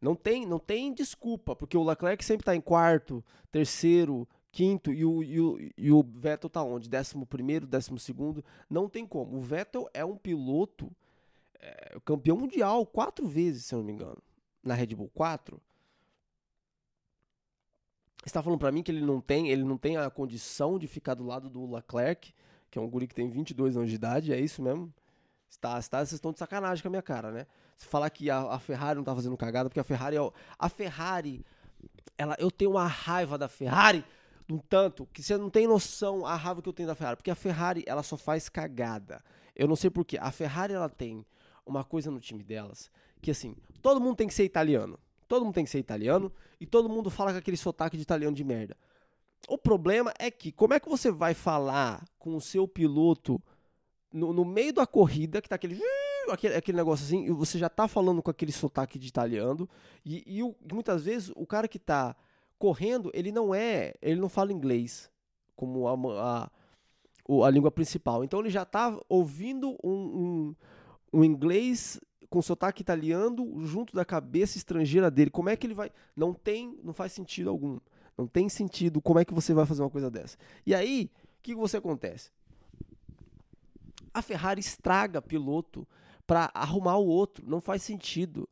Não 0.00 0.14
tem, 0.14 0.44
não 0.46 0.58
tem 0.58 0.92
desculpa, 0.92 1.56
porque 1.56 1.78
o 1.78 1.82
Leclerc 1.82 2.22
sempre 2.22 2.42
está 2.42 2.54
em 2.54 2.60
quarto, 2.60 3.24
terceiro, 3.50 4.28
quinto 4.52 4.92
e 4.92 5.02
o, 5.02 5.22
e 5.22 5.40
o, 5.40 5.58
e 5.78 5.90
o 5.90 6.02
Vettel 6.02 6.50
tá 6.50 6.62
onde? 6.62 6.90
Décimo 6.90 7.24
primeiro, 7.24 7.66
décimo 7.66 7.98
segundo. 7.98 8.44
Não 8.68 8.88
tem 8.88 9.06
como. 9.06 9.38
O 9.38 9.40
Vettel 9.40 9.88
é 9.94 10.04
um 10.04 10.16
piloto 10.16 10.92
é, 11.58 11.96
campeão 12.04 12.36
mundial 12.36 12.84
quatro 12.84 13.26
vezes, 13.26 13.64
se 13.64 13.74
eu 13.74 13.78
não 13.78 13.86
me 13.86 13.92
engano. 13.92 14.22
Na 14.62 14.74
Red 14.74 14.94
Bull, 14.94 15.10
quatro 15.14 15.60
está 18.28 18.42
falando 18.42 18.58
para 18.58 18.72
mim 18.72 18.82
que 18.82 18.90
ele 18.90 19.00
não 19.00 19.20
tem, 19.20 19.48
ele 19.48 19.64
não 19.64 19.76
tem 19.76 19.96
a 19.96 20.08
condição 20.10 20.78
de 20.78 20.86
ficar 20.86 21.14
do 21.14 21.24
lado 21.24 21.48
do 21.48 21.72
Leclerc, 21.72 22.34
que 22.70 22.78
é 22.78 22.82
um 22.82 22.88
guri 22.88 23.06
que 23.06 23.14
tem 23.14 23.28
22 23.28 23.76
anos 23.76 23.88
de 23.88 23.94
idade, 23.94 24.32
é 24.32 24.40
isso 24.40 24.62
mesmo? 24.62 24.92
Está, 25.48 25.78
está, 25.78 25.98
vocês 25.98 26.14
estão 26.14 26.32
de 26.32 26.38
sacanagem 26.38 26.82
com 26.82 26.88
a 26.88 26.90
minha 26.90 27.02
cara, 27.02 27.30
né? 27.30 27.46
Se 27.76 27.86
falar 27.86 28.10
que 28.10 28.30
a, 28.30 28.40
a 28.54 28.58
Ferrari 28.58 28.96
não 28.96 29.04
tá 29.04 29.14
fazendo 29.14 29.36
cagada, 29.36 29.68
porque 29.68 29.80
a 29.80 29.84
Ferrari 29.84 30.16
é, 30.16 30.30
a 30.58 30.68
Ferrari, 30.68 31.44
ela, 32.18 32.36
eu 32.38 32.50
tenho 32.50 32.72
uma 32.72 32.86
raiva 32.86 33.38
da 33.38 33.48
Ferrari, 33.48 34.04
de 34.46 34.54
um 34.54 34.58
tanto 34.58 35.06
que 35.12 35.22
você 35.22 35.36
não 35.36 35.48
tem 35.48 35.66
noção 35.66 36.26
a 36.26 36.34
raiva 36.34 36.60
que 36.60 36.68
eu 36.68 36.72
tenho 36.72 36.88
da 36.88 36.94
Ferrari, 36.94 37.16
porque 37.16 37.30
a 37.30 37.34
Ferrari 37.34 37.84
ela 37.86 38.02
só 38.02 38.16
faz 38.16 38.48
cagada. 38.48 39.22
Eu 39.54 39.68
não 39.68 39.76
sei 39.76 39.90
porquê. 39.90 40.18
A 40.20 40.30
Ferrari 40.30 40.74
ela 40.74 40.88
tem 40.88 41.24
uma 41.64 41.84
coisa 41.84 42.10
no 42.10 42.20
time 42.20 42.42
delas 42.42 42.90
que 43.24 43.30
assim, 43.30 43.56
todo 43.80 44.00
mundo 44.00 44.16
tem 44.16 44.28
que 44.28 44.34
ser 44.34 44.44
italiano. 44.44 44.98
Todo 45.26 45.44
mundo 45.44 45.54
tem 45.54 45.64
que 45.64 45.70
ser 45.70 45.78
italiano 45.78 46.32
e 46.60 46.66
todo 46.66 46.88
mundo 46.88 47.10
fala 47.10 47.32
com 47.32 47.38
aquele 47.38 47.56
sotaque 47.56 47.96
de 47.96 48.02
italiano 48.02 48.34
de 48.34 48.44
merda. 48.44 48.76
O 49.48 49.58
problema 49.58 50.12
é 50.18 50.30
que, 50.30 50.50
como 50.50 50.74
é 50.74 50.80
que 50.80 50.88
você 50.88 51.10
vai 51.10 51.34
falar 51.34 52.04
com 52.18 52.34
o 52.34 52.40
seu 52.40 52.66
piloto 52.66 53.40
no, 54.12 54.32
no 54.32 54.44
meio 54.44 54.72
da 54.72 54.86
corrida, 54.86 55.42
que 55.42 55.48
tá 55.48 55.56
aquele, 55.56 55.80
aquele, 56.30 56.54
aquele 56.54 56.76
negócio 56.76 57.04
assim, 57.04 57.26
e 57.26 57.30
você 57.30 57.58
já 57.58 57.68
tá 57.68 57.86
falando 57.88 58.22
com 58.22 58.30
aquele 58.30 58.52
sotaque 58.52 58.98
de 58.98 59.08
italiano, 59.08 59.68
e, 60.04 60.22
e, 60.26 60.42
o, 60.42 60.54
muitas 60.72 61.04
vezes 61.04 61.32
o 61.34 61.46
cara 61.46 61.68
que 61.68 61.78
tá 61.78 62.16
correndo, 62.58 63.10
ele 63.12 63.32
não 63.32 63.54
é, 63.54 63.94
ele 64.00 64.20
não 64.20 64.28
fala 64.28 64.52
inglês 64.52 65.10
como 65.56 65.86
a, 65.86 65.94
a, 66.42 67.46
a 67.46 67.50
língua 67.50 67.70
principal. 67.70 68.24
Então 68.24 68.40
ele 68.40 68.50
já 68.50 68.64
tá 68.64 68.98
ouvindo 69.08 69.76
um, 69.82 69.90
um, 69.92 70.54
um 71.12 71.24
inglês 71.24 72.00
com 72.34 72.42
sotaque 72.42 72.82
italiano 72.82 73.64
junto 73.64 73.94
da 73.94 74.04
cabeça 74.04 74.58
estrangeira 74.58 75.08
dele. 75.08 75.30
Como 75.30 75.48
é 75.48 75.54
que 75.54 75.68
ele 75.68 75.74
vai. 75.74 75.92
Não 76.16 76.34
tem, 76.34 76.76
não 76.82 76.92
faz 76.92 77.12
sentido 77.12 77.48
algum. 77.48 77.78
Não 78.18 78.26
tem 78.26 78.48
sentido 78.48 79.00
como 79.00 79.20
é 79.20 79.24
que 79.24 79.32
você 79.32 79.54
vai 79.54 79.64
fazer 79.64 79.82
uma 79.82 79.90
coisa 79.90 80.10
dessa. 80.10 80.36
E 80.66 80.74
aí, 80.74 81.12
o 81.38 81.42
que, 81.44 81.52
que 81.52 81.54
você 81.54 81.76
acontece? 81.76 82.32
A 84.12 84.20
Ferrari 84.20 84.58
estraga 84.58 85.22
piloto 85.22 85.86
para 86.26 86.50
arrumar 86.52 86.96
o 86.96 87.06
outro. 87.06 87.48
Não 87.48 87.60
faz 87.60 87.84
sentido. 87.84 88.48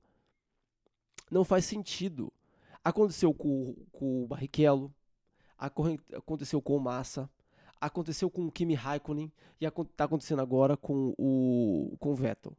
Não 1.29 1.42
faz 1.42 1.64
sentido. 1.64 2.33
Aconteceu 2.85 3.35
com, 3.35 3.75
com 3.90 4.23
o 4.23 4.29
Barrichello, 4.29 4.95
aconteceu 5.59 6.62
com 6.62 6.77
o 6.77 6.81
Massa, 6.81 7.29
aconteceu 7.81 8.31
com 8.31 8.47
o 8.47 8.53
Kimi 8.53 8.75
Raikkonen 8.75 9.33
e 9.61 9.64
está 9.64 10.05
acontecendo 10.05 10.40
agora 10.40 10.77
com 10.77 11.12
o, 11.18 11.97
com 11.99 12.12
o 12.12 12.14
Vettel. 12.14 12.57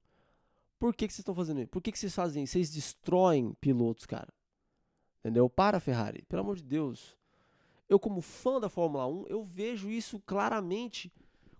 Por 0.84 0.94
que, 0.94 1.08
que 1.08 1.14
vocês 1.14 1.20
estão 1.20 1.34
fazendo 1.34 1.62
isso? 1.62 1.70
Por 1.70 1.82
que, 1.82 1.94
que 1.94 1.98
vocês 1.98 2.14
fazem 2.14 2.44
isso? 2.44 2.52
Vocês 2.52 2.70
destroem 2.70 3.54
pilotos, 3.62 4.06
cara. 4.06 4.28
Entendeu? 5.22 5.50
Para, 5.50 5.80
Ferrari. 5.80 6.26
Pelo 6.28 6.42
amor 6.42 6.58
de 6.58 6.64
Deus. 6.64 7.16
Eu, 7.88 7.98
como 7.98 8.20
fã 8.20 8.60
da 8.60 8.68
Fórmula 8.68 9.08
1, 9.08 9.28
eu 9.30 9.46
vejo 9.46 9.90
isso 9.90 10.20
claramente. 10.26 11.10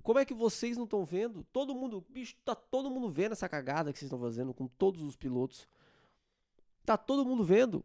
Como 0.02 0.20
é 0.20 0.26
que 0.26 0.34
vocês 0.34 0.76
não 0.76 0.84
estão 0.84 1.06
vendo? 1.06 1.46
Todo 1.54 1.74
mundo, 1.74 2.06
bicho, 2.10 2.36
tá 2.44 2.54
todo 2.54 2.92
mundo 2.92 3.10
vendo 3.10 3.32
essa 3.32 3.48
cagada 3.48 3.94
que 3.94 4.00
vocês 4.00 4.08
estão 4.08 4.20
fazendo 4.20 4.54
com 4.54 4.68
todos 4.68 5.02
os 5.02 5.16
pilotos. 5.16 5.70
Tá 6.86 6.98
todo 6.98 7.26
mundo 7.26 7.46
vendo. 7.46 7.82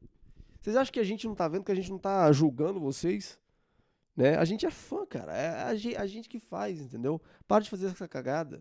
Vocês 0.61 0.74
acham 0.74 0.92
que 0.92 0.98
a 0.98 1.05
gente 1.05 1.24
não 1.29 1.37
tá 1.37 1.46
vendo, 1.46 1.62
que 1.62 1.70
a 1.70 1.77
gente 1.77 1.92
não 1.92 2.01
tá 2.01 2.33
julgando 2.33 2.81
vocês? 2.81 3.38
Né? 4.16 4.35
A 4.35 4.44
gente 4.44 4.66
é 4.66 4.72
fã, 4.72 5.07
cara. 5.07 5.33
É 5.37 5.62
a 5.62 5.77
gente, 5.77 5.96
a 5.96 6.05
gente 6.05 6.29
que 6.29 6.40
faz, 6.40 6.81
entendeu? 6.81 7.22
Para 7.46 7.62
de 7.62 7.70
fazer 7.70 7.87
essa 7.87 8.09
cagada. 8.09 8.61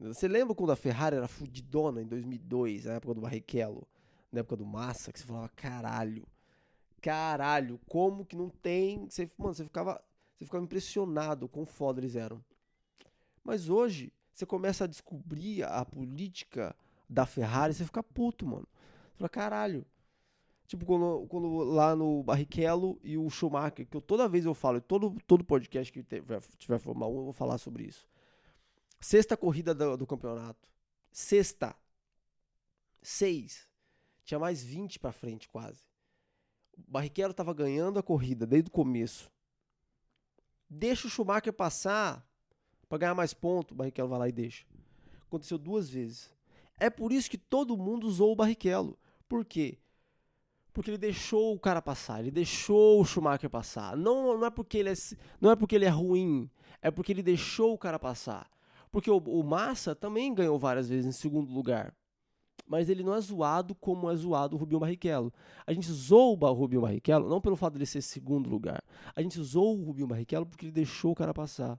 Você 0.00 0.28
lembra 0.28 0.54
quando 0.54 0.72
a 0.72 0.76
Ferrari 0.76 1.16
era 1.16 1.28
fudidona 1.28 2.02
em 2.02 2.06
2002, 2.06 2.84
na 2.84 2.94
época 2.94 3.14
do 3.14 3.20
Barrichello? 3.20 3.86
na 4.34 4.40
época 4.40 4.56
do 4.56 4.66
Massa, 4.66 5.12
que 5.12 5.20
você 5.20 5.24
falava, 5.24 5.48
caralho, 5.50 6.26
caralho, 7.00 7.80
como 7.86 8.24
que 8.24 8.36
não 8.36 8.50
tem. 8.50 9.06
Você, 9.08 9.30
mano, 9.38 9.54
você 9.54 9.64
ficava, 9.64 10.02
você 10.36 10.44
ficava 10.44 10.64
impressionado 10.64 11.48
com 11.48 11.64
foda 11.64 12.00
eles 12.00 12.16
eram. 12.16 12.44
Mas 13.42 13.68
hoje, 13.68 14.12
você 14.32 14.44
começa 14.44 14.84
a 14.84 14.88
descobrir 14.88 15.62
a 15.62 15.84
política 15.84 16.74
da 17.08 17.24
Ferrari, 17.24 17.72
você 17.72 17.84
fica 17.84 18.02
puto, 18.02 18.44
mano. 18.44 18.66
Você 19.12 19.18
fala, 19.18 19.28
caralho. 19.28 19.86
Tipo, 20.66 20.84
quando, 20.86 21.26
quando 21.28 21.58
lá 21.58 21.94
no 21.94 22.22
Barrichello 22.22 22.98
e 23.04 23.18
o 23.18 23.28
Schumacher, 23.28 23.86
que 23.86 23.96
eu 23.96 24.00
toda 24.00 24.28
vez 24.28 24.46
eu 24.46 24.54
falo, 24.54 24.80
todo, 24.80 25.14
todo 25.26 25.44
podcast 25.44 25.92
que 25.92 26.02
tiver, 26.02 26.40
tiver 26.58 26.78
Fórmula 26.78 27.06
1, 27.06 27.16
eu 27.16 27.24
vou 27.24 27.32
falar 27.32 27.58
sobre 27.58 27.84
isso. 27.84 28.08
Sexta 29.04 29.36
corrida 29.36 29.74
do, 29.74 29.98
do 29.98 30.06
campeonato. 30.06 30.66
Sexta. 31.12 31.76
Seis. 33.02 33.68
Tinha 34.24 34.38
mais 34.38 34.64
20 34.64 34.98
para 34.98 35.12
frente 35.12 35.46
quase. 35.46 35.82
O 36.72 36.90
Barrichello 36.90 37.32
estava 37.32 37.52
ganhando 37.52 37.98
a 37.98 38.02
corrida 38.02 38.46
desde 38.46 38.68
o 38.68 38.72
começo. 38.72 39.30
Deixa 40.70 41.06
o 41.06 41.10
Schumacher 41.10 41.52
passar 41.52 42.26
para 42.88 42.96
ganhar 42.96 43.14
mais 43.14 43.34
pontos. 43.34 43.72
O 43.72 43.74
Barrichello 43.74 44.08
vai 44.08 44.18
lá 44.20 44.28
e 44.30 44.32
deixa. 44.32 44.64
Aconteceu 45.26 45.58
duas 45.58 45.90
vezes. 45.90 46.34
É 46.78 46.88
por 46.88 47.12
isso 47.12 47.28
que 47.28 47.36
todo 47.36 47.76
mundo 47.76 48.06
usou 48.06 48.32
o 48.32 48.36
Barrichello. 48.36 48.98
Por 49.28 49.44
quê? 49.44 49.76
Porque 50.72 50.90
ele 50.90 50.96
deixou 50.96 51.54
o 51.54 51.60
cara 51.60 51.82
passar, 51.82 52.20
ele 52.20 52.30
deixou 52.30 53.02
o 53.02 53.04
Schumacher 53.04 53.50
passar. 53.50 53.98
Não, 53.98 54.38
não, 54.38 54.46
é 54.46 54.50
porque 54.50 54.78
ele 54.78 54.88
é, 54.88 54.94
não 55.38 55.50
é 55.50 55.56
porque 55.56 55.74
ele 55.74 55.84
é 55.84 55.90
ruim, 55.90 56.50
é 56.80 56.90
porque 56.90 57.12
ele 57.12 57.22
deixou 57.22 57.74
o 57.74 57.78
cara 57.78 57.98
passar. 57.98 58.53
Porque 58.94 59.10
o, 59.10 59.18
o 59.18 59.42
Massa 59.42 59.92
também 59.92 60.32
ganhou 60.32 60.56
várias 60.56 60.88
vezes 60.88 61.04
em 61.04 61.10
segundo 61.10 61.52
lugar 61.52 61.92
mas 62.66 62.88
ele 62.88 63.02
não 63.02 63.14
é 63.14 63.20
zoado 63.20 63.74
como 63.74 64.10
é 64.10 64.16
zoado 64.16 64.56
o 64.56 64.58
Rubinho 64.58 64.80
Barrichello. 64.80 65.30
A 65.66 65.72
gente 65.74 65.90
zoa 65.92 66.50
o 66.50 66.54
Rubinho 66.54 66.80
Barrichello 66.80 67.28
não 67.28 67.38
pelo 67.38 67.56
fato 67.56 67.74
dele 67.74 67.84
ser 67.84 68.00
segundo 68.00 68.48
lugar. 68.48 68.82
A 69.14 69.20
gente 69.20 69.38
zoa 69.42 69.74
o 69.74 69.84
Rubinho 69.84 70.06
Barrichello 70.06 70.46
porque 70.46 70.64
ele 70.64 70.72
deixou 70.72 71.12
o 71.12 71.14
cara 71.14 71.34
passar. 71.34 71.78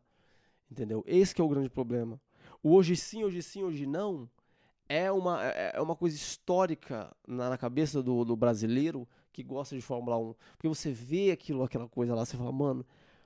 Entendeu? 0.69 1.03
Esse 1.07 1.39
é 1.41 1.43
o 1.43 1.49
grande 1.49 1.69
problema. 1.69 2.21
O 2.61 2.75
hoje 2.75 2.95
sim, 2.95 3.23
hoje 3.23 3.41
sim, 3.41 3.63
hoje 3.63 3.87
não 3.87 4.29
é 4.87 5.11
uma, 5.11 5.43
é, 5.43 5.71
é 5.75 5.81
uma 5.81 5.95
coisa 5.95 6.15
histórica 6.15 7.11
na, 7.27 7.49
na 7.49 7.57
cabeça 7.57 8.03
do, 8.03 8.23
do, 8.23 8.35
brasileiro 8.35 9.07
que 9.33 9.41
gosta 9.41 9.75
de 9.75 9.81
Fórmula 9.81 10.17
1. 10.19 10.35
Porque 10.55 10.67
você 10.67 10.91
vê 10.91 11.31
aquilo, 11.31 11.63
aquela 11.63 11.89
coisa 11.89 12.13
lá, 12.13 12.23
você 12.23 12.37
fala, 12.37 12.51
mano, 12.51 12.85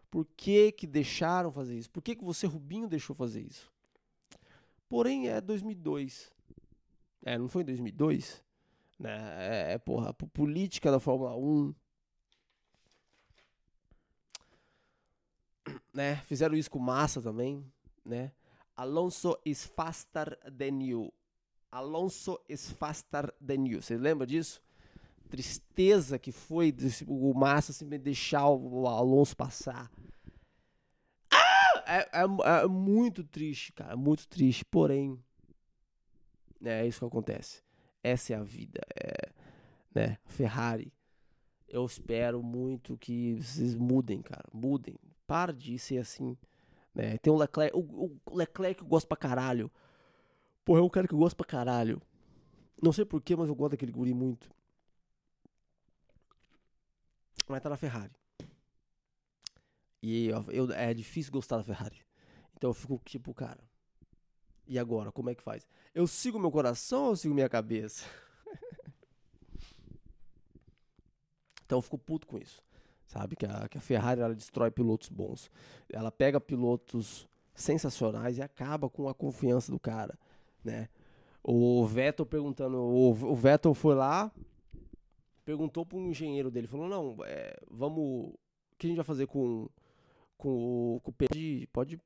por 0.09 0.25
que 0.37 0.71
que 0.71 0.87
deixaram 0.87 1.51
fazer 1.51 1.77
isso? 1.77 1.89
Por 1.91 2.01
que 2.01 2.15
que 2.15 2.23
você, 2.23 2.47
Rubinho, 2.47 2.87
deixou 2.87 3.13
fazer 3.13 3.41
isso? 3.41 3.69
Porém, 4.89 5.29
é 5.29 5.39
2002 5.39 6.31
é, 7.23 7.37
não 7.37 7.47
foi 7.47 7.63
em 7.63 7.65
2002? 7.65 8.43
Né? 8.97 9.17
É, 9.37 9.73
é 9.73 9.77
porra, 9.77 10.13
política 10.13 10.91
da 10.91 10.99
Fórmula 10.99 11.35
1. 11.35 11.75
Né? 15.93 16.15
Fizeram 16.25 16.55
isso 16.55 16.71
com 16.71 16.79
Massa 16.79 17.21
também, 17.21 17.65
né? 18.05 18.31
Alonso 18.75 19.37
is 19.45 19.65
faster 19.65 20.37
than 20.57 20.81
you. 20.81 21.13
Alonso 21.71 22.39
is 22.47 22.71
faster 22.71 23.33
than 23.45 23.67
you. 23.67 23.81
Você 23.81 23.97
lembra 23.97 24.25
disso? 24.25 24.61
Tristeza 25.29 26.17
que 26.17 26.31
foi 26.31 26.73
o 27.05 27.33
Massa 27.33 27.71
assim, 27.71 27.87
deixar 27.89 28.47
o 28.47 28.87
Alonso 28.87 29.35
passar. 29.35 29.91
É, 31.89 32.07
é, 32.21 32.61
é 32.63 32.67
muito 32.67 33.23
triste, 33.23 33.73
cara. 33.73 33.97
Muito 33.97 34.27
triste. 34.27 34.63
Porém, 34.63 35.19
é 36.63 36.85
isso 36.85 36.99
que 36.99 37.05
acontece. 37.05 37.63
Essa 38.03 38.33
é 38.33 38.35
a 38.35 38.43
vida. 38.43 38.79
É, 38.95 39.31
né? 39.93 40.17
Ferrari. 40.27 40.93
Eu 41.67 41.83
espero 41.85 42.43
muito 42.43 42.95
que 42.97 43.35
vocês 43.35 43.73
mudem, 43.73 44.21
cara. 44.21 44.45
Mudem. 44.53 44.95
Para 45.25 45.51
de 45.51 45.79
ser 45.79 45.97
assim. 45.97 46.37
Né? 46.93 47.17
Tem 47.17 47.33
o 47.33 47.37
Leclerc. 47.37 47.75
O, 47.75 48.19
o 48.25 48.35
Leclerc 48.37 48.81
eu 48.81 48.87
gosto 48.87 49.07
pra 49.07 49.17
caralho. 49.17 49.71
Porra, 50.63 50.81
é 50.81 50.83
um 50.83 50.89
cara 50.89 51.07
que 51.07 51.13
eu 51.15 51.19
gosto 51.19 51.35
pra 51.35 51.45
caralho. 51.45 51.99
Não 52.81 52.93
sei 52.93 53.03
porquê, 53.03 53.35
mas 53.35 53.49
eu 53.49 53.55
gosto 53.55 53.71
daquele 53.71 53.91
guri 53.91 54.13
muito. 54.13 54.49
Mas 57.47 57.61
tá 57.61 57.69
na 57.69 57.77
Ferrari. 57.77 58.18
E 60.01 60.27
eu, 60.27 60.45
eu, 60.49 60.71
é 60.71 60.93
difícil 60.93 61.31
gostar 61.31 61.57
da 61.57 61.63
Ferrari. 61.63 62.01
Então 62.55 62.71
eu 62.71 62.73
fico 62.73 62.99
tipo, 63.05 63.33
cara. 63.33 63.63
E 64.67 64.77
agora, 64.77 65.13
como 65.13 65.29
é 65.29 65.35
que 65.35 65.41
faz? 65.41 65.65
Eu 65.95 66.05
sigo 66.05 66.37
meu 66.37 66.51
coração 66.51 67.05
ou 67.05 67.11
eu 67.11 67.15
sigo 67.15 67.33
minha 67.33 67.47
cabeça? 67.47 68.05
então 71.63 71.77
eu 71.77 71.81
fico 71.81 71.97
puto 71.97 72.27
com 72.27 72.37
isso. 72.37 72.61
Sabe? 73.07 73.37
Que 73.37 73.45
a, 73.45 73.69
que 73.69 73.77
a 73.77 73.81
Ferrari 73.81 74.19
ela 74.19 74.35
destrói 74.35 74.69
pilotos 74.69 75.07
bons. 75.07 75.49
Ela 75.89 76.11
pega 76.11 76.41
pilotos 76.41 77.29
sensacionais 77.55 78.37
e 78.37 78.41
acaba 78.41 78.89
com 78.89 79.07
a 79.07 79.13
confiança 79.13 79.71
do 79.71 79.79
cara, 79.79 80.19
né? 80.63 80.89
O 81.43 81.85
Vettel 81.85 82.25
perguntando, 82.25 82.77
o, 82.77 83.09
o 83.09 83.35
Vettel 83.35 83.73
foi 83.73 83.95
lá, 83.95 84.31
perguntou 85.45 85.85
para 85.85 85.97
um 85.97 86.09
engenheiro 86.09 86.51
dele, 86.51 86.67
falou: 86.67 86.87
"Não, 86.87 87.17
é, 87.25 87.57
vamos, 87.69 88.01
o 88.01 88.39
que 88.77 88.85
a 88.85 88.89
gente 88.89 88.97
vai 88.97 89.05
fazer 89.05 89.27
com 89.27 89.69
com 90.39 90.95
o 90.95 91.01
com 91.01 91.11
o 91.11 91.13
pode 91.13 91.69
pode 91.71 91.99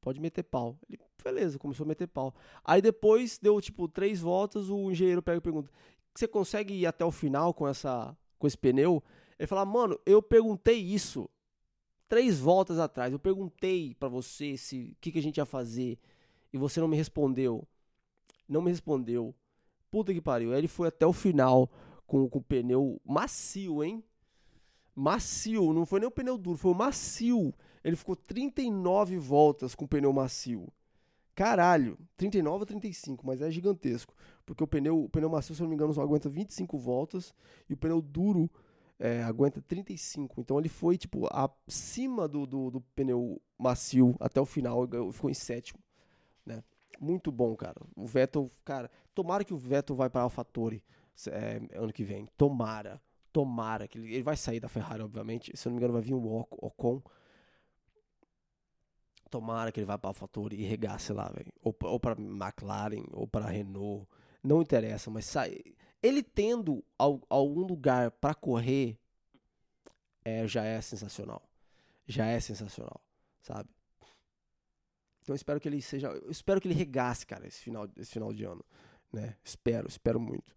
pode 0.00 0.20
meter 0.20 0.44
pau. 0.44 0.78
Ele, 0.88 1.00
beleza, 1.24 1.58
começou 1.58 1.84
a 1.84 1.88
meter 1.88 2.06
pau. 2.06 2.34
Aí 2.62 2.82
depois 2.82 3.38
deu 3.38 3.60
tipo 3.60 3.88
três 3.88 4.20
voltas, 4.20 4.68
o 4.68 4.90
engenheiro 4.90 5.22
pega 5.22 5.38
e 5.38 5.40
pergunta: 5.40 5.70
"Você 6.14 6.28
consegue 6.28 6.74
ir 6.74 6.86
até 6.86 7.04
o 7.04 7.10
final 7.10 7.52
com 7.54 7.66
essa 7.66 8.16
com 8.38 8.46
esse 8.46 8.58
pneu?" 8.58 9.02
Ele 9.38 9.46
fala: 9.46 9.64
"Mano, 9.64 9.98
eu 10.06 10.22
perguntei 10.22 10.78
isso 10.78 11.28
três 12.12 12.38
voltas 12.38 12.78
atrás. 12.78 13.10
Eu 13.10 13.18
perguntei 13.18 13.94
para 13.94 14.06
você 14.06 14.54
se 14.54 14.92
o 14.92 14.96
que, 15.00 15.10
que 15.10 15.18
a 15.18 15.22
gente 15.22 15.38
ia 15.38 15.46
fazer 15.46 15.98
e 16.52 16.58
você 16.58 16.78
não 16.78 16.86
me 16.86 16.94
respondeu. 16.94 17.66
Não 18.46 18.60
me 18.60 18.70
respondeu. 18.70 19.34
Puta 19.90 20.12
que 20.12 20.20
pariu. 20.20 20.52
Aí 20.52 20.58
ele 20.58 20.68
foi 20.68 20.88
até 20.88 21.06
o 21.06 21.12
final 21.14 21.70
com, 22.06 22.28
com 22.28 22.38
o 22.38 22.42
pneu 22.42 23.00
macio, 23.02 23.82
hein? 23.82 24.04
Macio, 24.94 25.72
não 25.72 25.86
foi 25.86 26.00
nem 26.00 26.08
o 26.08 26.10
pneu 26.10 26.36
duro, 26.36 26.56
foi 26.56 26.72
o 26.72 26.74
macio. 26.74 27.54
Ele 27.82 27.96
ficou 27.96 28.14
39 28.14 29.18
voltas 29.18 29.74
com 29.74 29.84
o 29.84 29.88
pneu 29.88 30.12
macio. 30.12 30.68
Caralho, 31.34 31.98
39 32.16 32.60
ou 32.60 32.66
35, 32.66 33.26
mas 33.26 33.40
é 33.40 33.50
gigantesco. 33.50 34.14
Porque 34.44 34.62
o 34.62 34.66
pneu, 34.66 35.04
o 35.04 35.08
pneu 35.08 35.30
macio, 35.30 35.54
se 35.54 35.62
eu 35.62 35.64
não 35.64 35.70
me 35.70 35.74
engano, 35.74 35.94
só 35.94 36.02
aguenta 36.02 36.28
25 36.28 36.76
voltas 36.76 37.34
e 37.68 37.72
o 37.72 37.76
pneu 37.76 38.02
duro 38.02 38.50
é, 38.98 39.22
aguenta 39.22 39.62
35. 39.62 40.40
Então 40.40 40.58
ele 40.58 40.68
foi, 40.68 40.98
tipo, 40.98 41.26
acima 41.32 42.28
do, 42.28 42.46
do, 42.46 42.70
do 42.70 42.80
pneu 42.94 43.40
macio 43.58 44.14
até 44.20 44.40
o 44.40 44.46
final, 44.46 44.86
ficou 45.12 45.30
em 45.30 45.34
sétimo, 45.34 45.80
né? 46.44 46.62
Muito 47.00 47.32
bom, 47.32 47.56
cara. 47.56 47.80
O 47.96 48.06
Vettel, 48.06 48.50
cara, 48.64 48.90
tomara 49.14 49.44
que 49.44 49.54
o 49.54 49.56
Vettel 49.56 49.96
vai 49.96 50.08
para 50.08 50.22
AlphaTauri 50.22 50.84
é, 51.28 51.60
ano 51.74 51.92
que 51.92 52.04
vem. 52.04 52.28
Tomara, 52.36 53.00
tomara 53.32 53.88
que 53.88 53.98
ele, 53.98 54.14
ele 54.14 54.22
vai 54.22 54.36
sair 54.36 54.60
da 54.60 54.68
Ferrari, 54.68 55.02
obviamente. 55.02 55.56
Se 55.56 55.66
eu 55.66 55.70
não 55.70 55.76
me 55.76 55.80
engano, 55.80 55.94
vai 55.94 56.02
vir 56.02 56.14
o 56.14 56.46
Ocon. 56.50 57.02
Tomara 59.30 59.72
que 59.72 59.80
ele 59.80 59.86
vá 59.86 59.96
para 59.96 60.10
AlphaTauri 60.10 60.60
e 60.60 60.64
regasse 60.64 61.12
lá, 61.12 61.28
velho. 61.28 61.52
Ou, 61.62 61.74
ou 61.82 61.98
para 61.98 62.20
McLaren, 62.20 63.04
ou 63.12 63.26
para 63.26 63.46
Renault. 63.46 64.06
Não 64.44 64.60
interessa, 64.60 65.10
mas 65.10 65.24
sai. 65.24 65.58
Ele 66.02 66.22
tendo 66.22 66.84
algum 66.98 67.62
lugar 67.62 68.10
para 68.10 68.34
correr 68.34 68.98
é, 70.24 70.46
já 70.46 70.64
é 70.64 70.80
sensacional. 70.80 71.42
Já 72.06 72.26
é 72.26 72.40
sensacional, 72.40 73.00
sabe? 73.40 73.70
Então 75.22 75.32
eu 75.32 75.36
espero 75.36 75.60
que 75.60 75.68
ele 75.68 75.80
seja, 75.80 76.08
eu 76.08 76.30
espero 76.30 76.60
que 76.60 76.66
ele 76.66 76.74
regasse, 76.74 77.24
cara, 77.24 77.46
esse 77.46 77.60
final, 77.60 77.88
esse 77.96 78.10
final 78.10 78.32
de 78.32 78.44
ano, 78.44 78.64
né? 79.12 79.36
Espero, 79.44 79.86
espero 79.88 80.18
muito. 80.18 80.54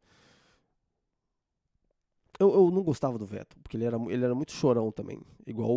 Eu, 2.39 2.53
eu 2.53 2.71
não 2.71 2.83
gostava 2.83 3.17
do 3.17 3.25
Vettel, 3.25 3.57
porque 3.63 3.77
ele 3.77 3.85
era, 3.85 3.97
ele 4.09 4.23
era 4.23 4.35
muito 4.35 4.51
chorão 4.51 4.91
também, 4.91 5.21
igual 5.45 5.71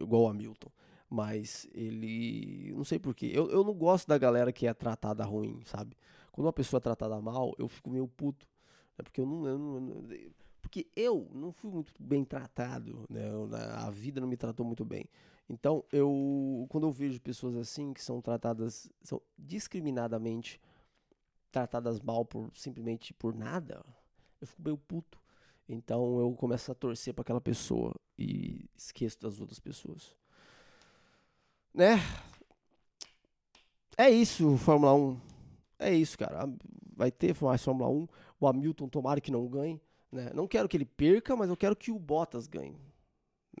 igual 0.00 0.22
o 0.22 0.28
Hamilton. 0.28 0.70
Mas 1.10 1.66
ele. 1.72 2.72
Não 2.74 2.84
sei 2.84 2.98
porquê. 2.98 3.30
Eu, 3.32 3.50
eu 3.50 3.64
não 3.64 3.72
gosto 3.74 4.06
da 4.06 4.18
galera 4.18 4.52
que 4.52 4.66
é 4.66 4.74
tratada 4.74 5.24
ruim, 5.24 5.62
sabe? 5.64 5.96
Quando 6.30 6.46
uma 6.46 6.52
pessoa 6.52 6.78
é 6.78 6.82
tratada 6.82 7.20
mal, 7.20 7.54
eu 7.58 7.66
fico 7.66 7.90
meio 7.90 8.06
puto. 8.06 8.46
Né? 8.96 9.02
Porque 9.02 9.20
eu 9.20 9.26
não, 9.26 9.46
eu 9.46 9.58
não. 9.58 10.06
porque 10.60 10.86
eu 10.94 11.28
não 11.32 11.50
fui 11.50 11.70
muito 11.70 11.92
bem 11.98 12.24
tratado, 12.24 13.06
né? 13.08 13.22
A 13.76 13.90
vida 13.90 14.20
não 14.20 14.28
me 14.28 14.36
tratou 14.36 14.66
muito 14.66 14.84
bem. 14.84 15.06
Então, 15.48 15.82
eu. 15.90 16.66
Quando 16.68 16.86
eu 16.86 16.92
vejo 16.92 17.20
pessoas 17.22 17.56
assim 17.56 17.94
que 17.94 18.02
são 18.02 18.20
tratadas. 18.20 18.90
são 19.02 19.20
discriminadamente 19.36 20.60
tratadas 21.50 21.98
mal 22.00 22.24
por 22.26 22.50
simplesmente 22.54 23.14
por 23.14 23.34
nada, 23.34 23.82
eu 24.40 24.46
fico 24.46 24.62
meio 24.62 24.76
puto. 24.76 25.18
Então 25.68 26.18
eu 26.18 26.32
começo 26.32 26.72
a 26.72 26.74
torcer 26.74 27.12
para 27.12 27.22
aquela 27.22 27.40
pessoa 27.40 27.94
e 28.18 28.64
esqueço 28.76 29.20
das 29.20 29.38
outras 29.38 29.58
pessoas. 29.58 30.16
Né? 31.74 31.98
É 33.96 34.08
isso, 34.08 34.56
Fórmula 34.56 34.94
1. 34.94 35.20
É 35.78 35.92
isso, 35.92 36.16
cara. 36.16 36.48
Vai 36.96 37.10
ter 37.10 37.36
mais 37.42 37.62
Fórmula 37.62 37.90
1. 37.90 38.08
O 38.40 38.46
Hamilton, 38.46 38.88
tomara 38.88 39.20
que 39.20 39.30
não 39.30 39.46
ganhe. 39.46 39.80
Né? 40.10 40.30
Não 40.34 40.48
quero 40.48 40.68
que 40.68 40.76
ele 40.76 40.86
perca, 40.86 41.36
mas 41.36 41.50
eu 41.50 41.56
quero 41.56 41.76
que 41.76 41.90
o 41.90 41.98
Bottas 41.98 42.46
ganhe. 42.46 42.80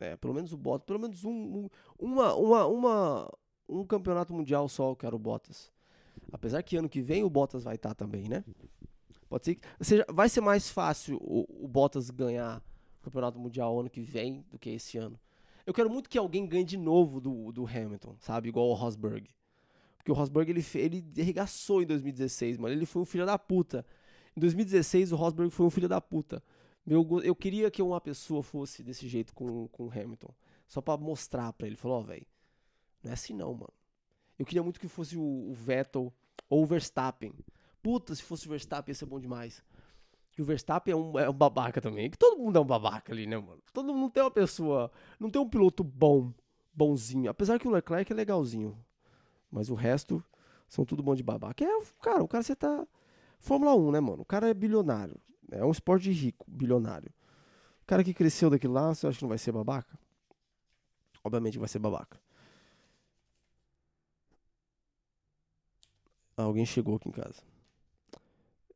Né? 0.00 0.16
Pelo 0.16 0.32
menos 0.32 0.52
o 0.52 0.56
Bottas. 0.56 0.86
Pelo 0.86 0.98
menos 0.98 1.24
um, 1.24 1.30
um, 1.30 1.68
uma, 1.98 2.34
uma, 2.34 2.66
uma, 2.66 3.38
um 3.68 3.84
campeonato 3.84 4.32
mundial 4.32 4.68
só 4.68 4.90
eu 4.90 4.96
quero 4.96 5.16
o 5.16 5.18
Bottas. 5.18 5.70
Apesar 6.32 6.62
que 6.62 6.76
ano 6.76 6.88
que 6.88 7.02
vem 7.02 7.22
o 7.22 7.30
Bottas 7.30 7.64
vai 7.64 7.74
estar 7.74 7.94
também, 7.94 8.28
né? 8.28 8.44
Pode 9.28 9.44
ser, 9.44 9.58
ou 9.78 9.84
seja, 9.84 10.06
vai 10.08 10.28
ser 10.28 10.40
mais 10.40 10.70
fácil 10.70 11.18
o, 11.20 11.64
o 11.64 11.68
Bottas 11.68 12.10
ganhar 12.10 12.62
o 13.00 13.04
campeonato 13.04 13.38
mundial 13.38 13.78
ano 13.78 13.90
que 13.90 14.00
vem 14.00 14.44
do 14.50 14.58
que 14.58 14.70
esse 14.70 14.98
ano. 14.98 15.18
Eu 15.66 15.74
quero 15.74 15.90
muito 15.90 16.08
que 16.08 16.16
alguém 16.16 16.46
ganhe 16.46 16.64
de 16.64 16.78
novo 16.78 17.20
do, 17.20 17.52
do 17.52 17.66
Hamilton, 17.66 18.16
sabe? 18.20 18.48
Igual 18.48 18.68
o 18.68 18.74
Rosberg. 18.74 19.28
Porque 19.98 20.10
o 20.10 20.14
Rosberg, 20.14 20.50
ele, 20.50 20.64
ele 20.74 21.04
arregaçou 21.20 21.82
em 21.82 21.86
2016, 21.86 22.56
mano. 22.56 22.74
Ele 22.74 22.86
foi 22.86 23.02
um 23.02 23.04
filho 23.04 23.26
da 23.26 23.38
puta. 23.38 23.84
Em 24.34 24.40
2016, 24.40 25.12
o 25.12 25.16
Rosberg 25.16 25.50
foi 25.50 25.66
um 25.66 25.70
filho 25.70 25.88
da 25.88 26.00
puta. 26.00 26.42
Meu, 26.86 27.06
eu 27.22 27.34
queria 27.34 27.70
que 27.70 27.82
uma 27.82 28.00
pessoa 28.00 28.42
fosse 28.42 28.82
desse 28.82 29.06
jeito 29.06 29.34
com, 29.34 29.68
com 29.68 29.88
o 29.88 29.90
Hamilton. 29.90 30.32
Só 30.66 30.80
para 30.80 30.96
mostrar 30.96 31.52
pra 31.52 31.66
ele. 31.66 31.76
Falou, 31.76 31.98
ó, 31.98 32.00
oh, 32.00 32.04
velho, 32.04 32.26
não 33.02 33.10
é 33.10 33.14
assim 33.14 33.34
não, 33.34 33.52
mano. 33.52 33.72
Eu 34.38 34.46
queria 34.46 34.62
muito 34.62 34.80
que 34.80 34.88
fosse 34.88 35.18
o, 35.18 35.50
o 35.50 35.52
Vettel 35.52 36.10
ou 36.48 36.62
o 36.62 36.66
Verstappen. 36.66 37.34
Puta, 37.82 38.14
se 38.14 38.22
fosse 38.22 38.46
o 38.46 38.50
Verstappen 38.50 38.92
ia 38.92 38.94
ser 38.94 39.06
bom 39.06 39.20
demais. 39.20 39.62
Que 40.32 40.42
o 40.42 40.44
Verstappen 40.44 40.92
é 40.92 40.96
um, 40.96 41.18
é 41.18 41.28
um 41.28 41.32
babaca 41.32 41.80
também. 41.80 42.10
Que 42.10 42.18
todo 42.18 42.38
mundo 42.38 42.56
é 42.58 42.60
um 42.60 42.64
babaca 42.64 43.12
ali, 43.12 43.26
né, 43.26 43.36
mano? 43.36 43.60
Todo 43.72 43.88
mundo 43.88 44.00
não 44.00 44.10
tem 44.10 44.22
uma 44.22 44.30
pessoa. 44.30 44.90
Não 45.18 45.30
tem 45.30 45.40
um 45.40 45.48
piloto 45.48 45.82
bom, 45.82 46.32
bonzinho. 46.72 47.30
Apesar 47.30 47.58
que 47.58 47.66
o 47.66 47.70
Leclerc 47.70 48.12
é 48.12 48.14
legalzinho. 48.14 48.78
Mas 49.50 49.70
o 49.70 49.74
resto 49.74 50.22
são 50.68 50.84
tudo 50.84 51.02
bom 51.02 51.14
de 51.14 51.22
babaca. 51.22 51.64
É, 51.64 51.82
cara, 52.00 52.22
o 52.22 52.28
cara 52.28 52.42
você 52.42 52.54
tá. 52.54 52.86
Fórmula 53.40 53.74
1, 53.74 53.92
né, 53.92 54.00
mano? 54.00 54.22
O 54.22 54.26
cara 54.26 54.48
é 54.48 54.54
bilionário. 54.54 55.20
É 55.50 55.64
um 55.64 55.70
esporte 55.70 56.10
rico, 56.10 56.44
bilionário. 56.48 57.10
O 57.82 57.86
cara 57.86 58.04
que 58.04 58.12
cresceu 58.12 58.50
daquilo 58.50 58.74
lá, 58.74 58.94
você 58.94 59.06
acha 59.06 59.18
que 59.18 59.24
não 59.24 59.30
vai 59.30 59.38
ser 59.38 59.52
babaca? 59.52 59.98
Obviamente 61.24 61.58
vai 61.58 61.68
ser 61.68 61.78
babaca. 61.78 62.20
Alguém 66.36 66.64
chegou 66.64 66.96
aqui 66.96 67.08
em 67.08 67.12
casa. 67.12 67.42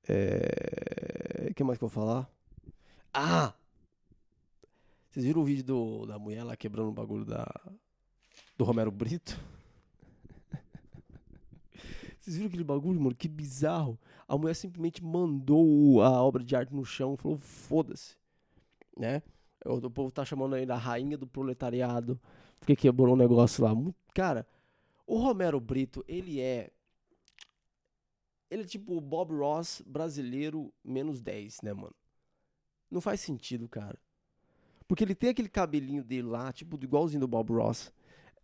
É... 0.08 1.48
O 1.50 1.54
que 1.54 1.64
mais 1.64 1.78
que 1.78 1.84
eu 1.84 1.88
vou 1.88 2.04
falar? 2.04 2.30
Ah! 3.12 3.52
Vocês 5.10 5.26
viram 5.26 5.42
o 5.42 5.44
vídeo 5.44 5.64
do, 5.64 6.06
da 6.06 6.18
mulher 6.18 6.42
lá 6.42 6.56
quebrando 6.56 6.88
o 6.88 6.92
bagulho 6.92 7.24
da, 7.24 7.46
do 8.56 8.64
Romero 8.64 8.90
Brito? 8.90 9.38
Vocês 12.18 12.36
viram 12.36 12.48
aquele 12.48 12.64
bagulho, 12.64 12.98
mano? 12.98 13.14
Que 13.14 13.28
bizarro. 13.28 13.98
A 14.26 14.38
mulher 14.38 14.54
simplesmente 14.54 15.04
mandou 15.04 16.00
a 16.00 16.22
obra 16.22 16.42
de 16.42 16.56
arte 16.56 16.74
no 16.74 16.84
chão 16.84 17.12
e 17.12 17.16
falou: 17.18 17.36
foda-se. 17.36 18.16
Né? 18.96 19.22
O, 19.66 19.90
povo 19.90 20.10
tá 20.10 20.24
chamando 20.24 20.54
aí 20.54 20.64
da 20.64 20.76
rainha 20.76 21.18
do 21.18 21.26
proletariado. 21.26 22.18
Porque 22.58 22.74
quebrou 22.74 23.12
um 23.12 23.16
negócio 23.16 23.62
lá. 23.62 23.72
Cara, 24.14 24.46
o 25.06 25.18
Romero 25.18 25.60
Brito, 25.60 26.02
ele 26.08 26.40
é 26.40 26.70
ele 28.52 28.62
é 28.62 28.66
tipo 28.66 28.94
o 28.94 29.00
Bob 29.00 29.32
Ross 29.34 29.82
brasileiro 29.86 30.70
menos 30.84 31.22
10, 31.22 31.62
né, 31.62 31.72
mano? 31.72 31.94
Não 32.90 33.00
faz 33.00 33.20
sentido, 33.20 33.66
cara. 33.66 33.98
Porque 34.86 35.02
ele 35.02 35.14
tem 35.14 35.30
aquele 35.30 35.48
cabelinho 35.48 36.04
dele 36.04 36.28
lá, 36.28 36.52
tipo, 36.52 36.78
igualzinho 36.82 37.20
do 37.20 37.26
Bob 37.28 37.50
Ross. 37.54 37.90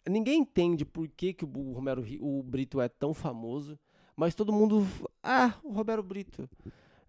Ninguém 0.08 0.40
entende 0.40 0.86
por 0.86 1.06
que, 1.08 1.34
que 1.34 1.44
o 1.44 1.72
Romero 1.72 2.02
o 2.20 2.42
Brito 2.42 2.80
é 2.80 2.88
tão 2.88 3.12
famoso, 3.12 3.78
mas 4.16 4.34
todo 4.34 4.50
mundo. 4.50 4.86
Ah, 5.22 5.54
o 5.62 5.72
Romero 5.72 6.02
Brito. 6.02 6.48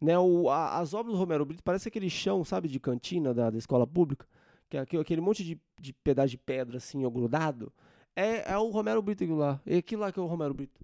Né, 0.02 0.20
o, 0.20 0.50
a, 0.50 0.78
as 0.80 0.94
obras 0.94 1.14
do 1.14 1.20
Romero 1.20 1.46
Brito 1.46 1.64
parece 1.64 1.88
aquele 1.88 2.10
chão, 2.10 2.44
sabe, 2.44 2.68
de 2.68 2.82
cantina 2.82 3.34
da, 3.34 3.50
da 3.50 3.58
escola 3.58 3.88
pública, 3.88 4.28
que 4.70 4.76
é 4.76 5.00
aquele 5.00 5.22
monte 5.22 5.44
de, 5.44 5.58
de 5.80 5.94
pedaço 5.94 6.32
de 6.32 6.38
pedra 6.38 6.78
assim, 6.78 7.10
grudado. 7.10 7.72
É, 8.14 8.52
é 8.52 8.58
o 8.58 8.70
Romero 8.70 9.02
Brito 9.02 9.26
lá. 9.36 9.62
É 9.66 9.78
aquilo 9.78 10.02
lá 10.02 10.12
que 10.12 10.20
é 10.20 10.22
o 10.22 10.26
Romero 10.26 10.54
Brito, 10.54 10.82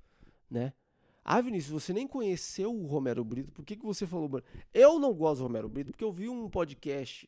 né? 0.50 0.72
Ah, 1.28 1.42
Vinícius, 1.42 1.82
você 1.82 1.92
nem 1.92 2.08
conheceu 2.08 2.72
o 2.72 2.86
Romero 2.86 3.24
Brito, 3.24 3.52
por 3.52 3.66
que, 3.66 3.76
que 3.76 3.84
você 3.84 4.06
falou? 4.06 4.30
Eu 4.72 5.00
não 5.00 5.12
gosto 5.12 5.40
do 5.40 5.48
Romero 5.48 5.68
Brito, 5.68 5.92
porque 5.92 6.04
eu 6.04 6.12
vi 6.12 6.30
um 6.30 6.48
podcast 6.48 7.28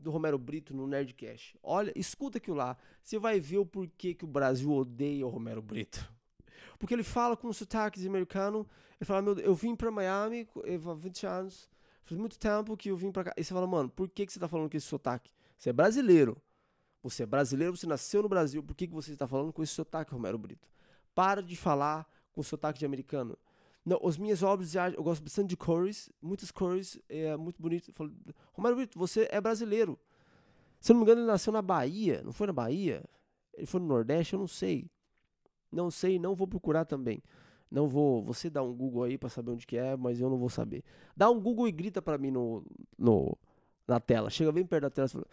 do 0.00 0.10
Romero 0.10 0.38
Brito 0.38 0.72
no 0.72 0.86
Nerdcast. 0.86 1.54
Olha, 1.62 1.92
escuta 1.94 2.38
aquilo 2.38 2.56
lá, 2.56 2.74
você 3.02 3.18
vai 3.18 3.38
ver 3.38 3.58
o 3.58 3.66
porquê 3.66 4.14
que 4.14 4.24
o 4.24 4.26
Brasil 4.26 4.72
odeia 4.72 5.26
o 5.26 5.28
Romero 5.28 5.60
Brito. 5.60 6.10
Porque 6.78 6.94
ele 6.94 7.02
fala 7.02 7.36
com 7.36 7.52
sotaque 7.52 8.06
americano, 8.06 8.66
ele 8.98 9.06
fala, 9.06 9.20
meu, 9.20 9.38
eu 9.38 9.54
vim 9.54 9.76
pra 9.76 9.90
Miami 9.90 10.48
há 10.64 10.94
20 10.94 11.26
anos, 11.26 11.68
faz 12.02 12.18
muito 12.18 12.38
tempo 12.38 12.74
que 12.78 12.88
eu 12.88 12.96
vim 12.96 13.12
pra 13.12 13.24
cá. 13.24 13.34
E 13.36 13.44
você 13.44 13.52
fala, 13.52 13.66
mano, 13.66 13.90
por 13.90 14.08
que, 14.08 14.24
que 14.24 14.32
você 14.32 14.40
tá 14.40 14.48
falando 14.48 14.70
com 14.70 14.76
esse 14.78 14.86
sotaque? 14.86 15.30
Você 15.58 15.68
é 15.68 15.72
brasileiro. 15.72 16.40
Você 17.02 17.24
é 17.24 17.26
brasileiro, 17.26 17.76
você 17.76 17.86
nasceu 17.86 18.22
no 18.22 18.28
Brasil, 18.30 18.62
por 18.62 18.74
que, 18.74 18.86
que 18.86 18.94
você 18.94 19.12
está 19.12 19.26
falando 19.26 19.52
com 19.52 19.62
esse 19.62 19.74
sotaque, 19.74 20.12
Romero 20.12 20.38
Brito? 20.38 20.66
Para 21.14 21.42
de 21.42 21.54
falar 21.54 22.08
com 22.34 22.42
sotaque 22.42 22.78
de 22.78 22.86
americano. 22.86 23.38
Não, 23.84 24.00
as 24.06 24.16
minhas 24.16 24.42
obras, 24.42 24.74
eu 24.74 25.02
gosto 25.02 25.22
bastante 25.22 25.50
de 25.50 25.56
cores, 25.56 26.10
muitas 26.20 26.50
cores, 26.50 26.98
é 27.08 27.36
muito 27.36 27.60
bonito. 27.60 27.92
Falo, 27.92 28.12
Romero 28.52 28.76
Brito, 28.76 28.98
você 28.98 29.28
é 29.30 29.40
brasileiro. 29.40 29.98
Se 30.80 30.92
eu 30.92 30.94
não 30.94 31.00
me 31.00 31.04
engano, 31.04 31.20
ele 31.20 31.26
nasceu 31.26 31.52
na 31.52 31.62
Bahia, 31.62 32.22
não 32.24 32.32
foi 32.32 32.46
na 32.46 32.52
Bahia? 32.52 33.04
Ele 33.54 33.66
foi 33.66 33.80
no 33.80 33.86
Nordeste, 33.86 34.32
eu 34.32 34.38
não 34.38 34.46
sei. 34.46 34.90
Não 35.70 35.90
sei, 35.90 36.18
não 36.18 36.34
vou 36.34 36.46
procurar 36.46 36.84
também. 36.84 37.22
Não 37.70 37.88
vou, 37.88 38.22
você 38.22 38.48
dá 38.48 38.62
um 38.62 38.72
Google 38.72 39.02
aí 39.04 39.18
para 39.18 39.28
saber 39.28 39.50
onde 39.50 39.66
que 39.66 39.76
é, 39.76 39.96
mas 39.96 40.20
eu 40.20 40.30
não 40.30 40.38
vou 40.38 40.48
saber. 40.48 40.82
Dá 41.16 41.30
um 41.30 41.40
Google 41.40 41.68
e 41.68 41.72
grita 41.72 42.00
para 42.00 42.16
mim 42.16 42.30
no, 42.30 42.64
no 42.96 43.36
na 43.86 44.00
tela. 44.00 44.30
Chega 44.30 44.52
bem 44.52 44.64
perto 44.64 44.82
da 44.82 44.90
tela 44.90 45.06
e 45.06 45.10
fala: 45.10 45.26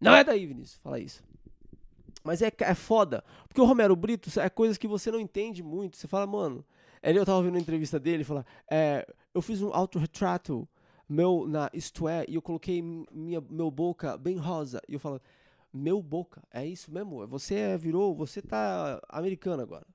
"Não 0.00 0.14
é 0.14 0.22
daí, 0.22 0.46
Vinícius". 0.46 0.78
Fala 0.82 1.00
isso. 1.00 1.24
Mas 2.26 2.42
é, 2.42 2.52
é 2.58 2.74
foda. 2.74 3.24
Porque 3.48 3.60
o 3.60 3.64
Romero 3.64 3.94
Brito 3.94 4.28
é 4.40 4.50
coisas 4.50 4.76
que 4.76 4.88
você 4.88 5.10
não 5.10 5.20
entende 5.20 5.62
muito. 5.62 5.96
Você 5.96 6.08
fala, 6.08 6.26
mano. 6.26 6.64
Ele, 7.02 7.18
eu 7.18 7.24
tava 7.24 7.38
ouvindo 7.38 7.54
uma 7.54 7.60
entrevista 7.60 8.00
dele, 8.00 8.16
ele 8.16 8.24
fala, 8.24 8.44
é, 8.68 9.06
eu 9.32 9.40
fiz 9.40 9.62
um 9.62 9.72
autorretrato 9.72 10.68
meu 11.08 11.46
na 11.46 11.70
Isto 11.72 12.08
É, 12.08 12.24
e 12.28 12.34
eu 12.34 12.42
coloquei 12.42 12.82
minha 12.82 13.40
meu 13.48 13.70
boca 13.70 14.18
bem 14.18 14.36
rosa. 14.36 14.80
E 14.88 14.94
eu 14.94 14.98
falo, 14.98 15.20
meu 15.72 16.02
boca, 16.02 16.42
é 16.52 16.66
isso 16.66 16.90
mesmo? 16.90 17.24
Você 17.28 17.54
é, 17.54 17.78
virou, 17.78 18.14
você 18.14 18.42
tá 18.42 19.00
americano 19.08 19.62
agora. 19.62 19.86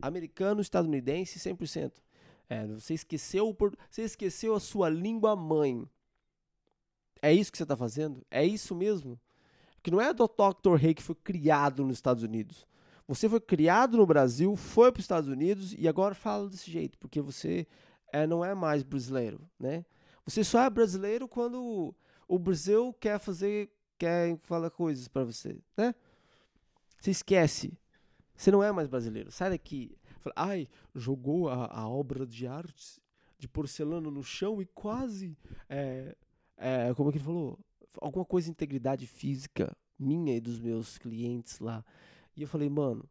Americano, 0.00 0.60
estadunidense, 0.60 1.38
100%. 1.38 1.92
É, 2.48 2.66
você 2.66 2.94
esqueceu 2.94 3.56
você 3.88 4.02
esqueceu 4.02 4.54
a 4.54 4.60
sua 4.60 4.88
língua 4.88 5.36
mãe. 5.36 5.88
É 7.20 7.32
isso 7.32 7.52
que 7.52 7.58
você 7.58 7.62
está 7.62 7.76
fazendo? 7.76 8.26
É 8.30 8.44
isso 8.44 8.74
mesmo? 8.74 9.18
Que 9.82 9.90
não 9.90 10.00
é 10.00 10.12
do 10.12 10.26
Dr. 10.26 10.74
Rei 10.76 10.94
que 10.94 11.02
foi 11.02 11.14
criado 11.14 11.84
nos 11.84 11.96
Estados 11.96 12.22
Unidos. 12.22 12.66
Você 13.06 13.28
foi 13.28 13.40
criado 13.40 13.96
no 13.96 14.06
Brasil, 14.06 14.54
foi 14.56 14.92
para 14.92 15.00
os 15.00 15.04
Estados 15.04 15.28
Unidos 15.28 15.74
e 15.76 15.88
agora 15.88 16.14
fala 16.14 16.48
desse 16.48 16.70
jeito, 16.70 16.96
porque 16.98 17.20
você 17.20 17.66
é, 18.12 18.26
não 18.26 18.44
é 18.44 18.54
mais 18.54 18.82
brasileiro, 18.82 19.40
né? 19.58 19.84
Você 20.24 20.44
só 20.44 20.60
é 20.60 20.70
brasileiro 20.70 21.26
quando 21.26 21.94
o 22.28 22.38
Brasil 22.38 22.94
quer 23.00 23.18
fazer, 23.18 23.70
quer 23.98 24.38
falar 24.38 24.70
coisas 24.70 25.08
para 25.08 25.24
você, 25.24 25.58
né? 25.76 25.94
Você 27.00 27.10
esquece. 27.10 27.76
Você 28.36 28.50
não 28.50 28.62
é 28.62 28.70
mais 28.70 28.88
brasileiro. 28.88 29.32
Sai 29.32 29.50
daqui. 29.50 29.96
Ai, 30.36 30.68
jogou 30.94 31.48
a, 31.48 31.66
a 31.66 31.88
obra 31.88 32.24
de 32.24 32.46
arte 32.46 33.02
de 33.38 33.48
porcelana 33.48 34.08
no 34.08 34.22
chão 34.22 34.62
e 34.62 34.66
quase. 34.66 35.36
É, 35.68 36.16
é, 36.56 36.94
como 36.94 37.08
é 37.08 37.12
que 37.12 37.18
ele 37.18 37.24
falou? 37.24 37.58
Alguma 38.00 38.24
coisa 38.24 38.46
de 38.46 38.52
integridade 38.52 39.06
física 39.06 39.76
minha 39.98 40.36
e 40.36 40.40
dos 40.40 40.58
meus 40.58 40.98
clientes 40.98 41.58
lá. 41.60 41.84
E 42.36 42.42
eu 42.42 42.48
falei, 42.48 42.68
mano. 42.68 43.08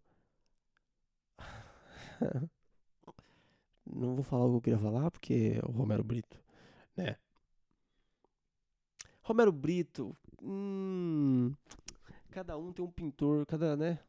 não 3.85 4.15
vou 4.15 4.23
falar 4.23 4.45
o 4.45 4.49
que 4.49 4.55
eu 4.57 4.61
queria 4.61 4.79
falar, 4.79 5.11
porque 5.11 5.59
é 5.61 5.65
o 5.65 5.71
Romero 5.71 6.03
Brito, 6.03 6.39
né? 6.95 7.17
Romero 9.21 9.51
Brito, 9.51 10.15
hum, 10.41 11.53
cada 12.31 12.57
um 12.57 12.73
tem 12.73 12.83
um 12.83 12.91
pintor, 12.91 13.45
cada, 13.45 13.75
né? 13.77 13.99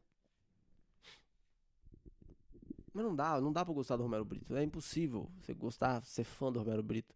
Mas 2.93 3.03
não 3.03 3.15
dá, 3.15 3.41
não 3.41 3.51
dá 3.51 3.65
pra 3.65 3.73
gostar 3.73 3.95
do 3.95 4.03
Romero 4.03 4.23
Brito. 4.23 4.55
É 4.55 4.63
impossível 4.63 5.29
você 5.41 5.53
gostar, 5.53 6.03
ser 6.03 6.23
fã 6.23 6.51
do 6.51 6.59
Romero 6.59 6.83
Brito. 6.83 7.15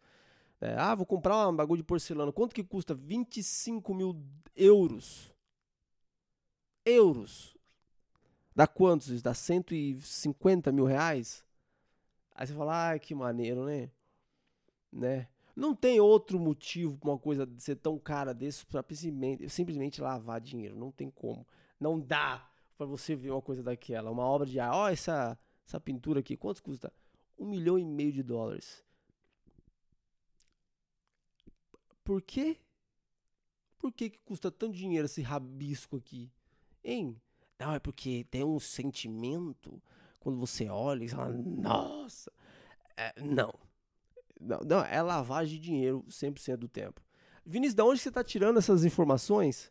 É, 0.60 0.74
ah, 0.76 0.95
vou 0.95 1.05
comprar 1.05 1.47
um 1.47 1.55
bagulho 1.55 1.82
de 1.82 1.84
porcelana. 1.84 2.32
Quanto 2.32 2.55
que 2.55 2.64
custa? 2.64 2.93
25 2.93 3.93
mil 3.93 4.24
euros. 4.55 5.34
Euros. 6.86 7.55
Dá 8.55 8.66
quantos? 8.66 9.10
Isso? 9.10 9.24
Dá 9.24 9.34
150 9.34 10.72
mil 10.72 10.86
reais? 10.86 11.45
Aí 12.34 12.47
você 12.47 12.53
fala, 12.53 12.91
ah, 12.91 12.99
que 12.99 13.14
maneiro, 13.14 13.66
né? 13.66 13.91
Né? 14.91 15.28
Não 15.55 15.76
tem 15.76 15.99
outro 15.99 16.39
motivo 16.39 16.97
pra 16.97 17.12
uma 17.12 17.20
coisa 17.20 17.47
ser 17.58 17.76
tão 17.76 17.97
cara 17.99 18.34
desse 18.34 18.66
simplesmente, 18.66 19.49
simplesmente 19.49 20.01
lavar 20.01 20.39
dinheiro. 20.39 20.76
Não 20.76 20.91
tem 20.91 21.10
como. 21.10 21.45
Não 21.80 21.99
dá 21.99 22.47
para 22.78 22.86
você 22.86 23.16
ver 23.16 23.32
uma 23.32 23.41
coisa 23.41 23.64
daquela. 23.64 24.12
Uma 24.12 24.24
obra 24.24 24.47
de 24.47 24.60
arte. 24.60 24.76
Ó, 24.76 24.88
essa 24.89 25.38
essa 25.68 25.82
pintura 25.82 26.22
aqui, 26.22 26.38
quanto 26.38 26.64
custa? 26.64 26.93
Um 27.38 27.45
milhão 27.49 27.78
e 27.78 27.84
meio 27.84 28.14
de 28.14 28.24
dólares. 28.24 28.84
Por 32.08 32.22
quê? 32.22 32.55
Por 33.78 33.91
que, 33.91 34.10
que 34.10 34.20
custa 34.20 34.49
tanto 34.49 34.78
dinheiro 34.78 35.08
esse 35.08 35.22
rabisco 35.22 35.97
aqui? 35.97 36.32
Hein? 36.82 37.22
Não, 37.60 37.74
é 37.74 37.80
porque 37.80 38.26
tem 38.32 38.45
um 38.45 38.62
sentimento 38.62 39.84
quando 40.18 40.39
você 40.39 40.70
olha 40.70 41.03
e 41.03 41.10
fala, 41.10 41.34
nossa. 41.34 42.32
É, 42.95 43.14
não. 43.22 43.53
não. 44.39 44.62
Não, 44.66 44.86
é 44.86 45.01
lavagem 45.01 45.60
de 45.60 45.66
dinheiro 45.66 46.01
100% 46.08 46.55
do 46.55 46.70
tempo. 46.70 47.01
Vinícius, 47.45 47.76
de 47.76 47.82
onde 47.82 47.99
você 47.99 48.08
está 48.08 48.24
tirando 48.24 48.58
essas 48.58 48.86
informações? 48.86 49.70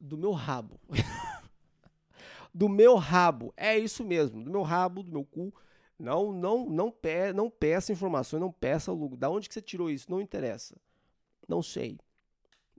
Do 0.00 0.16
meu 0.16 0.32
rabo. 0.32 0.80
do 2.54 2.70
meu 2.70 2.96
rabo. 2.96 3.52
É 3.54 3.78
isso 3.78 4.02
mesmo, 4.02 4.42
do 4.42 4.50
meu 4.50 4.62
rabo, 4.62 5.02
do 5.02 5.12
meu 5.12 5.26
cu. 5.26 5.52
Não, 5.98 6.32
não, 6.32 6.70
não, 6.70 6.90
pe 6.90 7.34
não 7.34 7.50
peça 7.50 7.92
informações, 7.92 8.40
não 8.40 8.50
peça 8.50 8.90
o 8.90 8.94
lugar. 8.94 9.18
Da 9.18 9.28
onde 9.28 9.46
que 9.46 9.52
você 9.52 9.60
tirou 9.60 9.90
isso? 9.90 10.10
Não 10.10 10.22
interessa. 10.22 10.74
Não 11.48 11.62
sei. 11.62 11.98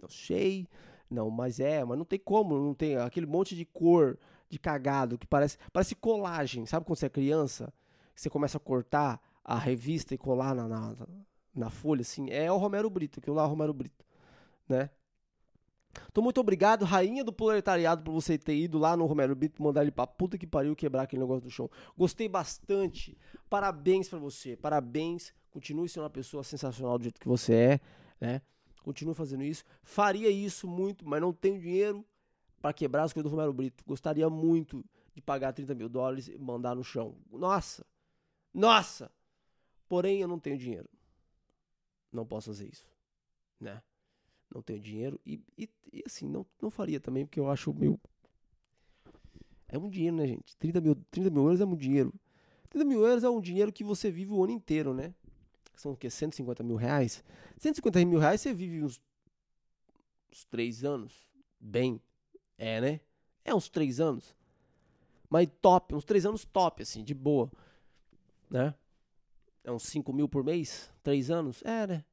Não 0.01 0.09
sei. 0.09 0.67
Não, 1.09 1.29
mas 1.29 1.59
é, 1.59 1.83
mas 1.83 1.97
não 1.97 2.05
tem 2.05 2.19
como, 2.19 2.57
não 2.57 2.73
tem 2.73 2.97
aquele 2.97 3.25
monte 3.25 3.55
de 3.55 3.65
cor 3.65 4.17
de 4.49 4.59
cagado 4.59 5.17
que 5.17 5.25
parece, 5.25 5.57
parece 5.71 5.95
colagem. 5.95 6.65
Sabe 6.65 6.85
quando 6.85 6.97
você 6.97 7.05
é 7.05 7.09
criança, 7.09 7.73
você 8.15 8.29
começa 8.29 8.57
a 8.57 8.61
cortar 8.61 9.21
a 9.43 9.57
revista 9.57 10.13
e 10.13 10.17
colar 10.17 10.53
na, 10.53 10.67
na, 10.67 10.95
na 11.55 11.69
folha 11.69 12.01
assim? 12.01 12.29
É 12.29 12.51
o 12.51 12.57
Romero 12.57 12.89
Brito, 12.89 13.21
que 13.21 13.31
lá 13.31 13.43
é 13.43 13.45
o 13.45 13.49
Romero 13.49 13.73
Brito, 13.73 14.05
né? 14.67 14.89
Então, 16.11 16.23
muito 16.23 16.39
obrigado, 16.39 16.85
rainha 16.85 17.23
do 17.23 17.33
proletariado, 17.33 18.03
por 18.03 18.11
você 18.11 18.37
ter 18.37 18.55
ido 18.55 18.77
lá 18.77 18.95
no 18.95 19.05
Romero 19.05 19.35
Brito, 19.35 19.63
mandar 19.63 19.81
ele 19.81 19.91
pra 19.91 20.05
puta 20.05 20.37
que 20.37 20.45
pariu 20.45 20.75
quebrar 20.75 21.03
aquele 21.03 21.21
negócio 21.21 21.43
do 21.43 21.49
chão. 21.49 21.69
Gostei 21.97 22.27
bastante. 22.29 23.17
Parabéns 23.49 24.07
para 24.07 24.19
você. 24.19 24.55
Parabéns. 24.55 25.33
Continue 25.49 25.89
sendo 25.89 26.03
uma 26.03 26.09
pessoa 26.09 26.43
sensacional 26.43 26.99
do 26.99 27.03
jeito 27.03 27.19
que 27.19 27.27
você 27.27 27.53
é, 27.53 27.79
né? 28.21 28.41
Continue 28.87 29.13
fazendo 29.13 29.43
isso. 29.43 29.65
Faria 29.83 30.29
isso 30.29 30.67
muito, 30.67 31.05
mas 31.05 31.19
não 31.19 31.33
tenho 31.33 31.59
dinheiro 31.59 32.05
para 32.61 32.71
quebrar 32.71 33.03
as 33.03 33.11
coisas 33.11 33.29
do 33.29 33.35
Romero 33.35 33.51
Brito. 33.51 33.83
Gostaria 33.85 34.29
muito 34.29 34.83
de 35.13 35.21
pagar 35.21 35.51
30 35.51 35.75
mil 35.75 35.89
dólares 35.89 36.29
e 36.29 36.37
mandar 36.37 36.73
no 36.73 36.85
chão. 36.85 37.17
Nossa! 37.29 37.85
Nossa! 38.53 39.11
Porém, 39.89 40.21
eu 40.21 40.27
não 40.27 40.39
tenho 40.39 40.57
dinheiro. 40.57 40.89
Não 42.13 42.25
posso 42.25 42.49
fazer 42.49 42.69
isso, 42.71 42.87
né? 43.59 43.81
não 44.53 44.61
tenho 44.61 44.79
dinheiro. 44.79 45.19
E, 45.25 45.41
e, 45.57 45.69
e, 45.91 46.03
assim, 46.05 46.29
não, 46.29 46.45
não 46.61 46.69
faria 46.69 46.99
também, 46.99 47.25
porque 47.25 47.41
eu 47.41 47.49
acho 47.49 47.73
meio. 47.73 47.99
É 49.67 49.77
um 49.77 49.89
dinheiro, 49.89 50.15
né, 50.15 50.27
gente? 50.27 50.55
30 50.55 50.79
mil, 50.79 50.95
30 51.11 51.29
mil 51.29 51.43
euros 51.43 51.59
é 51.59 51.65
um 51.65 51.75
dinheiro. 51.75 52.13
30 52.69 52.85
mil 52.85 53.05
euros 53.05 53.23
é 53.25 53.29
um 53.29 53.41
dinheiro 53.41 53.73
que 53.73 53.83
você 53.83 54.09
vive 54.09 54.31
o 54.31 54.41
ano 54.41 54.53
inteiro, 54.53 54.93
né? 54.93 55.13
São 55.77 55.91
o 55.91 55.97
quê? 55.97 56.09
150 56.09 56.63
mil 56.63 56.75
reais? 56.75 57.23
150 57.57 58.03
mil 58.05 58.19
reais 58.19 58.41
você 58.41 58.51
vive 58.51 58.83
uns, 58.83 58.99
uns 60.31 60.43
3 60.45 60.83
anos. 60.83 61.27
Bem. 61.59 62.01
É, 62.57 62.81
né? 62.81 62.99
É 63.45 63.53
uns 63.53 63.69
3 63.69 63.99
anos. 63.99 64.35
Mas 65.29 65.47
top, 65.61 65.93
uns 65.93 66.03
3 66.03 66.25
anos 66.25 66.45
top, 66.45 66.81
assim, 66.81 67.03
de 67.03 67.13
boa. 67.13 67.51
Né? 68.49 68.73
É 69.63 69.71
uns 69.71 69.83
5 69.83 70.11
mil 70.11 70.27
por 70.27 70.43
mês? 70.43 70.91
3 71.03 71.29
anos? 71.29 71.61
É, 71.63 71.85
né? 71.85 72.05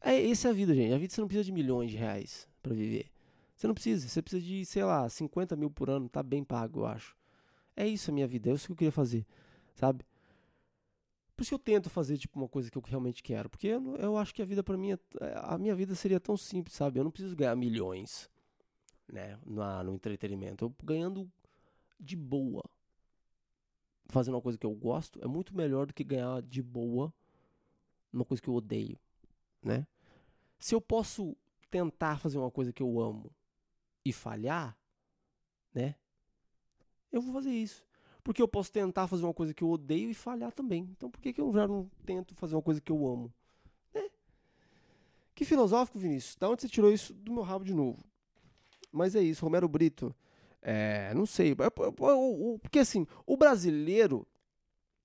É, 0.00 0.30
essa 0.30 0.48
é 0.48 0.50
a 0.52 0.54
vida, 0.54 0.72
gente. 0.72 0.92
A 0.92 0.98
vida 0.98 1.12
você 1.12 1.20
não 1.20 1.28
precisa 1.28 1.44
de 1.44 1.52
milhões 1.52 1.90
de 1.90 1.96
reais 1.96 2.48
para 2.62 2.72
viver. 2.72 3.10
Você 3.56 3.66
não 3.66 3.74
precisa. 3.74 4.06
Você 4.06 4.22
precisa 4.22 4.44
de, 4.44 4.64
sei 4.64 4.84
lá, 4.84 5.08
50 5.08 5.56
mil 5.56 5.70
por 5.70 5.90
ano. 5.90 6.08
Tá 6.08 6.22
bem 6.22 6.44
pago, 6.44 6.80
eu 6.80 6.86
acho. 6.86 7.16
É 7.74 7.86
isso 7.86 8.12
a 8.12 8.14
minha 8.14 8.26
vida. 8.28 8.50
É 8.50 8.52
isso 8.52 8.66
que 8.66 8.72
eu 8.72 8.76
queria 8.76 8.92
fazer, 8.92 9.26
sabe? 9.74 10.04
Por 11.36 11.42
isso 11.42 11.54
eu 11.54 11.58
tento 11.58 11.90
fazer, 11.90 12.16
tipo, 12.16 12.38
uma 12.38 12.48
coisa 12.48 12.70
que 12.70 12.78
eu 12.78 12.82
realmente 12.82 13.22
quero. 13.22 13.50
Porque 13.50 13.68
eu, 13.68 13.96
eu 13.96 14.16
acho 14.16 14.34
que 14.34 14.40
a 14.40 14.44
vida 14.44 14.62
para 14.62 14.76
mim, 14.76 14.92
é, 14.92 14.98
é, 15.20 15.34
a 15.36 15.58
minha 15.58 15.74
vida 15.74 15.94
seria 15.94 16.18
tão 16.18 16.36
simples, 16.36 16.74
sabe? 16.74 16.98
Eu 16.98 17.04
não 17.04 17.10
preciso 17.10 17.36
ganhar 17.36 17.54
milhões, 17.54 18.30
né? 19.06 19.38
No, 19.44 19.94
entretenimento. 19.94 20.64
Eu 20.64 20.74
ganhando 20.82 21.30
de 22.00 22.16
boa. 22.16 22.64
Fazendo 24.08 24.34
uma 24.34 24.42
coisa 24.42 24.56
que 24.56 24.64
eu 24.64 24.74
gosto 24.74 25.22
é 25.22 25.26
muito 25.26 25.54
melhor 25.54 25.86
do 25.86 25.92
que 25.94 26.04
ganhar 26.04 26.40
de 26.42 26.62
boa 26.62 27.12
numa 28.12 28.24
coisa 28.24 28.42
que 28.42 28.48
eu 28.48 28.54
odeio 28.54 28.98
né? 29.66 29.86
Se 30.58 30.74
eu 30.74 30.80
posso 30.80 31.36
tentar 31.70 32.18
fazer 32.18 32.38
uma 32.38 32.50
coisa 32.50 32.72
que 32.72 32.82
eu 32.82 33.00
amo 33.00 33.30
e 34.04 34.12
falhar, 34.12 34.78
né? 35.74 35.96
Eu 37.10 37.20
vou 37.20 37.34
fazer 37.34 37.50
isso. 37.50 37.85
Porque 38.26 38.42
eu 38.42 38.48
posso 38.48 38.72
tentar 38.72 39.06
fazer 39.06 39.22
uma 39.22 39.32
coisa 39.32 39.54
que 39.54 39.62
eu 39.62 39.70
odeio 39.70 40.10
e 40.10 40.14
falhar 40.14 40.50
também. 40.50 40.88
Então 40.96 41.08
por 41.08 41.20
que, 41.20 41.32
que 41.32 41.40
eu 41.40 41.52
já 41.52 41.68
não 41.68 41.88
tento 42.04 42.34
fazer 42.34 42.56
uma 42.56 42.60
coisa 42.60 42.80
que 42.80 42.90
eu 42.90 43.06
amo? 43.06 43.32
Né? 43.94 44.02
Que 45.32 45.44
filosófico, 45.44 45.96
Vinícius. 45.96 46.34
Da 46.34 46.50
onde 46.50 46.60
você 46.60 46.68
tirou 46.68 46.92
isso 46.92 47.14
do 47.14 47.32
meu 47.32 47.44
rabo 47.44 47.64
de 47.64 47.72
novo? 47.72 48.02
Mas 48.90 49.14
é 49.14 49.22
isso, 49.22 49.44
Romero 49.44 49.68
Brito. 49.68 50.12
É, 50.60 51.14
não 51.14 51.24
sei. 51.24 51.54
Porque 52.60 52.80
assim, 52.80 53.06
o 53.24 53.36
brasileiro 53.36 54.26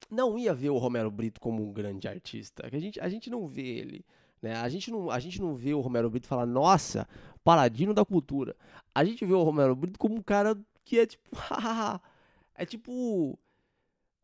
não 0.10 0.36
ia 0.40 0.52
ver 0.52 0.72
o 0.72 0.80
Romero 0.80 1.12
Brito 1.12 1.40
como 1.40 1.62
um 1.62 1.72
grande 1.72 2.08
artista. 2.08 2.66
A 2.66 2.80
gente, 2.80 3.00
a 3.00 3.08
gente 3.08 3.30
não 3.30 3.48
vê 3.48 3.68
ele. 3.68 4.04
Né? 4.42 4.56
A, 4.56 4.68
gente 4.68 4.90
não, 4.90 5.12
a 5.12 5.20
gente 5.20 5.40
não 5.40 5.54
vê 5.54 5.76
o 5.76 5.80
Romero 5.80 6.10
Brito 6.10 6.26
falar, 6.26 6.48
nossa, 6.48 7.08
paladino 7.44 7.94
da 7.94 8.04
cultura. 8.04 8.56
A 8.96 9.06
gente 9.06 9.24
vê 9.24 9.34
o 9.34 9.44
Romero 9.44 9.76
Brito 9.76 10.00
como 10.00 10.16
um 10.16 10.24
cara 10.24 10.60
que 10.84 10.98
é 10.98 11.06
tipo. 11.06 11.30
é 12.56 12.66
tipo. 12.66 13.38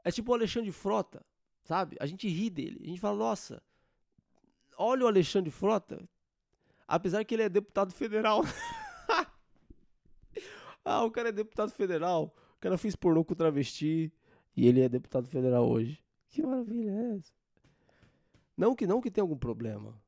É 0.03 0.11
tipo 0.11 0.31
o 0.31 0.35
Alexandre 0.35 0.71
Frota, 0.71 1.25
sabe? 1.63 1.97
A 1.99 2.05
gente 2.05 2.27
ri 2.27 2.49
dele. 2.49 2.79
A 2.83 2.87
gente 2.87 3.01
fala, 3.01 3.17
nossa, 3.17 3.61
olha 4.77 5.03
o 5.03 5.07
Alexandre 5.07 5.51
Frota. 5.51 6.07
Apesar 6.87 7.25
que 7.25 7.35
ele 7.35 7.43
é 7.43 7.49
deputado 7.49 7.91
federal. 7.91 8.41
ah, 10.85 11.03
o 11.03 11.11
cara 11.11 11.29
é 11.29 11.33
deputado 11.33 11.71
federal. 11.71 12.33
O 12.55 12.59
cara 12.59 12.77
fez 12.77 12.95
pornô 12.95 13.25
com 13.25 13.35
travesti. 13.35 14.13
E 14.55 14.65
ele 14.65 14.81
é 14.81 14.87
deputado 14.87 15.27
federal 15.27 15.69
hoje. 15.69 16.01
Que 16.29 16.41
maravilha 16.41 16.91
é 16.91 17.17
essa? 17.17 17.33
Não 18.55 18.73
que 18.73 18.87
não 18.87 19.01
que 19.01 19.11
tenha 19.11 19.23
algum 19.23 19.37
problema 19.37 20.01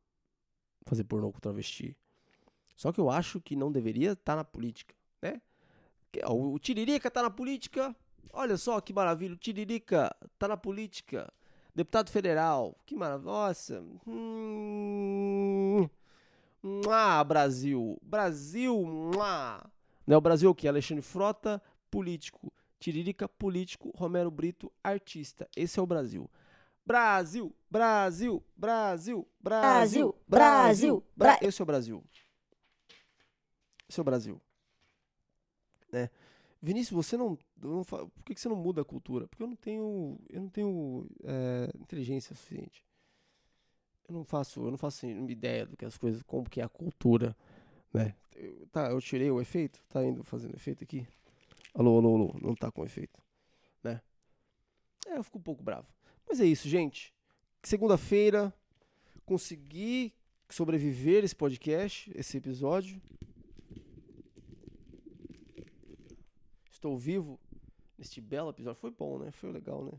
fazer 0.86 1.04
pornô 1.04 1.32
com 1.32 1.40
travesti. 1.40 1.96
Só 2.76 2.92
que 2.92 3.00
eu 3.00 3.10
acho 3.10 3.42
que 3.42 3.56
não 3.56 3.72
deveria 3.72 4.14
estar 4.14 4.32
tá 4.32 4.36
na 4.38 4.44
política, 4.44 4.96
né? 5.22 5.42
O 6.28 6.58
Tiririca 6.58 7.12
tá 7.12 7.22
na 7.22 7.30
política, 7.30 7.96
Olha 8.32 8.58
só 8.58 8.80
que 8.82 8.94
maravilha. 8.94 9.34
O 9.34 9.38
Tiririca 9.38 10.16
tá 10.38 10.48
na 10.48 10.58
política. 10.58 11.32
Deputado 11.76 12.10
federal. 12.10 12.78
Que 12.86 12.96
maravilha. 12.96 13.32
Nossa. 13.32 13.84
Hum... 14.08 15.90
Ah, 16.90 17.24
Brasil. 17.24 17.98
Brasil. 18.02 18.86
Mua. 18.86 19.64
Não 20.06 20.16
é 20.16 20.18
o 20.18 20.22
Brasil 20.22 20.50
o 20.50 20.56
quê? 20.56 20.68
Alexandre 20.68 21.02
Frota, 21.02 21.62
político. 21.90 22.52
Tiririca, 22.80 23.28
político. 23.30 23.92
Romero 23.96 24.32
Brito, 24.32 24.72
artista. 24.84 25.48
Esse 25.56 25.80
é 25.80 25.82
o 25.82 25.86
Brasil. 25.86 26.30
Brasil, 26.86 27.56
Brasil, 27.70 28.44
Brasil, 28.58 29.28
Brasil, 29.40 30.16
Brasil, 30.28 31.04
Brasil. 31.16 31.48
Esse 31.48 31.62
é 31.62 31.64
o 31.64 31.66
Brasil. 31.66 32.04
Esse 33.88 34.00
é 34.00 34.02
o 34.02 34.04
Brasil. 34.04 34.42
Né? 35.92 36.10
Vinícius, 36.60 37.06
você 37.06 37.16
não, 37.16 37.38
não 37.68 37.84
por 37.84 38.24
que, 38.24 38.36
você 38.36 38.48
não 38.48 38.56
muda 38.56 38.82
a 38.82 38.86
cultura? 38.86 39.28
Porque 39.28 39.44
eu 39.44 39.48
não 39.48 39.56
tenho, 39.56 40.20
eu 40.30 40.42
não 40.42 40.50
tenho 40.50 41.08
é, 41.24 41.70
inteligência 41.80 42.36
suficiente. 42.36 42.84
Eu 44.08 44.16
não 44.16 44.24
faço, 44.24 44.62
eu 44.62 44.72
não 44.72 44.78
faço 44.78 45.06
ideia 45.06 45.66
do 45.66 45.78
que 45.78 45.86
as 45.86 45.98
coisas, 45.98 46.24
como 46.24 46.50
que 46.50 46.62
é 46.62 46.64
a 46.64 46.70
cultura, 46.70 47.36
né? 47.94 48.16
Eu, 48.36 48.68
tá, 48.68 48.90
eu 48.90 49.00
tirei 49.02 49.30
o 49.30 49.42
efeito, 49.42 49.84
tá 49.90 50.04
indo 50.04 50.24
fazendo 50.24 50.56
efeito 50.56 50.84
aqui. 50.84 51.08
Alô, 51.74 51.98
alô, 51.98 52.16
alô, 52.16 52.36
não 52.42 52.56
tá 52.56 52.72
com 52.72 52.84
efeito, 52.84 53.20
né? 53.84 54.02
É, 55.06 55.18
eu 55.18 55.24
fico 55.24 55.38
um 55.38 55.42
pouco 55.42 55.62
bravo. 55.62 55.88
Mas 56.28 56.40
é 56.40 56.46
isso, 56.46 56.68
gente. 56.68 57.14
Segunda-feira 57.62 58.54
consegui 59.26 60.14
sobreviver 60.50 61.24
esse 61.24 61.36
podcast, 61.36 62.12
esse 62.16 62.38
episódio. 62.38 63.00
Estou 66.72 66.98
vivo 66.98 67.40
neste 68.00 68.22
belo 68.22 68.50
episódio. 68.50 68.80
Foi 68.80 68.92
bom, 68.92 69.20
né? 69.20 69.30
Foi 69.32 69.52
legal, 69.52 69.84
né? 69.84 69.92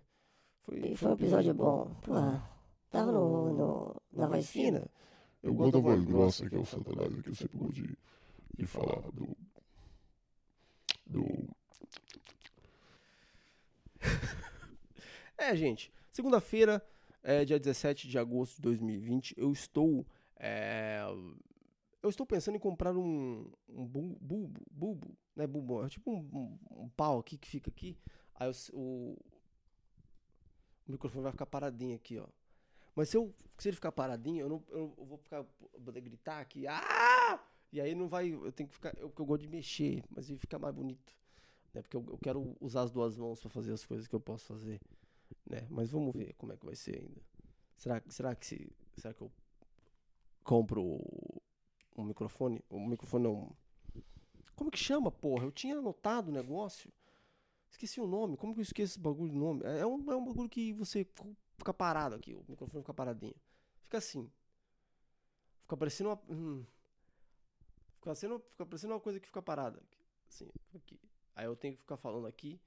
Foi, 0.63 0.81
foi, 0.81 0.97
foi 0.97 1.11
um 1.11 1.15
episódio 1.15 1.55
bom. 1.55 1.95
Porra, 2.03 2.51
tava 2.91 3.13
no, 3.13 3.53
no, 3.53 4.03
na 4.13 4.27
voz 4.27 4.49
fina. 4.49 4.91
Eu, 5.43 5.55
gosto 5.55 5.73
da 5.73 5.79
voz 5.79 6.05
grossa, 6.05 6.49
que 6.49 6.57
é 6.57 6.59
o 6.59 6.65
Satanás, 6.65 7.23
que 7.23 7.29
eu 7.29 7.35
sempre 7.35 7.59
gosto 7.59 7.75
de, 7.75 7.97
de 8.57 8.67
falar 8.67 9.03
do. 9.13 9.37
Do. 11.07 11.49
é, 15.37 15.55
gente. 15.55 15.93
Segunda-feira, 16.11 16.85
é, 17.23 17.45
dia 17.45 17.59
17 17.59 18.09
de 18.09 18.19
agosto 18.19 18.57
de 18.57 18.63
2020, 18.63 19.35
eu 19.37 19.53
estou. 19.53 20.07
É, 20.37 21.03
eu 22.03 22.09
estou 22.09 22.27
pensando 22.27 22.57
em 22.57 22.61
comprar 22.61 22.97
um, 22.97 23.51
um 23.69 23.87
bulbo, 23.87 24.19
bulbo, 24.71 25.19
né, 25.37 25.47
bulbo, 25.47 25.85
é 25.85 25.89
tipo 25.89 26.11
um, 26.11 26.19
um, 26.33 26.85
um, 26.85 26.89
pau 26.91 27.19
aqui 27.19 27.37
que 27.37 27.49
fica 27.49 27.71
aqui, 27.71 27.99
aí 28.35 28.49
o, 28.49 28.77
o, 28.77 29.19
o, 30.87 30.93
microfone 30.93 31.23
vai 31.23 31.33
ficar 31.33 31.47
paradinho 31.47 31.95
aqui, 31.95 32.19
ó. 32.19 32.27
Mas 32.95 33.09
se, 33.11 33.17
eu, 33.17 33.35
se 33.59 33.69
ele 33.69 33.77
ficar 33.77 33.93
paradinho, 33.93 34.41
eu 34.41 34.49
não 34.49 34.65
eu, 34.69 34.95
eu 34.97 35.05
vou 35.05 35.19
ficar, 35.19 35.45
gritar 36.03 36.41
aqui, 36.41 36.67
ah! 36.67 37.41
E 37.73 37.81
aí 37.81 37.95
não 37.95 38.09
vai, 38.09 38.29
eu 38.31 38.51
tenho 38.51 38.69
que 38.69 38.75
ficar, 38.75 38.97
eu, 38.99 39.13
eu 39.17 39.25
gosto 39.25 39.43
de 39.43 39.49
mexer, 39.49 40.03
mas 40.11 40.29
ele 40.29 40.39
fica 40.39 40.59
mais 40.59 40.75
bonito, 40.75 41.15
né, 41.75 41.83
porque 41.83 41.97
eu, 41.97 42.05
eu 42.09 42.19
quero 42.19 42.57
usar 42.61 42.83
as 42.83 42.91
duas 42.91 43.17
mãos 43.17 43.41
para 43.41 43.51
fazer 43.51 43.73
as 43.73 43.85
coisas 43.85 44.09
que 44.09 44.15
eu 44.15 44.21
posso 44.21 44.47
fazer, 44.47 44.81
né, 45.49 45.67
mas 45.69 45.91
vamos 45.91 46.15
ver 46.15 46.35
como 46.35 46.53
é 46.53 46.57
que 46.57 46.65
vai 46.65 46.75
ser 46.75 46.99
ainda. 46.99 47.21
Será, 47.77 48.03
será 48.09 48.35
que 48.35 48.47
se, 48.47 48.73
será 48.97 49.15
que 49.15 49.23
eu 49.23 49.31
compro 50.43 51.01
um 52.01 52.05
microfone. 52.05 52.65
Um 52.71 52.87
microfone 52.87 53.25
não. 53.25 53.57
Como 54.55 54.71
que 54.71 54.79
chama, 54.79 55.11
porra? 55.11 55.45
Eu 55.45 55.53
tinha 55.53 55.79
anotado 55.79 56.31
o 56.31 56.35
negócio. 56.35 56.93
Esqueci 57.71 58.01
o 58.01 58.07
nome. 58.07 58.37
Como 58.37 58.53
que 58.53 58.61
eu 58.61 58.63
esqueço 58.63 58.93
esse 58.93 59.01
bagulho 59.01 59.33
do 59.33 59.39
nome? 59.39 59.63
É 59.65 59.87
um, 59.87 60.11
é 60.11 60.17
um 60.17 60.25
bagulho 60.25 60.49
que 60.49 60.73
você 60.73 61.07
fica 61.57 61.73
parado 61.73 62.15
aqui. 62.15 62.35
O 62.35 62.45
microfone 62.49 62.83
fica 62.83 62.93
paradinho. 62.93 63.35
Fica 63.85 63.99
assim. 63.99 64.31
Fica 65.63 65.77
parecendo 65.77 66.11
uma. 66.11 66.21
Hum, 66.29 66.65
fica, 67.95 68.15
sendo, 68.15 68.41
fica 68.51 68.67
parecendo 68.67 68.95
uma 68.95 69.01
coisa 69.01 69.21
que 69.21 69.27
fica 69.27 69.41
parada. 69.41 69.81
Assim, 70.29 70.49
aqui. 70.75 71.01
Aí 71.35 71.47
eu 71.47 71.57
tenho 71.57 71.75
que 71.75 71.81
ficar 71.81 71.97
falando 71.97 72.27
aqui. 72.27 72.61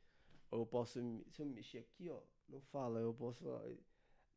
Ou 0.50 0.60
eu 0.60 0.66
posso. 0.66 0.94
Se 1.32 1.42
eu 1.42 1.46
me 1.46 1.54
mexer 1.54 1.80
aqui, 1.80 2.10
ó. 2.10 2.22
Não 2.48 2.62
fala. 2.62 3.00
Eu 3.00 3.14
posso. 3.14 3.46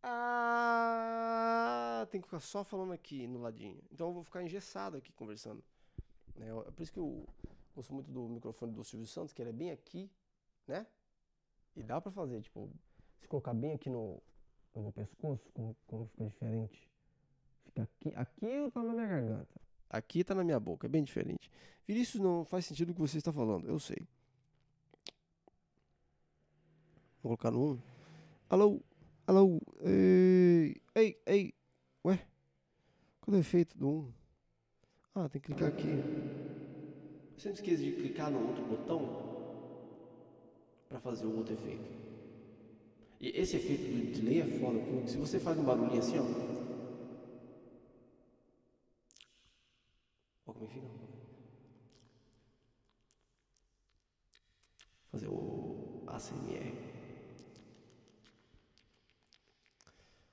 Ah, 0.02 2.06
tem 2.10 2.20
que 2.20 2.26
ficar 2.26 2.40
só 2.40 2.64
falando 2.64 2.92
aqui 2.92 3.26
no 3.26 3.40
ladinho. 3.40 3.82
Então 3.90 4.08
eu 4.08 4.14
vou 4.14 4.24
ficar 4.24 4.42
engessado 4.42 4.96
aqui 4.96 5.12
conversando. 5.12 5.62
É, 6.40 6.48
é 6.48 6.70
por 6.70 6.82
isso 6.82 6.92
que 6.92 6.98
eu 6.98 7.26
gosto 7.74 7.92
muito 7.92 8.10
do 8.10 8.28
microfone 8.28 8.72
do 8.72 8.84
Silvio 8.84 9.06
Santos, 9.06 9.32
que 9.32 9.42
ele 9.42 9.50
é 9.50 9.52
bem 9.52 9.70
aqui, 9.70 10.10
né? 10.66 10.86
E 11.74 11.82
dá 11.82 12.00
pra 12.00 12.10
fazer, 12.10 12.40
tipo, 12.40 12.70
se 13.20 13.28
colocar 13.28 13.52
bem 13.52 13.72
aqui 13.72 13.90
no, 13.90 14.22
no 14.74 14.82
meu 14.82 14.92
pescoço, 14.92 15.50
como, 15.52 15.76
como 15.86 16.06
fica 16.06 16.24
diferente. 16.24 16.90
Fica 17.64 17.82
aqui, 17.82 18.14
aqui 18.14 18.70
tá 18.70 18.82
na 18.82 18.92
minha 18.92 19.06
garganta. 19.06 19.60
Aqui 19.88 20.24
tá 20.24 20.34
na 20.34 20.42
minha 20.42 20.58
boca, 20.58 20.86
é 20.86 20.88
bem 20.88 21.04
diferente. 21.04 21.50
Vinícius, 21.86 22.22
não 22.22 22.44
faz 22.44 22.66
sentido 22.66 22.90
o 22.90 22.94
que 22.94 23.00
você 23.00 23.18
está 23.18 23.32
falando, 23.32 23.68
eu 23.68 23.78
sei. 23.78 24.08
Vou 27.22 27.36
colocar 27.36 27.50
no 27.50 27.74
1. 27.74 27.82
Alô? 28.48 28.80
Alô, 29.26 29.60
ei, 30.94 31.20
ei. 31.26 31.54
Ué? 32.04 32.18
Qual 33.20 33.34
é 33.34 33.38
o 33.38 33.40
efeito 33.40 33.76
do 33.76 33.88
1? 33.88 34.12
Ah, 35.14 35.28
tem 35.28 35.40
que 35.40 35.46
clicar 35.46 35.68
aqui. 35.68 35.88
Você 37.36 37.48
não 37.48 37.54
esqueça 37.54 37.82
de 37.82 37.92
clicar 37.92 38.30
no 38.30 38.48
outro 38.48 38.64
botão 38.64 39.00
para 40.88 41.00
fazer 41.00 41.26
o 41.26 41.36
outro 41.36 41.54
efeito. 41.54 41.84
E 43.20 43.28
esse 43.28 43.56
efeito 43.56 43.82
do 43.82 44.20
delay 44.20 44.40
é 44.40 44.58
foda, 44.58 44.78
porque 44.78 45.08
se 45.08 45.16
você 45.16 45.40
faz 45.40 45.58
um 45.58 45.64
barulhinho 45.64 45.98
assim, 45.98 46.18
ó. 46.18 46.22
Ó 50.46 50.52
como 50.52 50.64
é 50.64 50.68
que 50.68 50.74
fica. 50.74 50.86
Fazer 55.10 55.28
o 55.28 56.04
ACMR. 56.06 56.95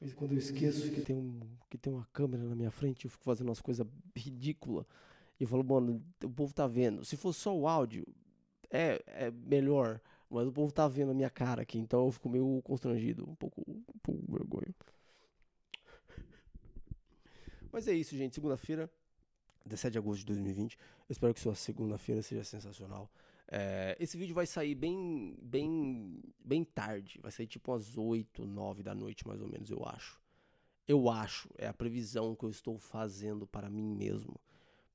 Mas 0.03 0.13
quando 0.13 0.33
eu 0.33 0.37
esqueço 0.37 0.91
que 0.91 0.99
tem, 0.99 1.15
um, 1.15 1.39
que 1.69 1.77
tem 1.77 1.93
uma 1.93 2.05
câmera 2.11 2.43
na 2.43 2.53
minha 2.53 2.69
frente, 2.69 3.05
eu 3.05 3.11
fico 3.11 3.23
fazendo 3.23 3.47
umas 3.47 3.61
coisas 3.61 3.87
ridículas. 4.13 4.85
E 5.39 5.43
eu 5.43 5.47
falo, 5.47 5.63
mano, 5.63 6.03
o 6.21 6.29
povo 6.29 6.53
tá 6.53 6.67
vendo. 6.67 7.05
Se 7.05 7.15
for 7.15 7.31
só 7.31 7.55
o 7.57 7.65
áudio, 7.65 8.05
é, 8.69 9.01
é 9.07 9.31
melhor. 9.31 10.01
Mas 10.29 10.45
o 10.45 10.51
povo 10.51 10.73
tá 10.73 10.89
vendo 10.89 11.11
a 11.11 11.13
minha 11.13 11.29
cara 11.29 11.61
aqui, 11.61 11.77
então 11.79 12.05
eu 12.05 12.11
fico 12.11 12.27
meio 12.27 12.61
constrangido, 12.63 13.23
um 13.29 13.35
pouco, 13.35 13.63
um 13.65 13.99
pouco 14.01 14.29
vergonha. 14.29 14.75
Mas 17.71 17.87
é 17.87 17.93
isso, 17.93 18.17
gente. 18.17 18.35
Segunda-feira, 18.35 18.91
17 19.65 19.93
de 19.93 19.97
agosto 19.99 20.19
de 20.19 20.25
2020. 20.25 20.77
Eu 21.07 21.13
espero 21.13 21.33
que 21.33 21.39
sua 21.39 21.55
segunda-feira 21.55 22.21
seja 22.21 22.43
sensacional. 22.43 23.09
É, 23.47 23.95
esse 23.99 24.17
vídeo 24.17 24.35
vai 24.35 24.45
sair 24.47 24.75
bem, 24.75 25.37
bem, 25.41 26.19
bem 26.43 26.63
tarde. 26.63 27.19
Vai 27.21 27.31
sair 27.31 27.47
tipo 27.47 27.71
às 27.73 27.97
8, 27.97 28.45
9 28.45 28.83
da 28.83 28.93
noite, 28.93 29.27
mais 29.27 29.41
ou 29.41 29.47
menos, 29.47 29.69
eu 29.69 29.83
acho. 29.85 30.21
Eu 30.87 31.09
acho, 31.09 31.49
é 31.57 31.67
a 31.67 31.73
previsão 31.73 32.35
que 32.35 32.43
eu 32.43 32.49
estou 32.49 32.77
fazendo 32.77 33.47
para 33.47 33.69
mim 33.69 33.95
mesmo. 33.95 34.39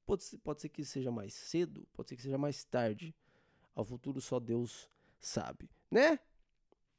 Pode 0.04 0.24
ser, 0.24 0.38
pode 0.38 0.60
ser 0.60 0.68
que 0.68 0.84
seja 0.84 1.10
mais 1.10 1.32
cedo, 1.34 1.86
pode 1.94 2.10
ser 2.10 2.16
que 2.16 2.22
seja 2.22 2.38
mais 2.38 2.62
tarde. 2.64 3.14
Ao 3.74 3.84
futuro 3.84 4.20
só 4.20 4.38
Deus 4.38 4.88
sabe, 5.18 5.70
né? 5.90 6.18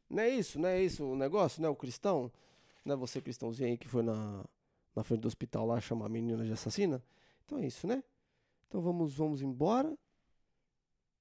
Não 0.09 0.23
é 0.23 0.29
isso, 0.29 0.57
não 0.57 0.69
é 0.69 0.81
isso 0.81 1.05
o 1.05 1.15
negócio, 1.15 1.61
né? 1.61 1.69
O 1.69 1.75
cristão, 1.75 2.31
não 2.83 2.93
é 2.93 2.97
você 2.97 3.21
cristãozinho 3.21 3.69
aí 3.69 3.77
que 3.77 3.87
foi 3.87 4.01
na, 4.01 4.43
na 4.95 5.03
frente 5.03 5.21
do 5.21 5.27
hospital 5.27 5.67
lá 5.67 5.79
chamar 5.79 6.07
a 6.07 6.09
menina 6.09 6.43
de 6.43 6.51
assassina? 6.51 7.03
Então 7.45 7.59
é 7.59 7.67
isso, 7.67 7.85
né? 7.85 8.03
Então 8.67 8.81
vamos, 8.81 9.15
vamos 9.15 9.41
embora 9.41 9.95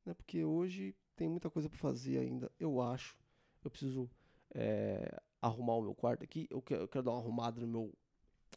né? 0.08 0.14
Porque 0.14 0.42
hoje 0.42 0.96
tem 1.18 1.28
muita 1.28 1.50
coisa 1.50 1.68
para 1.68 1.78
fazer 1.78 2.18
ainda, 2.18 2.50
eu 2.60 2.80
acho. 2.80 3.16
Eu 3.64 3.70
preciso 3.70 4.08
é, 4.54 5.20
arrumar 5.42 5.74
o 5.74 5.82
meu 5.82 5.94
quarto 5.94 6.22
aqui. 6.22 6.46
Eu 6.48 6.62
quero, 6.62 6.82
eu 6.82 6.88
quero, 6.88 7.04
dar 7.04 7.10
uma 7.10 7.20
arrumada 7.20 7.60
no 7.60 7.66
meu, 7.66 7.92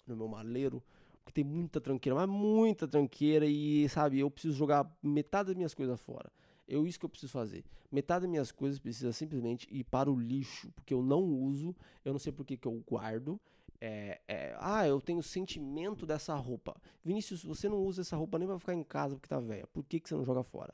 no 0.06 0.16
meu 0.16 0.28
maleiro, 0.28 0.82
porque 1.24 1.34
tem 1.34 1.44
muita 1.44 1.82
tranqueira, 1.82 2.16
mas 2.16 2.30
muita 2.30 2.88
tranqueira 2.88 3.48
e, 3.48 3.90
sabe, 3.90 4.20
eu 4.20 4.30
preciso 4.30 4.56
jogar 4.56 4.90
metade 5.02 5.48
das 5.48 5.56
minhas 5.56 5.74
coisas 5.74 6.00
fora. 6.00 6.32
Eu 6.68 6.86
isso 6.86 7.00
que 7.00 7.06
eu 7.06 7.10
preciso 7.10 7.32
fazer. 7.32 7.66
Metade 7.92 8.22
das 8.22 8.30
minhas 8.30 8.52
coisas 8.52 8.80
precisa 8.80 9.12
simplesmente 9.12 9.68
ir 9.72 9.84
para 9.84 10.10
o 10.10 10.18
lixo, 10.18 10.72
porque 10.74 10.94
eu 10.94 11.02
não 11.02 11.22
uso, 11.24 11.76
eu 12.06 12.14
não 12.14 12.20
sei 12.20 12.32
por 12.32 12.46
que, 12.46 12.56
que 12.56 12.68
eu 12.68 12.84
guardo. 12.88 13.42
É, 13.84 14.22
é, 14.28 14.56
ah, 14.60 14.88
eu 14.88 15.02
tenho 15.02 15.24
sentimento 15.24 16.06
dessa 16.06 16.36
roupa. 16.36 16.80
Vinícius, 17.04 17.44
você 17.44 17.68
não 17.68 17.80
usa 17.80 18.02
essa 18.02 18.16
roupa 18.16 18.38
nem 18.38 18.48
pra 18.48 18.60
ficar 18.60 18.76
em 18.76 18.84
casa 18.84 19.16
porque 19.16 19.28
tá 19.28 19.40
velha. 19.40 19.66
Por 19.68 19.84
que, 19.84 20.00
que 20.00 20.08
você 20.08 20.14
não 20.14 20.24
joga 20.24 20.44
fora? 20.44 20.74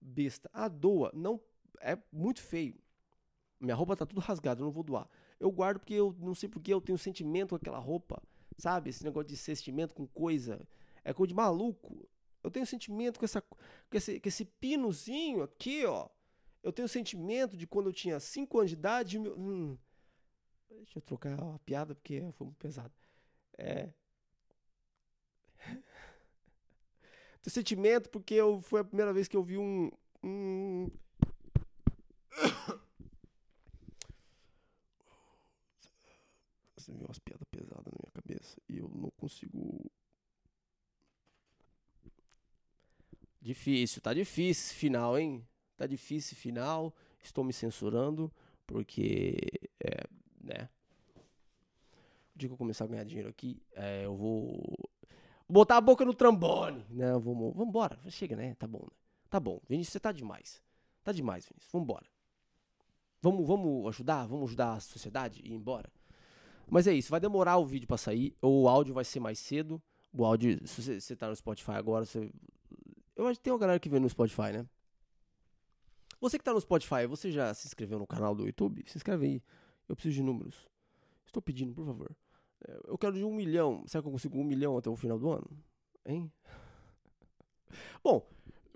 Besta. 0.00 0.50
A 0.52 0.68
doa 0.68 1.10
não 1.14 1.40
é 1.80 1.98
muito 2.12 2.40
feio. 2.40 2.76
Minha 3.60 3.74
roupa 3.74 3.96
tá 3.96 4.06
tudo 4.06 4.20
rasgada, 4.20 4.60
eu 4.60 4.64
não 4.64 4.72
vou 4.72 4.82
doar. 4.82 5.08
Eu 5.38 5.50
guardo 5.50 5.78
porque 5.78 5.94
eu 5.94 6.14
não 6.18 6.34
sei 6.34 6.48
porque 6.48 6.72
eu 6.72 6.80
tenho 6.80 6.98
sentimento 6.98 7.50
com 7.50 7.56
aquela 7.56 7.78
roupa, 7.78 8.22
sabe? 8.56 8.90
Esse 8.90 9.04
negócio 9.04 9.28
de 9.28 9.36
sentimento 9.36 9.94
com 9.94 10.06
coisa 10.06 10.66
é 11.04 11.12
coisa 11.12 11.28
de 11.28 11.34
maluco. 11.34 12.08
Eu 12.42 12.50
tenho 12.50 12.66
sentimento 12.66 13.18
com 13.18 13.24
essa 13.24 13.42
com 13.42 13.58
esse, 13.96 14.18
com 14.18 14.28
esse 14.28 14.44
pinozinho 14.44 15.42
aqui, 15.42 15.84
ó. 15.84 16.08
Eu 16.62 16.72
tenho 16.72 16.88
sentimento 16.88 17.56
de 17.56 17.66
quando 17.66 17.88
eu 17.88 17.92
tinha 17.92 18.18
5 18.20 18.58
anos 18.58 18.70
de 18.70 18.76
idade. 18.76 19.18
Meu, 19.18 19.38
hum, 19.38 19.78
deixa 20.70 20.98
eu 20.98 21.02
trocar 21.02 21.38
a 21.42 21.58
piada 21.60 21.94
porque 21.94 22.20
foi 22.32 22.46
muito 22.46 22.58
pesado. 22.58 22.92
É. 23.58 23.90
Sentimento 27.48 28.10
porque 28.10 28.34
eu, 28.34 28.60
foi 28.60 28.80
a 28.80 28.84
primeira 28.84 29.12
vez 29.12 29.26
que 29.26 29.36
eu 29.36 29.42
vi 29.42 29.56
um. 29.56 29.90
um... 30.22 30.90
Você 36.76 36.92
viu 36.92 37.06
umas 37.06 37.18
piadas 37.18 37.46
pesadas 37.50 37.84
na 37.86 37.98
minha 37.98 38.12
cabeça 38.12 38.60
e 38.68 38.78
eu 38.78 38.88
não 38.88 39.10
consigo. 39.12 39.90
Difícil, 43.40 44.02
tá 44.02 44.12
difícil 44.12 44.76
final, 44.76 45.18
hein? 45.18 45.46
Tá 45.76 45.86
difícil 45.86 46.36
final. 46.36 46.94
Estou 47.22 47.42
me 47.42 47.54
censurando 47.54 48.30
porque, 48.66 49.36
é, 49.82 50.04
né? 50.42 50.68
O 52.34 52.38
dia 52.38 52.48
que 52.48 52.52
eu 52.52 52.58
começar 52.58 52.84
a 52.84 52.88
ganhar 52.88 53.04
dinheiro 53.04 53.28
aqui, 53.28 53.62
é, 53.72 54.04
eu 54.04 54.14
vou 54.14 54.89
botar 55.50 55.76
a 55.76 55.80
boca 55.80 56.04
no 56.04 56.14
trombone, 56.14 56.84
né? 56.90 57.12
Vamos, 57.18 57.54
vambora, 57.54 57.98
chega, 58.08 58.36
né? 58.36 58.54
Tá 58.54 58.66
bom, 58.66 58.82
né? 58.82 58.96
Tá 59.28 59.38
bom, 59.38 59.60
Vinícius, 59.68 59.92
você 59.92 60.00
tá 60.00 60.12
demais. 60.12 60.62
Tá 61.02 61.12
demais, 61.12 61.46
Vinícius. 61.46 61.70
Vambora. 61.72 62.06
Vamos, 63.22 63.46
vamos 63.46 63.86
ajudar? 63.88 64.26
Vamos 64.26 64.48
ajudar 64.48 64.74
a 64.74 64.80
sociedade 64.80 65.42
e 65.44 65.50
ir 65.50 65.54
embora? 65.54 65.90
Mas 66.68 66.86
é 66.86 66.94
isso, 66.94 67.10
vai 67.10 67.20
demorar 67.20 67.58
o 67.58 67.64
vídeo 67.64 67.86
pra 67.86 67.96
sair, 67.96 68.34
ou 68.40 68.62
o 68.62 68.68
áudio 68.68 68.94
vai 68.94 69.04
ser 69.04 69.20
mais 69.20 69.38
cedo. 69.38 69.82
O 70.12 70.24
áudio, 70.24 70.66
se 70.66 70.82
você, 70.82 71.00
você 71.00 71.16
tá 71.16 71.28
no 71.28 71.36
Spotify 71.36 71.72
agora, 71.72 72.04
você... 72.04 72.30
Eu 73.16 73.26
acho 73.26 73.38
que 73.38 73.44
tem 73.44 73.52
uma 73.52 73.58
galera 73.58 73.78
que 73.78 73.88
vê 73.88 73.98
no 73.98 74.08
Spotify, 74.08 74.52
né? 74.52 74.66
Você 76.20 76.38
que 76.38 76.44
tá 76.44 76.52
no 76.52 76.60
Spotify, 76.60 77.06
você 77.08 77.32
já 77.32 77.52
se 77.54 77.66
inscreveu 77.66 77.98
no 77.98 78.06
canal 78.06 78.34
do 78.34 78.46
YouTube? 78.46 78.84
Se 78.86 78.96
inscreve 78.96 79.26
aí. 79.26 79.42
Eu 79.88 79.96
preciso 79.96 80.16
de 80.16 80.22
números. 80.22 80.68
Estou 81.26 81.42
pedindo, 81.42 81.74
por 81.74 81.86
favor. 81.86 82.14
É, 82.66 82.80
eu 82.86 82.98
quero 82.98 83.14
de 83.14 83.24
um 83.24 83.34
milhão. 83.34 83.82
Será 83.86 84.02
que 84.02 84.08
eu 84.08 84.12
consigo 84.12 84.38
um 84.38 84.44
milhão 84.44 84.76
até 84.76 84.90
o 84.90 84.96
final 84.96 85.18
do 85.18 85.30
ano? 85.30 85.48
Hein? 86.04 86.30
Bom, 88.02 88.26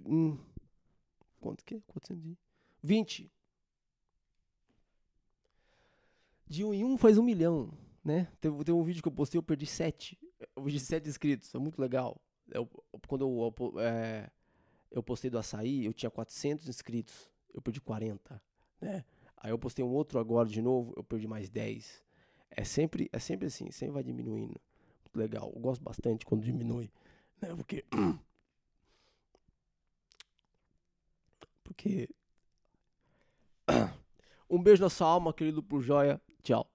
Hum, 0.06 0.38
quanto 1.40 1.66
que 1.66 1.76
é? 1.76 1.82
420. 1.88 3.32
De 6.48 6.64
um 6.64 6.74
em 6.74 6.84
um 6.84 6.98
faz 6.98 7.18
um 7.18 7.24
milhão, 7.24 7.72
né? 8.04 8.28
Teve 8.40 8.72
um 8.72 8.84
vídeo 8.84 9.02
que 9.02 9.08
eu 9.08 9.12
postei, 9.12 9.40
eu 9.40 9.44
perdi 9.44 9.66
sete. 9.66 10.20
Eu 10.56 10.62
perdi 10.64 10.80
sete 10.80 11.10
inscritos. 11.10 11.56
É 11.56 11.58
muito 11.58 11.82
legal. 11.82 12.22
Eu, 12.52 12.70
quando 13.08 13.26
eu, 13.26 13.54
eu 13.60 13.80
é, 13.80 14.30
eu 14.94 15.02
postei 15.02 15.30
do 15.30 15.40
açaí, 15.40 15.84
eu 15.84 15.92
tinha 15.92 16.10
400 16.10 16.70
inscritos, 16.70 17.30
eu 17.54 17.62
perdi 17.62 17.82
40, 17.82 18.42
né? 18.80 19.04
Aí 19.36 19.52
eu 19.52 19.58
postei 19.58 19.84
um 19.84 19.90
outro 19.90 20.20
agora 20.20 20.48
de 20.48 20.62
novo, 20.62 20.94
eu 20.96 21.04
perdi 21.04 21.28
mais 21.28 21.50
10. 21.50 22.02
É 22.52 22.64
sempre, 22.64 23.10
é 23.12 23.20
sempre 23.20 23.48
assim, 23.48 23.72
sempre 23.72 23.96
vai 23.96 24.04
diminuindo. 24.04 24.62
Muito 25.04 25.18
legal. 25.18 25.52
Eu 25.54 25.60
gosto 25.60 25.84
bastante 25.84 26.26
quando 26.26 26.44
diminui, 26.44 26.92
né? 27.42 27.54
Porque 27.56 27.84
porque 31.64 32.08
um 34.50 34.62
beijo 34.62 34.84
na 34.84 34.90
sua 34.90 35.08
alma, 35.08 35.34
querido 35.34 35.64
pro 35.64 35.82
Joia. 35.82 36.22
Tchau. 36.44 36.73